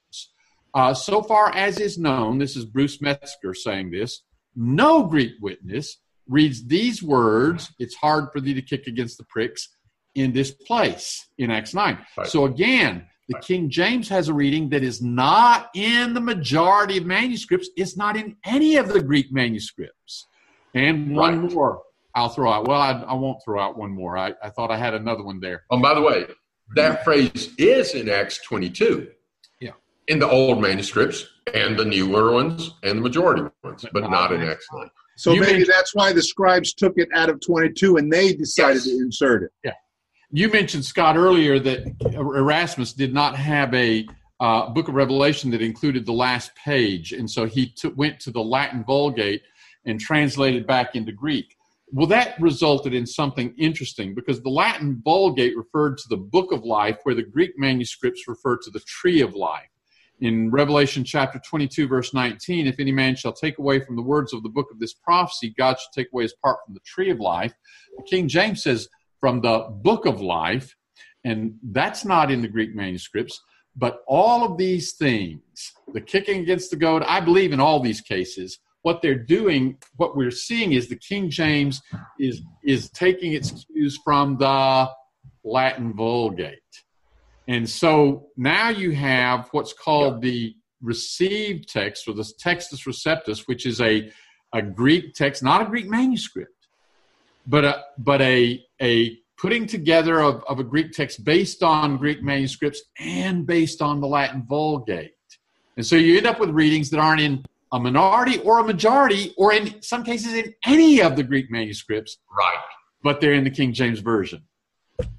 Uh, 0.74 0.94
so 0.94 1.22
far 1.22 1.54
as 1.54 1.80
is 1.80 1.98
known, 1.98 2.38
this 2.38 2.56
is 2.56 2.64
Bruce 2.66 3.02
Metzger 3.02 3.54
saying 3.54 3.92
this, 3.92 4.22
no 4.56 5.04
Greek 5.04 5.34
witness 5.42 5.98
reads 6.28 6.66
these 6.66 7.04
words, 7.04 7.74
it's 7.78 7.96
hard 7.96 8.30
for 8.32 8.40
thee 8.40 8.54
to 8.54 8.62
kick 8.62 8.88
against 8.88 9.18
the 9.18 9.26
pricks, 9.26 9.68
in 10.16 10.34
this 10.34 10.52
place 10.52 11.28
in 11.38 11.52
Acts 11.52 11.74
9. 11.74 11.98
Right. 12.18 12.28
So 12.28 12.46
again, 12.46 13.08
the. 13.32 13.40
King 13.40 13.70
James 13.70 14.08
has 14.10 14.30
a 14.30 14.34
reading 14.34 14.70
that 14.70 14.84
is 14.84 15.02
not 15.02 15.70
in 15.76 16.14
the 16.14 16.22
majority 16.22 16.98
of 16.98 17.06
manuscripts, 17.06 17.70
it's 17.76 17.98
not 17.98 18.18
in 18.18 18.36
any 18.46 18.78
of 18.78 18.92
the 18.92 19.02
Greek 19.02 19.32
manuscripts. 19.32 20.28
And 20.74 21.16
one 21.16 21.42
right. 21.42 21.54
more 21.54 21.82
I'll 22.16 22.30
throw 22.30 22.52
out. 22.52 22.68
Well, 22.68 22.80
I, 22.80 22.92
I 22.92 23.14
won't 23.14 23.44
throw 23.44 23.62
out 23.62 23.78
one 23.78 23.92
more. 23.92 24.18
I, 24.18 24.34
I 24.44 24.50
thought 24.50 24.72
I 24.72 24.78
had 24.78 24.94
another 24.94 25.24
one 25.24 25.40
there. 25.40 25.64
Oh, 25.70 25.80
by 25.80 25.94
the 25.94 26.02
way, 26.02 26.26
that 26.76 27.04
phrase 27.04 27.54
is 27.58 27.94
in 27.94 28.10
Acts 28.10 28.40
22. 28.44 29.10
Yeah. 29.60 29.72
In 30.08 30.20
the 30.20 30.30
old 30.30 30.62
manuscripts 30.62 31.26
and 31.54 31.78
the 31.78 31.86
newer 31.86 32.34
ones 32.34 32.74
and 32.84 32.98
the 32.98 33.02
majority 33.02 33.44
ones, 33.64 33.86
but 33.94 34.10
not 34.10 34.32
in 34.34 34.42
Acts 34.42 34.68
9. 34.74 34.90
So 35.18 35.34
you 35.34 35.42
maybe 35.42 35.64
that's 35.64 35.94
why 35.94 36.14
the 36.14 36.22
scribes 36.22 36.74
took 36.74 36.94
it 36.96 37.10
out 37.14 37.30
of 37.30 37.40
22 37.42 37.98
and 37.98 38.12
they 38.12 38.34
decided 38.34 38.76
yes. 38.76 38.86
to 38.86 38.92
insert 38.92 39.44
it. 39.44 39.52
Yeah. 39.64 39.74
You 40.34 40.50
mentioned, 40.50 40.86
Scott, 40.86 41.18
earlier 41.18 41.60
that 41.60 41.94
Erasmus 42.14 42.94
did 42.94 43.14
not 43.14 43.36
have 43.36 43.74
a 43.74 44.08
uh, 44.40 44.70
book 44.70 44.88
of 44.88 44.96
Revelation 44.96 45.52
that 45.52 45.62
included 45.62 46.06
the 46.06 46.14
last 46.14 46.56
page. 46.56 47.12
And 47.12 47.30
so 47.30 47.46
he 47.46 47.68
t- 47.68 47.90
went 47.90 48.22
to 48.22 48.32
the 48.32 48.42
Latin 48.42 48.86
Vulgate 48.86 49.42
and 49.86 50.00
translated 50.00 50.66
back 50.66 50.96
into 50.96 51.12
Greek. 51.12 51.58
Well, 51.92 52.08
that 52.08 52.40
resulted 52.40 52.94
in 52.94 53.06
something 53.06 53.54
interesting 53.58 54.16
because 54.16 54.42
the 54.42 54.50
Latin 54.50 55.02
Vulgate 55.04 55.58
referred 55.58 55.98
to 55.98 56.08
the 56.08 56.18
book 56.18 56.54
of 56.54 56.64
life, 56.64 57.00
where 57.04 57.14
the 57.14 57.24
Greek 57.24 57.52
manuscripts 57.58 58.26
refer 58.26 58.56
to 58.56 58.72
the 58.72 58.80
tree 58.88 59.20
of 59.20 59.36
life. 59.36 59.68
In 60.22 60.50
Revelation 60.50 61.04
chapter 61.04 61.42
22, 61.46 61.90
verse 61.90 62.14
19, 62.14 62.68
if 62.68 62.80
any 62.80 62.94
man 62.94 63.18
shall 63.18 63.34
take 63.34 63.58
away 63.58 63.82
from 63.82 63.98
the 63.98 64.02
words 64.02 64.34
of 64.34 64.44
the 64.44 64.50
book 64.50 64.68
of 64.72 64.80
this 64.80 64.94
prophecy, 64.94 65.54
God 65.58 65.78
shall 65.78 65.92
take 65.94 66.08
away 66.14 66.24
his 66.24 66.36
part 66.42 66.60
from 66.66 66.74
the 66.74 66.80
tree 66.86 67.10
of 67.10 67.20
life. 67.20 67.54
King 68.08 68.30
James 68.30 68.64
says, 68.64 68.88
from 69.22 69.40
the 69.40 69.68
book 69.82 70.06
of 70.06 70.20
life, 70.20 70.76
and 71.24 71.54
that's 71.72 72.04
not 72.04 72.30
in 72.30 72.42
the 72.42 72.50
Greek 72.50 72.76
manuscripts. 72.76 73.40
But 73.78 74.00
all 74.06 74.44
of 74.44 74.58
these 74.58 74.96
things, 74.96 75.72
the 75.94 76.02
kicking 76.02 76.42
against 76.42 76.72
the 76.72 76.76
goad, 76.76 77.04
I 77.04 77.22
believe 77.22 77.54
in 77.54 77.62
all 77.62 77.80
these 77.80 78.02
cases, 78.02 78.60
what 78.82 79.02
they're 79.02 79.16
doing, 79.16 79.78
what 79.96 80.18
we're 80.18 80.32
seeing 80.32 80.74
is 80.74 80.90
the 80.90 80.98
King 80.98 81.30
James 81.30 81.82
is 82.20 82.42
is 82.66 82.90
taking 82.90 83.32
its 83.32 83.66
cues 83.72 83.98
from 84.04 84.38
the 84.38 84.90
Latin 85.46 85.94
Vulgate. 85.94 86.58
And 87.48 87.70
so 87.70 88.28
now 88.38 88.70
you 88.70 88.92
have 88.92 89.50
what's 89.52 89.74
called 89.74 90.22
the 90.22 90.56
received 90.82 91.70
text 91.70 92.08
or 92.08 92.14
the 92.14 92.30
Textus 92.44 92.88
Receptus, 92.88 93.48
which 93.48 93.66
is 93.66 93.82
a, 93.82 94.12
a 94.54 94.62
Greek 94.62 95.14
text, 95.14 95.44
not 95.44 95.62
a 95.62 95.66
Greek 95.66 95.88
manuscript, 95.88 96.61
but 97.48 97.66
a, 97.66 97.84
but 97.98 98.22
a, 98.22 98.64
a 98.82 99.18
putting 99.38 99.66
together 99.66 100.22
of, 100.22 100.44
of 100.48 100.60
a 100.60 100.64
Greek 100.64 100.92
text 100.92 101.24
based 101.24 101.64
on 101.64 101.98
Greek 101.98 102.22
manuscripts 102.22 102.84
and 103.00 103.48
based 103.48 103.82
on 103.82 104.00
the 104.00 104.08
Latin 104.08 104.46
Vulgate. 104.48 105.16
And 105.78 105.86
so 105.86 105.96
you 105.96 106.18
end 106.18 106.28
up 106.28 106.40
with 106.40 106.50
readings 106.50 106.90
that 106.92 107.00
aren't 107.00 107.22
in 107.22 107.44
a 107.72 107.80
minority 107.80 108.40
or 108.40 108.60
a 108.60 108.64
majority, 108.64 109.34
or 109.38 109.54
in 109.54 109.82
some 109.82 110.04
cases 110.04 110.34
in 110.34 110.54
any 110.66 111.02
of 111.02 111.16
the 111.16 111.24
Greek 111.24 111.50
manuscripts. 111.50 112.18
Right. 112.38 112.60
But 113.02 113.22
they're 113.22 113.34
in 113.34 113.44
the 113.44 113.50
King 113.50 113.74
James 113.74 114.00
Version. 114.00 114.44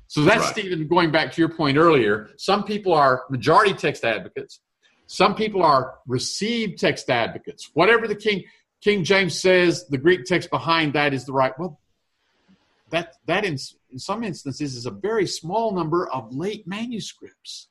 So 0.07 0.23
that's, 0.23 0.43
right. 0.43 0.53
Stephen, 0.53 0.87
going 0.87 1.11
back 1.11 1.33
to 1.33 1.41
your 1.41 1.49
point 1.49 1.79
earlier. 1.79 2.31
Some 2.37 2.65
people 2.65 2.93
are 2.93 3.25
majority 3.31 3.73
text 3.73 4.05
advocates. 4.05 4.61
Some 5.07 5.35
people 5.35 5.63
are 5.63 5.95
received 6.07 6.79
text 6.79 7.09
advocates. 7.09 7.71
Whatever 7.73 8.07
the 8.07 8.15
King 8.15 8.45
King 8.83 9.05
James 9.05 9.41
says, 9.41 9.87
the 9.89 9.99
Greek 9.99 10.25
text 10.27 10.51
behind 10.51 10.93
that 10.93 11.15
is 11.15 11.25
the 11.25 11.33
right. 11.33 11.59
Well, 11.59 11.81
that 12.93 13.17
that 13.27 13.45
in, 13.45 13.57
in 13.91 13.99
some 13.99 14.23
instances 14.23 14.77
is 14.77 14.87
a 14.87 14.91
very 14.91 15.27
small 15.27 15.73
number 15.73 16.09
of 16.11 16.33
late 16.33 16.67
manuscripts. 16.67 17.69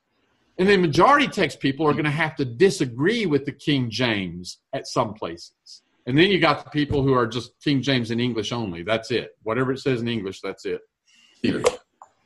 And 0.58 0.68
then 0.68 0.82
majority 0.82 1.28
text 1.28 1.60
people 1.60 1.86
are 1.86 1.92
going 1.92 2.04
to 2.04 2.10
have 2.10 2.36
to 2.36 2.44
disagree 2.44 3.24
with 3.24 3.46
the 3.46 3.52
King 3.52 3.88
James 3.88 4.58
at 4.74 4.86
some 4.86 5.14
places. 5.14 5.82
And 6.06 6.18
then 6.18 6.30
you 6.30 6.38
got 6.38 6.64
the 6.64 6.70
people 6.70 7.02
who 7.02 7.14
are 7.14 7.26
just 7.26 7.52
King 7.64 7.80
James 7.80 8.10
in 8.10 8.20
English 8.20 8.52
only. 8.52 8.82
That's 8.82 9.10
it. 9.10 9.36
Whatever 9.44 9.72
it 9.72 9.78
says 9.78 10.02
in 10.02 10.08
English, 10.08 10.40
that's 10.40 10.66
it. 10.66 10.80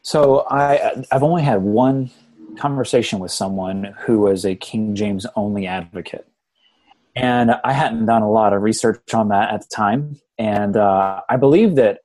So 0.02 0.46
I 0.50 1.04
I've 1.12 1.22
only 1.22 1.42
had 1.42 1.62
one 1.62 2.10
conversation 2.58 3.18
with 3.18 3.30
someone 3.30 3.94
who 3.98 4.20
was 4.20 4.44
a 4.44 4.54
King 4.54 4.94
James 4.94 5.26
only 5.36 5.66
advocate. 5.66 6.26
And 7.16 7.52
I 7.64 7.72
hadn't 7.72 8.04
done 8.04 8.22
a 8.22 8.30
lot 8.30 8.52
of 8.52 8.60
research 8.60 9.14
on 9.14 9.28
that 9.28 9.52
at 9.52 9.62
the 9.62 9.68
time. 9.74 10.20
And 10.38 10.76
uh, 10.76 11.22
I 11.30 11.36
believe 11.38 11.76
that 11.76 12.00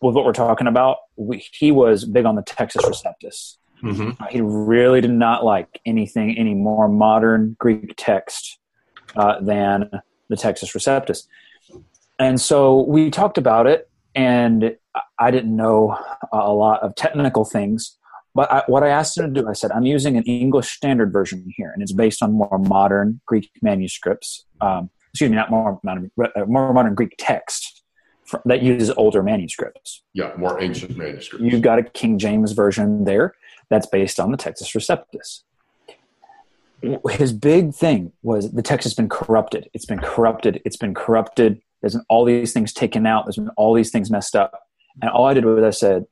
with 0.00 0.14
what 0.14 0.24
we're 0.24 0.32
talking 0.32 0.68
about, 0.68 0.98
we, 1.16 1.44
he 1.52 1.72
was 1.72 2.04
big 2.04 2.24
on 2.24 2.36
the 2.36 2.42
Textus 2.42 2.84
Receptus. 2.84 3.56
Mm-hmm. 3.82 4.24
He 4.30 4.40
really 4.40 5.00
did 5.00 5.10
not 5.10 5.44
like 5.44 5.80
anything 5.84 6.38
any 6.38 6.54
more 6.54 6.88
modern 6.88 7.56
Greek 7.58 7.94
text 7.96 8.58
uh, 9.16 9.40
than 9.40 9.90
the 10.28 10.36
Textus 10.36 10.72
Receptus. 10.72 11.26
And 12.20 12.40
so 12.40 12.82
we 12.82 13.10
talked 13.10 13.38
about 13.38 13.66
it, 13.66 13.90
and 14.14 14.76
I 15.18 15.30
didn't 15.32 15.54
know 15.54 15.98
a 16.32 16.52
lot 16.52 16.82
of 16.82 16.94
technical 16.94 17.44
things. 17.44 17.97
But 18.34 18.52
I, 18.52 18.62
what 18.66 18.82
I 18.82 18.88
asked 18.88 19.18
him 19.18 19.34
to 19.34 19.42
do, 19.42 19.48
I 19.48 19.52
said, 19.52 19.72
I'm 19.72 19.86
using 19.86 20.16
an 20.16 20.24
English 20.24 20.68
Standard 20.68 21.12
Version 21.12 21.44
here, 21.56 21.70
and 21.72 21.82
it's 21.82 21.92
based 21.92 22.22
on 22.22 22.32
more 22.32 22.58
modern 22.58 23.20
Greek 23.26 23.50
manuscripts. 23.62 24.44
Um, 24.60 24.90
excuse 25.12 25.30
me, 25.30 25.36
not 25.36 25.50
more 25.50 25.80
modern, 25.82 26.10
uh, 26.20 26.44
more 26.46 26.72
modern 26.72 26.94
Greek 26.94 27.14
text 27.18 27.82
that 28.44 28.62
uses 28.62 28.90
older 28.96 29.22
manuscripts. 29.22 30.02
Yeah, 30.12 30.32
more 30.36 30.60
ancient 30.60 30.96
manuscripts. 30.96 31.44
You've 31.44 31.62
got 31.62 31.78
a 31.78 31.82
King 31.82 32.18
James 32.18 32.52
version 32.52 33.04
there 33.04 33.34
that's 33.70 33.86
based 33.86 34.20
on 34.20 34.30
the 34.30 34.36
Textus 34.36 34.74
Receptus. 34.74 35.42
His 37.10 37.32
big 37.32 37.74
thing 37.74 38.12
was 38.22 38.52
the 38.52 38.62
text 38.62 38.84
has 38.84 38.94
been 38.94 39.08
corrupted. 39.08 39.68
It's 39.74 39.86
been 39.86 39.98
corrupted. 39.98 40.62
It's 40.64 40.76
been 40.76 40.94
corrupted. 40.94 41.60
There's 41.80 41.94
been 41.94 42.04
all 42.08 42.24
these 42.24 42.52
things 42.52 42.72
taken 42.72 43.06
out. 43.06 43.24
There's 43.24 43.36
been 43.36 43.50
all 43.56 43.74
these 43.74 43.90
things 43.90 44.10
messed 44.10 44.36
up. 44.36 44.60
And 45.02 45.10
all 45.10 45.26
I 45.26 45.34
did 45.34 45.44
was 45.44 45.64
I 45.64 45.70
said, 45.70 46.04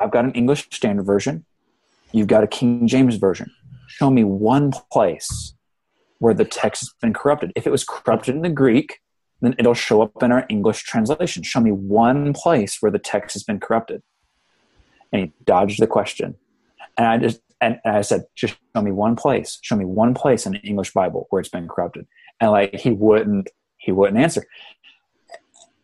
I've 0.00 0.10
got 0.10 0.24
an 0.24 0.32
English 0.32 0.68
Standard 0.70 1.04
Version. 1.04 1.44
You've 2.12 2.26
got 2.26 2.44
a 2.44 2.46
King 2.46 2.86
James 2.86 3.16
Version. 3.16 3.50
Show 3.86 4.10
me 4.10 4.24
one 4.24 4.72
place 4.90 5.54
where 6.18 6.34
the 6.34 6.44
text 6.44 6.82
has 6.82 6.90
been 7.00 7.12
corrupted. 7.12 7.52
If 7.56 7.66
it 7.66 7.70
was 7.70 7.84
corrupted 7.84 8.34
in 8.34 8.42
the 8.42 8.48
Greek, 8.48 9.00
then 9.40 9.54
it'll 9.58 9.74
show 9.74 10.02
up 10.02 10.22
in 10.22 10.30
our 10.30 10.46
English 10.48 10.84
translation. 10.84 11.42
Show 11.42 11.60
me 11.60 11.72
one 11.72 12.32
place 12.32 12.78
where 12.80 12.92
the 12.92 12.98
text 12.98 13.34
has 13.34 13.42
been 13.42 13.58
corrupted. 13.58 14.02
And 15.12 15.22
he 15.22 15.32
dodged 15.44 15.80
the 15.80 15.86
question. 15.86 16.36
And 16.96 17.06
I 17.06 17.18
just 17.18 17.40
and, 17.60 17.78
and, 17.84 17.96
I 17.96 18.02
said, 18.02 18.24
just 18.34 18.56
show 18.74 18.82
me 18.82 18.90
one 18.90 19.14
place. 19.14 19.58
Show 19.62 19.76
me 19.76 19.84
one 19.84 20.14
place 20.14 20.46
in 20.46 20.52
the 20.52 20.58
English 20.58 20.92
Bible 20.92 21.26
where 21.30 21.40
it's 21.40 21.48
been 21.48 21.68
corrupted. 21.68 22.06
And 22.40 22.50
like 22.50 22.74
he 22.74 22.90
wouldn't 22.90 23.50
he 23.78 23.92
wouldn't 23.92 24.18
answer. 24.18 24.44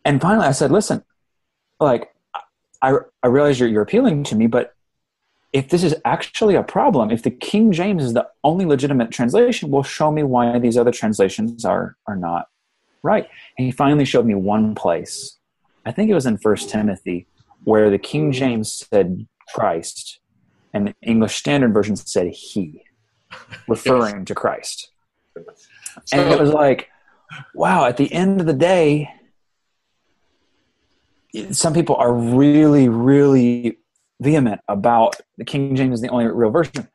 And 0.05 0.21
finally 0.21 0.47
I 0.47 0.51
said, 0.51 0.71
listen, 0.71 1.03
like 1.79 2.13
I 2.81 2.95
I 3.23 3.27
realize 3.27 3.59
you're 3.59 3.69
you're 3.69 3.81
appealing 3.81 4.23
to 4.25 4.35
me, 4.35 4.47
but 4.47 4.73
if 5.51 5.69
this 5.69 5.83
is 5.83 5.95
actually 6.05 6.55
a 6.55 6.63
problem, 6.63 7.09
if 7.09 7.23
the 7.23 7.31
King 7.31 7.71
James 7.71 8.03
is 8.03 8.13
the 8.13 8.27
only 8.43 8.65
legitimate 8.65 9.11
translation, 9.11 9.71
well 9.71 9.83
show 9.83 10.11
me 10.11 10.23
why 10.23 10.59
these 10.59 10.77
other 10.77 10.91
translations 10.91 11.65
are 11.65 11.97
are 12.07 12.15
not 12.15 12.47
right. 13.03 13.27
And 13.57 13.65
he 13.65 13.71
finally 13.71 14.05
showed 14.05 14.25
me 14.25 14.35
one 14.35 14.75
place. 14.75 15.37
I 15.85 15.91
think 15.91 16.09
it 16.09 16.13
was 16.13 16.25
in 16.25 16.37
First 16.37 16.69
Timothy, 16.69 17.27
where 17.63 17.89
the 17.89 17.97
King 17.97 18.31
James 18.31 18.85
said 18.91 19.27
Christ 19.53 20.19
and 20.73 20.87
the 20.87 20.95
English 21.01 21.35
Standard 21.35 21.73
Version 21.73 21.95
said 21.95 22.27
he, 22.27 22.83
referring 23.67 24.17
yes. 24.17 24.27
to 24.27 24.35
Christ. 24.35 24.91
So, 26.05 26.17
and 26.17 26.31
it 26.31 26.39
was 26.39 26.51
like, 26.51 26.89
wow, 27.55 27.85
at 27.85 27.97
the 27.97 28.11
end 28.13 28.39
of 28.39 28.45
the 28.45 28.53
day, 28.53 29.09
some 31.51 31.73
people 31.73 31.95
are 31.95 32.13
really, 32.13 32.89
really 32.89 33.77
vehement 34.21 34.61
about 34.67 35.15
the 35.37 35.45
King 35.45 35.75
James 35.75 35.95
is 35.95 36.01
the 36.01 36.09
only 36.09 36.25
real 36.25 36.49
version. 36.49 36.87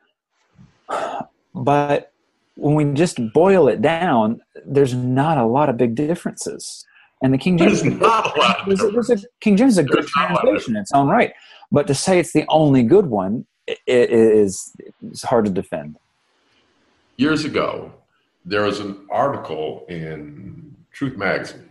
But 1.54 2.12
when 2.56 2.74
we 2.74 2.84
just 2.92 3.18
boil 3.32 3.68
it 3.68 3.80
down, 3.80 4.40
there's 4.66 4.94
not 4.94 5.38
a 5.38 5.44
lot 5.44 5.68
of 5.68 5.76
big 5.76 5.94
differences. 5.94 6.84
And 7.22 7.32
the 7.32 7.38
King 7.38 7.56
James, 7.58 7.82
there's, 8.66 8.92
there's 8.92 9.10
a, 9.10 9.18
King 9.40 9.56
James 9.56 9.72
is 9.72 9.78
a 9.78 9.84
good 9.84 10.06
translation 10.06 10.76
in 10.76 10.82
its 10.82 10.92
own 10.92 11.08
right. 11.08 11.32
But 11.72 11.86
to 11.86 11.94
say 11.94 12.18
it's 12.18 12.32
the 12.32 12.44
only 12.48 12.82
good 12.82 13.06
one 13.06 13.46
i- 13.68 13.72
i- 13.72 13.76
is 13.86 14.72
is 15.10 15.22
hard 15.22 15.46
to 15.46 15.50
defend. 15.50 15.96
Years 17.16 17.44
ago, 17.44 17.92
there 18.44 18.62
was 18.62 18.80
an 18.80 19.06
article 19.10 19.86
in 19.88 20.76
Truth 20.92 21.16
Magazine 21.16 21.68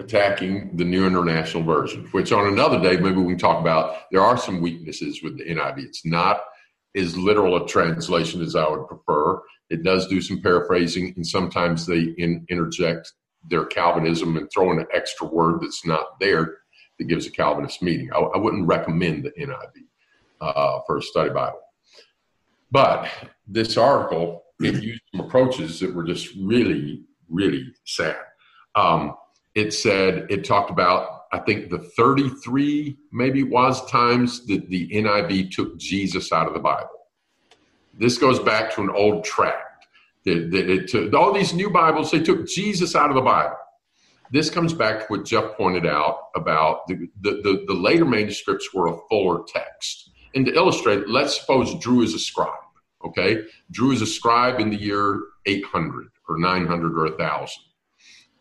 attacking 0.00 0.76
the 0.76 0.84
New 0.84 1.06
International 1.06 1.62
Version, 1.62 2.06
which 2.12 2.32
on 2.32 2.46
another 2.46 2.80
day, 2.80 3.00
maybe 3.00 3.16
we 3.16 3.32
can 3.32 3.38
talk 3.38 3.60
about. 3.60 4.10
There 4.10 4.22
are 4.22 4.36
some 4.36 4.60
weaknesses 4.60 5.22
with 5.22 5.38
the 5.38 5.44
NIV. 5.44 5.78
It's 5.84 6.06
not 6.06 6.40
as 6.96 7.16
literal 7.16 7.62
a 7.62 7.68
translation 7.68 8.40
as 8.40 8.56
I 8.56 8.68
would 8.68 8.88
prefer. 8.88 9.40
It 9.68 9.84
does 9.84 10.08
do 10.08 10.20
some 10.20 10.42
paraphrasing, 10.42 11.12
and 11.16 11.26
sometimes 11.26 11.86
they 11.86 12.14
in, 12.18 12.44
interject 12.48 13.12
their 13.48 13.66
Calvinism 13.66 14.36
and 14.36 14.50
throw 14.50 14.72
in 14.72 14.80
an 14.80 14.86
extra 14.92 15.26
word 15.26 15.60
that's 15.62 15.86
not 15.86 16.18
there 16.18 16.58
that 16.98 17.04
gives 17.04 17.26
a 17.26 17.30
Calvinist 17.30 17.82
meaning. 17.82 18.10
I, 18.12 18.18
I 18.18 18.38
wouldn't 18.38 18.66
recommend 18.66 19.24
the 19.24 19.30
NIV 19.32 19.84
uh, 20.40 20.80
for 20.86 20.98
a 20.98 21.02
study 21.02 21.30
Bible. 21.30 21.60
But 22.70 23.08
this 23.46 23.76
article, 23.76 24.44
it 24.60 24.82
used 24.82 25.02
some 25.12 25.26
approaches 25.26 25.80
that 25.80 25.94
were 25.94 26.04
just 26.04 26.34
really, 26.40 27.04
really 27.28 27.72
sad. 27.84 28.16
Um, 28.74 29.14
it 29.60 29.74
said, 29.74 30.26
it 30.30 30.42
talked 30.42 30.70
about, 30.70 31.24
I 31.32 31.38
think, 31.38 31.68
the 31.68 31.78
33 31.78 32.96
maybe 33.12 33.42
was 33.42 33.84
times 33.90 34.46
that 34.46 34.70
the 34.70 34.88
NIV 34.88 35.50
took 35.50 35.78
Jesus 35.78 36.32
out 36.32 36.48
of 36.48 36.54
the 36.54 36.60
Bible. 36.60 36.88
This 37.92 38.16
goes 38.16 38.38
back 38.38 38.74
to 38.74 38.80
an 38.80 38.88
old 38.88 39.22
tract 39.22 39.86
that, 40.24 40.50
that 40.50 40.70
it 40.70 40.88
took, 40.88 41.12
all 41.12 41.32
these 41.32 41.52
new 41.52 41.68
Bibles, 41.68 42.10
they 42.10 42.20
took 42.20 42.48
Jesus 42.48 42.96
out 42.96 43.10
of 43.10 43.16
the 43.16 43.20
Bible. 43.20 43.56
This 44.32 44.48
comes 44.48 44.72
back 44.72 45.00
to 45.00 45.06
what 45.08 45.26
Jeff 45.26 45.56
pointed 45.56 45.84
out 45.84 46.28
about 46.34 46.86
the, 46.86 47.08
the, 47.20 47.32
the, 47.42 47.64
the 47.66 47.74
later 47.74 48.06
manuscripts 48.06 48.72
were 48.72 48.86
a 48.86 48.96
fuller 49.10 49.42
text. 49.46 50.10
And 50.34 50.46
to 50.46 50.54
illustrate, 50.54 51.06
let's 51.08 51.38
suppose 51.38 51.78
Drew 51.80 52.02
is 52.02 52.14
a 52.14 52.18
scribe. 52.18 52.54
Okay, 53.04 53.42
Drew 53.70 53.92
is 53.92 54.02
a 54.02 54.06
scribe 54.06 54.60
in 54.60 54.70
the 54.70 54.76
year 54.76 55.20
800 55.46 56.08
or 56.28 56.38
900 56.38 56.98
or 56.98 57.10
1000, 57.16 57.62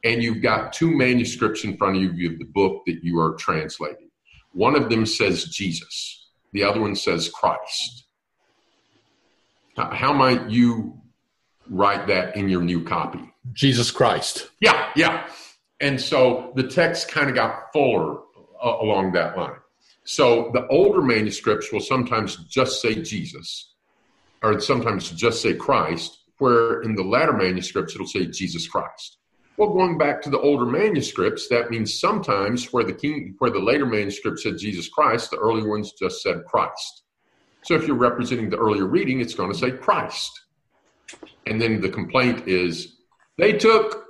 and 0.04 0.24
you've 0.24 0.41
got 0.41 0.74
two 0.74 0.95
manuscripts 0.95 1.64
in 1.64 1.78
front 1.78 1.97
of 1.97 2.18
you 2.18 2.32
of 2.32 2.39
the 2.39 2.45
book 2.45 2.84
that 2.86 3.04
you 3.04 3.20
are 3.20 3.36
translating. 3.36 4.10
One 4.54 4.76
of 4.76 4.89
them 4.89 5.06
says 5.06 5.45
Jesus, 5.45 6.30
the 6.54 6.64
other 6.64 6.82
one 6.82 6.95
says 6.95 7.30
Christ. 7.30 8.06
How, 9.76 10.12
might 10.12 10.50
you 10.50 11.00
write 11.70 12.08
that 12.08 12.36
in 12.36 12.50
your 12.50 12.62
new 12.62 12.84
copy? 12.84 13.32
Jesus 13.54 13.91
Christ. 13.91 14.50
Yeah, 14.60 14.89
yeah. 14.95 15.28
And 15.80 16.00
so 16.00 16.52
the 16.56 16.64
text 16.64 17.10
kind 17.10 17.30
of 17.30 17.36
got 17.36 17.72
fuller 17.72 18.20
uh, 18.62 18.78
along 18.82 19.14
that 19.14 19.38
line. 19.38 19.56
So 20.04 20.50
the 20.54 20.68
older 20.68 21.02
manuscripts 21.02 21.72
will 21.72 21.80
sometimes 21.80 22.38
just 22.47 22.82
say 22.82 22.95
Jesus, 22.95 23.76
or 24.41 24.60
sometimes 24.60 25.12
just 25.12 25.41
say 25.41 25.54
Christ, 25.54 26.18
where 26.39 26.82
in 26.82 26.95
the 26.95 27.04
latter 27.04 27.34
manuscripts 27.34 27.93
it'll 27.95 28.08
say 28.08 28.26
Jesus 28.26 28.68
Christ. 28.68 29.18
Well, 29.60 29.74
going 29.74 29.97
back 29.97 30.22
to 30.22 30.30
the 30.30 30.39
older 30.39 30.66
manuscripts, 30.66 31.49
that 31.49 31.70
means 31.70 31.99
sometimes 31.99 32.72
where 32.72 32.86
the 32.86 32.93
king, 32.93 33.36
where 33.39 33.51
the 33.51 33.60
later 33.60 33.86
manuscript 33.86 34.39
said 34.39 34.57
Jesus 34.57 34.88
Christ, 34.88 35.32
the 35.32 35.38
early 35.38 35.68
ones 35.68 35.91
just 35.99 36.24
said 36.24 36.45
Christ. 36.45 37.03
So 37.66 37.76
if 37.76 37.86
you're 37.86 37.97
representing 37.97 38.49
the 38.49 38.55
earlier 38.55 38.86
reading, 38.86 39.20
it's 39.20 39.34
going 39.34 39.51
to 39.51 39.57
say 39.57 39.72
Christ. 39.72 40.32
And 41.45 41.62
then 41.62 41.82
the 41.82 41.89
complaint 41.89 42.47
is 42.47 42.99
they 43.38 43.51
took 43.51 44.05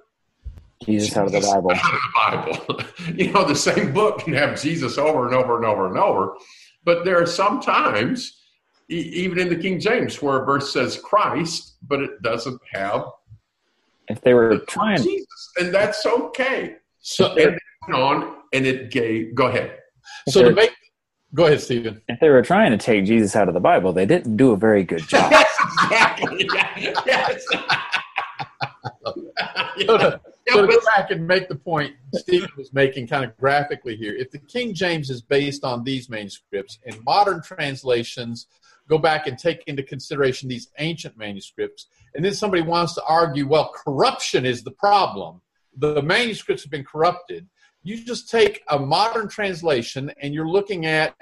Jesus 0.86 1.18
out 1.18 1.26
of 1.26 1.32
the 1.32 1.40
Bible. 1.40 1.72
out 2.16 2.48
of 2.48 2.68
the 2.68 2.74
Bible. 2.76 3.16
you 3.16 3.32
know, 3.32 3.44
the 3.44 3.56
same 3.56 3.92
book 3.92 4.20
can 4.20 4.34
have 4.34 4.62
Jesus 4.62 5.00
over 5.00 5.26
and 5.26 5.34
over 5.34 5.56
and 5.56 5.66
over 5.66 5.88
and 5.88 5.98
over, 5.98 6.36
but 6.84 7.06
there 7.06 7.20
are 7.20 7.26
some 7.26 7.60
times, 7.60 8.40
e- 8.88 8.98
even 9.16 9.40
in 9.40 9.50
the 9.50 9.56
King 9.56 9.80
James, 9.80 10.22
where 10.22 10.44
a 10.44 10.46
verse 10.46 10.72
says 10.72 11.02
Christ, 11.04 11.78
but 11.82 12.02
it 12.02 12.22
doesn't 12.22 12.62
have 12.72 13.06
If 14.10 14.22
they 14.22 14.34
were 14.34 14.58
trying, 14.68 15.02
Jesus, 15.04 15.52
and 15.60 15.74
that's 15.74 16.06
okay. 16.06 16.78
So, 17.00 17.32
And 17.32 17.40
it 17.40 17.60
went 17.88 18.02
on, 18.02 18.36
and 18.54 18.66
it 18.66 18.92
gave. 18.92 19.36
Go 19.36 19.48
ahead. 19.48 19.78
so 20.28 20.44
to 20.44 20.52
make, 20.52 20.72
go 21.34 21.46
ahead, 21.46 21.62
Stephen. 21.62 22.02
if 22.08 22.20
they 22.20 22.30
were 22.30 22.42
trying 22.42 22.72
to 22.72 22.78
take 22.78 23.06
Jesus 23.06 23.36
out 23.36 23.48
of 23.48 23.54
the 23.54 23.60
Bible, 23.60 23.94
they 23.94 24.06
didn't 24.06 24.36
do 24.36 24.52
a 24.52 24.58
very 24.58 24.84
good 24.84 25.08
job. 25.08 25.32
Yes, 25.92 26.20
exactly. 26.32 26.94
yes. 27.06 27.46
So 29.86 29.98
to, 29.98 30.22
so 30.50 30.62
to 30.66 30.68
go 30.68 30.80
back 30.96 31.12
and 31.12 31.26
make 31.26 31.48
the 31.48 31.56
point 31.56 31.94
Stephen 32.14 32.50
was 32.58 32.74
making 32.74 33.08
kind 33.08 33.24
of 33.24 33.38
graphically 33.38 33.96
here, 33.96 34.14
if 34.14 34.30
the 34.32 34.40
King 34.40 34.74
James 34.74 35.10
is 35.10 35.22
based 35.22 35.64
on 35.64 35.84
these 35.84 36.10
manuscripts 36.10 36.80
and 36.86 37.02
modern 37.06 37.42
translations 37.42 38.48
go 38.90 38.98
back 38.98 39.28
and 39.28 39.38
take 39.38 39.64
into 39.68 39.84
consideration 39.84 40.50
these 40.50 40.70
ancient 40.80 41.18
manuscripts, 41.18 41.88
and 42.16 42.26
then 42.26 42.34
somebody 42.34 42.64
wants 42.64 42.96
to 42.96 43.04
argue, 43.04 43.48
well, 43.48 43.72
corruption 43.86 44.46
is 44.46 44.64
the 44.64 44.72
problem. 44.72 45.42
The 45.78 46.02
manuscripts 46.02 46.64
have 46.64 46.72
been 46.72 46.84
corrupted. 46.84 47.48
You 47.84 48.04
just 48.04 48.30
take 48.30 48.62
a 48.70 48.80
modern 48.80 49.30
translation 49.30 50.12
and 50.22 50.34
you're 50.34 50.50
looking 50.50 50.86
at 50.86 51.16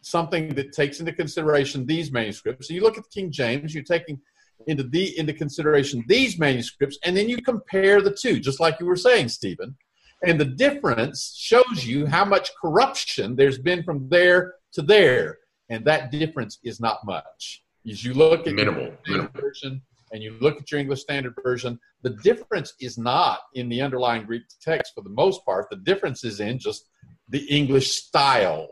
something 0.00 0.54
that 0.54 0.72
takes 0.72 1.00
into 1.00 1.12
consideration 1.12 1.86
these 1.86 2.10
manuscripts. 2.10 2.68
So 2.68 2.74
you 2.74 2.82
look 2.82 2.98
at 2.98 3.04
the 3.04 3.10
King 3.10 3.30
James, 3.30 3.74
you're 3.74 3.84
taking 3.84 4.20
into 4.66 4.84
the 4.84 5.18
into 5.18 5.32
consideration 5.32 6.04
these 6.08 6.38
manuscripts, 6.38 6.98
and 7.04 7.16
then 7.16 7.28
you 7.28 7.42
compare 7.42 8.00
the 8.00 8.14
two, 8.14 8.38
just 8.40 8.60
like 8.60 8.78
you 8.80 8.86
were 8.86 8.96
saying, 8.96 9.28
Stephen. 9.28 9.76
And 10.24 10.40
the 10.40 10.44
difference 10.44 11.34
shows 11.36 11.84
you 11.84 12.06
how 12.06 12.24
much 12.24 12.50
corruption 12.60 13.34
there's 13.34 13.58
been 13.58 13.82
from 13.82 14.08
there 14.08 14.54
to 14.74 14.82
there, 14.82 15.38
and 15.72 15.84
that 15.86 16.10
difference 16.12 16.58
is 16.62 16.80
not 16.80 16.98
much. 17.04 17.62
As 17.90 18.04
you 18.04 18.12
look 18.14 18.46
at 18.46 18.54
Minimal, 18.54 18.84
your 19.06 19.16
minimal. 19.16 19.32
version 19.40 19.82
and 20.12 20.22
you 20.22 20.36
look 20.40 20.56
at 20.60 20.70
your 20.70 20.78
English 20.78 21.00
Standard 21.00 21.34
Version, 21.42 21.80
the 22.02 22.10
difference 22.22 22.74
is 22.80 22.98
not 22.98 23.38
in 23.54 23.68
the 23.68 23.80
underlying 23.80 24.24
Greek 24.26 24.42
text 24.60 24.92
for 24.94 25.02
the 25.02 25.10
most 25.10 25.44
part. 25.46 25.68
The 25.70 25.76
difference 25.76 26.22
is 26.24 26.38
in 26.40 26.58
just 26.58 26.88
the 27.30 27.42
English 27.46 27.88
style, 27.92 28.68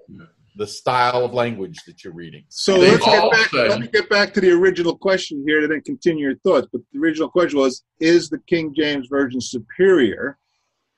the 0.56 0.66
style 0.66 1.24
of 1.24 1.32
language 1.32 1.78
that 1.86 2.04
you're 2.04 2.12
reading. 2.12 2.44
So 2.50 2.76
let's 2.76 3.02
get 3.04 3.30
back. 3.32 3.50
say- 3.50 3.68
Let 3.70 3.80
me 3.80 3.88
get 3.88 4.08
back 4.10 4.34
to 4.34 4.40
the 4.42 4.50
original 4.50 4.96
question 4.98 5.42
here, 5.46 5.62
and 5.62 5.70
then 5.72 5.80
continue 5.80 6.26
your 6.28 6.36
thoughts. 6.44 6.68
But 6.70 6.82
the 6.92 6.98
original 7.00 7.30
question 7.30 7.58
was: 7.58 7.82
Is 8.00 8.28
the 8.28 8.38
King 8.46 8.74
James 8.76 9.06
version 9.08 9.40
superior? 9.40 10.36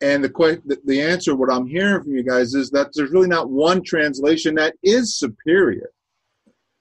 And 0.02 0.22
the 0.22 0.28
que- 0.28 0.60
the, 0.66 0.78
the 0.84 1.00
answer, 1.00 1.34
what 1.36 1.50
I'm 1.50 1.66
hearing 1.66 2.02
from 2.02 2.12
you 2.12 2.24
guys, 2.24 2.54
is 2.54 2.70
that 2.70 2.88
there's 2.92 3.10
really 3.10 3.28
not 3.28 3.48
one 3.48 3.82
translation 3.82 4.56
that 4.56 4.74
is 4.82 5.14
superior. 5.14 5.90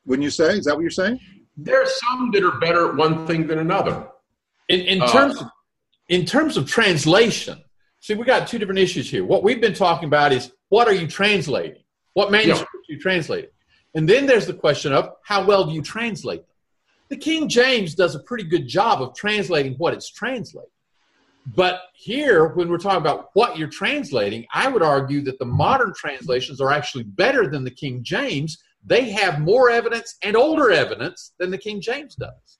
Wouldn't 0.06 0.24
you 0.24 0.32
say? 0.32 0.58
Is 0.58 0.66
that 0.66 0.76
what 0.76 0.82
you're 0.82 0.90
saying? 0.90 1.20
There 1.56 1.80
are 1.82 1.86
some 1.86 2.32
that 2.32 2.44
are 2.44 2.58
better 2.60 2.90
at 2.90 2.96
one 2.96 3.28
thing 3.28 3.46
than 3.46 3.60
another. 3.60 4.08
In, 4.70 4.80
in 4.82 5.02
Uh, 5.02 5.12
terms 5.12 5.40
of, 5.40 5.48
in 6.10 6.26
terms 6.26 6.58
of 6.58 6.68
translation, 6.68 7.64
see, 8.00 8.16
we 8.16 8.26
got 8.26 8.48
two 8.48 8.58
different 8.58 8.80
issues 8.80 9.10
here. 9.10 9.24
What 9.24 9.44
we've 9.44 9.62
been 9.62 9.76
talking 9.76 10.08
about 10.08 10.34
is 10.34 10.52
what 10.70 10.88
are 10.88 10.94
you 10.94 11.06
translating? 11.06 11.84
What 12.14 12.32
manuscript 12.32 12.74
are 12.74 12.94
you 12.94 13.00
translating? 13.00 13.52
And 13.94 14.10
then 14.10 14.26
there's 14.26 14.48
the 14.48 14.54
question 14.54 14.94
of 14.94 15.10
how 15.24 15.46
well 15.46 15.66
do 15.66 15.74
you 15.74 15.84
translate 15.84 16.40
them? 16.40 16.56
The 17.10 17.18
King 17.18 17.50
James 17.50 17.94
does 17.94 18.16
a 18.16 18.20
pretty 18.20 18.46
good 18.46 18.68
job 18.68 19.02
of 19.02 19.14
translating 19.16 19.76
what 19.76 19.94
it's 19.94 20.10
translating. 20.10 20.71
But 21.48 21.82
here, 21.94 22.48
when 22.50 22.70
we're 22.70 22.78
talking 22.78 23.02
about 23.02 23.30
what 23.34 23.58
you're 23.58 23.68
translating, 23.68 24.46
I 24.54 24.68
would 24.70 24.84
argue 24.84 25.22
that 25.24 25.40
the 25.40 25.46
modern 25.46 25.94
translations 25.94 26.62
are 26.62 26.72
actually 26.72 27.04
better 27.04 27.48
than 27.48 27.64
the 27.64 27.72
King 27.72 28.04
James. 28.04 28.62
They 28.86 29.10
have 29.12 29.40
more 29.42 29.70
evidence 29.70 30.16
and 30.24 30.36
older 30.36 30.72
evidence 30.72 31.34
than 31.40 31.50
the 31.52 31.58
King 31.58 31.82
James 31.82 32.16
does. 32.16 32.60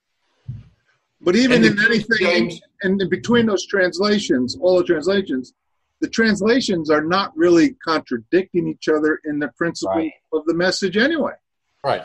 But 1.22 1.36
even 1.36 1.58
And 1.58 1.66
in 1.66 1.76
King 1.78 1.86
anything, 1.86 2.18
James- 2.20 2.62
and 2.82 3.00
in 3.02 3.10
between 3.10 3.46
those 3.46 3.66
translations, 3.68 4.58
all 4.60 4.78
the 4.80 4.84
translations, 4.84 5.54
the 6.00 6.10
translations 6.10 6.90
are 6.90 7.04
not 7.04 7.32
really 7.38 7.76
contradicting 7.86 8.68
each 8.68 8.88
other 8.90 9.20
in 9.26 9.38
the 9.38 9.50
principle 9.50 9.96
Right. 9.96 10.14
of 10.34 10.46
the 10.46 10.56
message 10.56 10.98
anyway. 10.98 11.34
Right. 11.84 12.04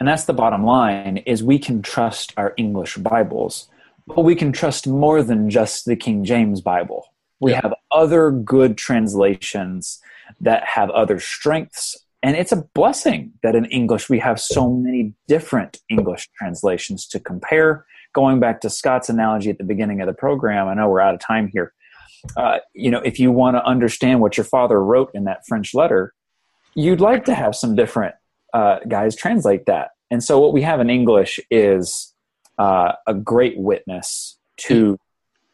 and 0.00 0.06
that's 0.08 0.24
the 0.26 0.32
bottom 0.32 0.64
line 0.64 1.16
is 1.18 1.42
we 1.42 1.58
can 1.58 1.82
trust 1.82 2.32
our 2.36 2.54
english 2.56 2.96
bibles 2.98 3.68
but 4.14 4.22
we 4.22 4.34
can 4.34 4.52
trust 4.52 4.86
more 4.86 5.22
than 5.22 5.50
just 5.50 5.84
the 5.84 5.96
king 5.96 6.24
james 6.24 6.60
bible 6.60 7.06
we 7.40 7.52
Yeah. 7.52 7.60
have 7.62 7.74
other 7.92 8.30
good 8.30 8.76
translations 8.76 10.00
that 10.40 10.64
have 10.64 10.90
other 10.90 11.18
strengths 11.20 11.96
and 12.22 12.36
it's 12.36 12.52
a 12.52 12.64
blessing 12.74 13.32
that 13.42 13.54
in 13.54 13.64
english 13.66 14.08
we 14.08 14.18
have 14.18 14.40
so 14.40 14.70
many 14.70 15.14
different 15.26 15.80
english 15.88 16.28
translations 16.36 17.06
to 17.08 17.20
compare 17.20 17.86
going 18.12 18.40
back 18.40 18.60
to 18.62 18.70
scott's 18.70 19.08
analogy 19.08 19.50
at 19.50 19.58
the 19.58 19.64
beginning 19.64 20.00
of 20.00 20.06
the 20.06 20.14
program 20.14 20.68
i 20.68 20.74
know 20.74 20.88
we're 20.88 21.00
out 21.00 21.14
of 21.14 21.20
time 21.20 21.48
here 21.52 21.72
uh, 22.36 22.58
you 22.74 22.90
know 22.90 22.98
if 23.04 23.20
you 23.20 23.30
want 23.30 23.56
to 23.56 23.64
understand 23.64 24.20
what 24.20 24.36
your 24.36 24.44
father 24.44 24.82
wrote 24.82 25.10
in 25.14 25.24
that 25.24 25.46
french 25.46 25.72
letter 25.74 26.12
you'd 26.74 27.00
like 27.00 27.24
to 27.24 27.34
have 27.34 27.54
some 27.56 27.74
different 27.74 28.14
uh, 28.54 28.78
guys 28.88 29.14
translate 29.16 29.66
that. 29.66 29.90
And 30.10 30.22
so 30.22 30.38
what 30.38 30.52
we 30.52 30.62
have 30.62 30.80
in 30.80 30.88
English 30.88 31.38
is 31.50 32.14
uh, 32.58 32.92
a 33.06 33.14
great 33.14 33.58
witness 33.58 34.38
to 34.56 34.98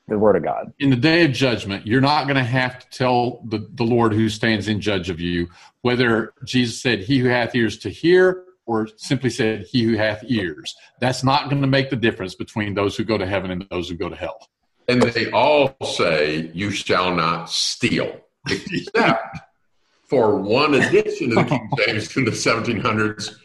the 0.09 0.19
word 0.19 0.37
of 0.37 0.45
God. 0.45 0.73
In 0.79 0.91
the 0.91 0.97
day 0.97 1.25
of 1.25 1.33
judgment, 1.33 1.87
you're 1.87 2.01
not 2.01 2.25
going 2.25 2.37
to 2.37 2.43
have 2.43 2.79
to 2.79 2.89
tell 2.91 3.43
the, 3.49 3.67
the 3.75 3.85
Lord 3.85 4.13
who 4.13 4.29
stands 4.29 4.69
in 4.69 4.81
judge 4.81 5.09
of 5.11 5.21
you 5.21 5.49
whether 5.83 6.33
Jesus 6.45 6.81
said, 6.81 7.01
He 7.01 7.19
who 7.19 7.29
hath 7.29 7.55
ears 7.55 7.79
to 7.79 7.91
hear, 7.91 8.45
or 8.67 8.89
simply 8.97 9.31
said, 9.31 9.67
He 9.71 9.83
who 9.83 9.97
hath 9.97 10.23
ears. 10.27 10.75
That's 11.01 11.25
not 11.25 11.49
going 11.49 11.63
to 11.63 11.69
make 11.69 11.91
the 11.91 11.97
difference 11.97 12.35
between 12.35 12.75
those 12.75 12.97
who 12.97 13.05
go 13.05 13.17
to 13.17 13.27
heaven 13.27 13.51
and 13.51 13.67
those 13.71 13.89
who 13.89 13.97
go 13.97 14.09
to 14.09 14.17
hell. 14.17 14.49
And 14.89 15.01
they 15.01 15.31
all 15.31 15.75
say, 15.85 16.51
You 16.53 16.71
shall 16.71 17.15
not 17.15 17.51
steal, 17.51 18.21
except 18.51 19.39
for 20.07 20.37
one 20.37 20.75
edition 20.75 21.37
of 21.37 21.49
the 21.49 21.51
King 21.51 21.71
James 21.79 22.17
in 22.17 22.25
the 22.27 22.31
1700s 22.31 23.37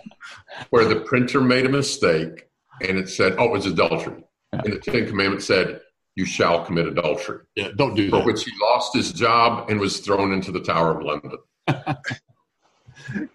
where 0.71 0.85
the 0.85 0.99
printer 1.01 1.39
made 1.39 1.65
a 1.65 1.69
mistake 1.69 2.48
and 2.81 2.97
it 2.97 3.09
said, 3.09 3.35
Oh, 3.37 3.45
it 3.45 3.51
was 3.51 3.65
adultery. 3.65 4.23
And 4.51 4.73
the 4.73 4.79
Ten 4.79 5.07
Commandments 5.07 5.45
said, 5.45 5.81
You 6.15 6.25
shall 6.25 6.65
commit 6.65 6.87
adultery. 6.87 7.39
Yeah, 7.55 7.69
don't 7.75 7.95
do 7.95 8.09
For 8.09 8.17
that. 8.17 8.25
which 8.25 8.43
he 8.43 8.51
lost 8.61 8.95
his 8.95 9.11
job 9.13 9.69
and 9.69 9.79
was 9.79 9.99
thrown 9.99 10.33
into 10.33 10.51
the 10.51 10.61
Tower 10.61 10.99
of 10.99 11.05
London. 11.05 11.37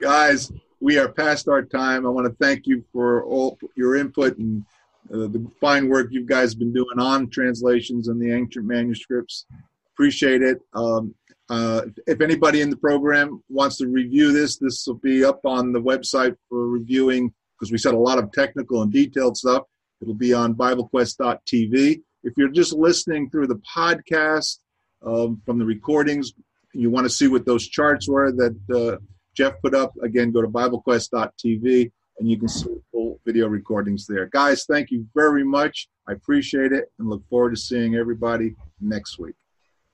Guys, 0.01 0.53
we 0.81 0.99
are 0.99 1.09
past 1.09 1.49
our 1.49 1.63
time. 1.63 2.07
I 2.07 2.11
want 2.11 2.27
to 2.27 2.35
thank 2.45 2.67
you 2.67 2.85
for 2.93 3.25
all 3.25 3.59
your 3.77 3.97
input 3.97 4.37
and 4.39 4.65
uh, 5.13 5.29
the 5.29 5.47
fine 5.61 5.89
work 5.89 6.09
you 6.11 6.25
guys 6.25 6.53
have 6.53 6.59
been 6.59 6.73
doing 6.73 6.99
on 6.99 7.29
translations 7.29 8.09
and 8.09 8.21
the 8.21 8.33
ancient 8.33 8.67
manuscripts. 8.67 9.47
Appreciate 9.95 10.43
it. 10.43 10.61
Um, 10.73 11.15
uh, 11.51 11.83
if 12.07 12.21
anybody 12.21 12.63
in 12.63 12.71
the 12.71 12.77
program 12.77 13.43
wants 13.49 13.77
to 13.79 13.87
review 13.87 14.33
this, 14.33 14.57
this 14.57 14.87
will 14.87 14.95
be 14.95 15.25
up 15.25 15.41
on 15.45 15.73
the 15.73 15.81
website 15.81 16.37
for 16.49 16.69
reviewing 16.69 17.33
because 17.65 17.73
we 17.73 17.79
said 17.79 17.95
a 17.95 17.99
lot 17.99 18.19
of 18.19 18.31
technical 18.31 18.83
and 18.83 18.93
detailed 18.93 19.39
stuff. 19.39 19.63
It'll 20.03 20.13
be 20.13 20.35
on 20.35 20.55
BibleQuest.tv. 20.55 22.03
If 22.23 22.35
you're 22.37 22.51
just 22.51 22.75
listening 22.75 23.31
through 23.31 23.47
the 23.47 23.59
podcast 23.75 24.59
um, 25.03 25.41
from 25.47 25.59
the 25.59 25.65
recordings, 25.65 26.35
you 26.75 26.91
want 26.91 27.07
to 27.07 27.11
see 27.11 27.27
what 27.27 27.47
those 27.47 27.67
charts 27.67 28.07
were 28.07 28.33
that 28.33 28.57
uh, 28.75 28.99
Jeff 29.35 29.55
put 29.63 29.75
up, 29.75 29.95
again, 30.03 30.31
go 30.31 30.43
to 30.43 30.49
BibleQuest.tv 30.49 31.91
and 32.19 32.31
you 32.31 32.39
can 32.39 32.49
see 32.49 32.69
full 32.93 33.19
video 33.25 33.49
recordings 33.49 34.07
there. 34.07 34.27
Guys, 34.27 34.67
thank 34.67 34.91
you 34.91 35.07
very 35.15 35.43
much. 35.43 35.89
I 36.07 36.13
appreciate 36.13 36.73
it 36.73 36.93
and 36.99 37.09
look 37.09 37.27
forward 37.31 37.55
to 37.55 37.57
seeing 37.57 37.95
everybody 37.95 38.55
next 38.79 39.19
week. 39.19 39.37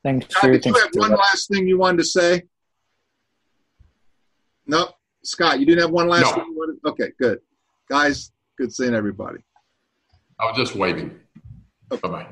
Thanks 0.03 0.27
Scott, 0.29 0.41
for 0.41 0.51
did 0.51 0.67
you 0.67 0.73
thanks 0.73 0.81
have 0.81 0.91
one 0.95 1.11
that. 1.11 1.19
last 1.19 1.49
thing 1.49 1.69
you 1.69 1.79
wanted 1.79 1.99
to 1.99 2.05
say? 2.05 2.43
No, 4.67 4.89
Scott, 5.23 5.61
you 5.61 5.67
didn't 5.67 5.83
have 5.83 5.91
one 5.91 6.09
last 6.09 6.23
No. 6.23 6.33
thing 6.33 6.45
you 6.49 6.57
wanted? 6.57 6.77
Okay, 6.87 7.13
good. 7.21 7.41
Guys, 7.91 8.31
good 8.57 8.73
seeing 8.73 8.95
everybody. 8.95 9.41
I 10.39 10.45
was 10.45 10.57
just 10.57 10.77
waving. 10.77 11.19
Bye 11.89 11.97
bye. 11.97 12.27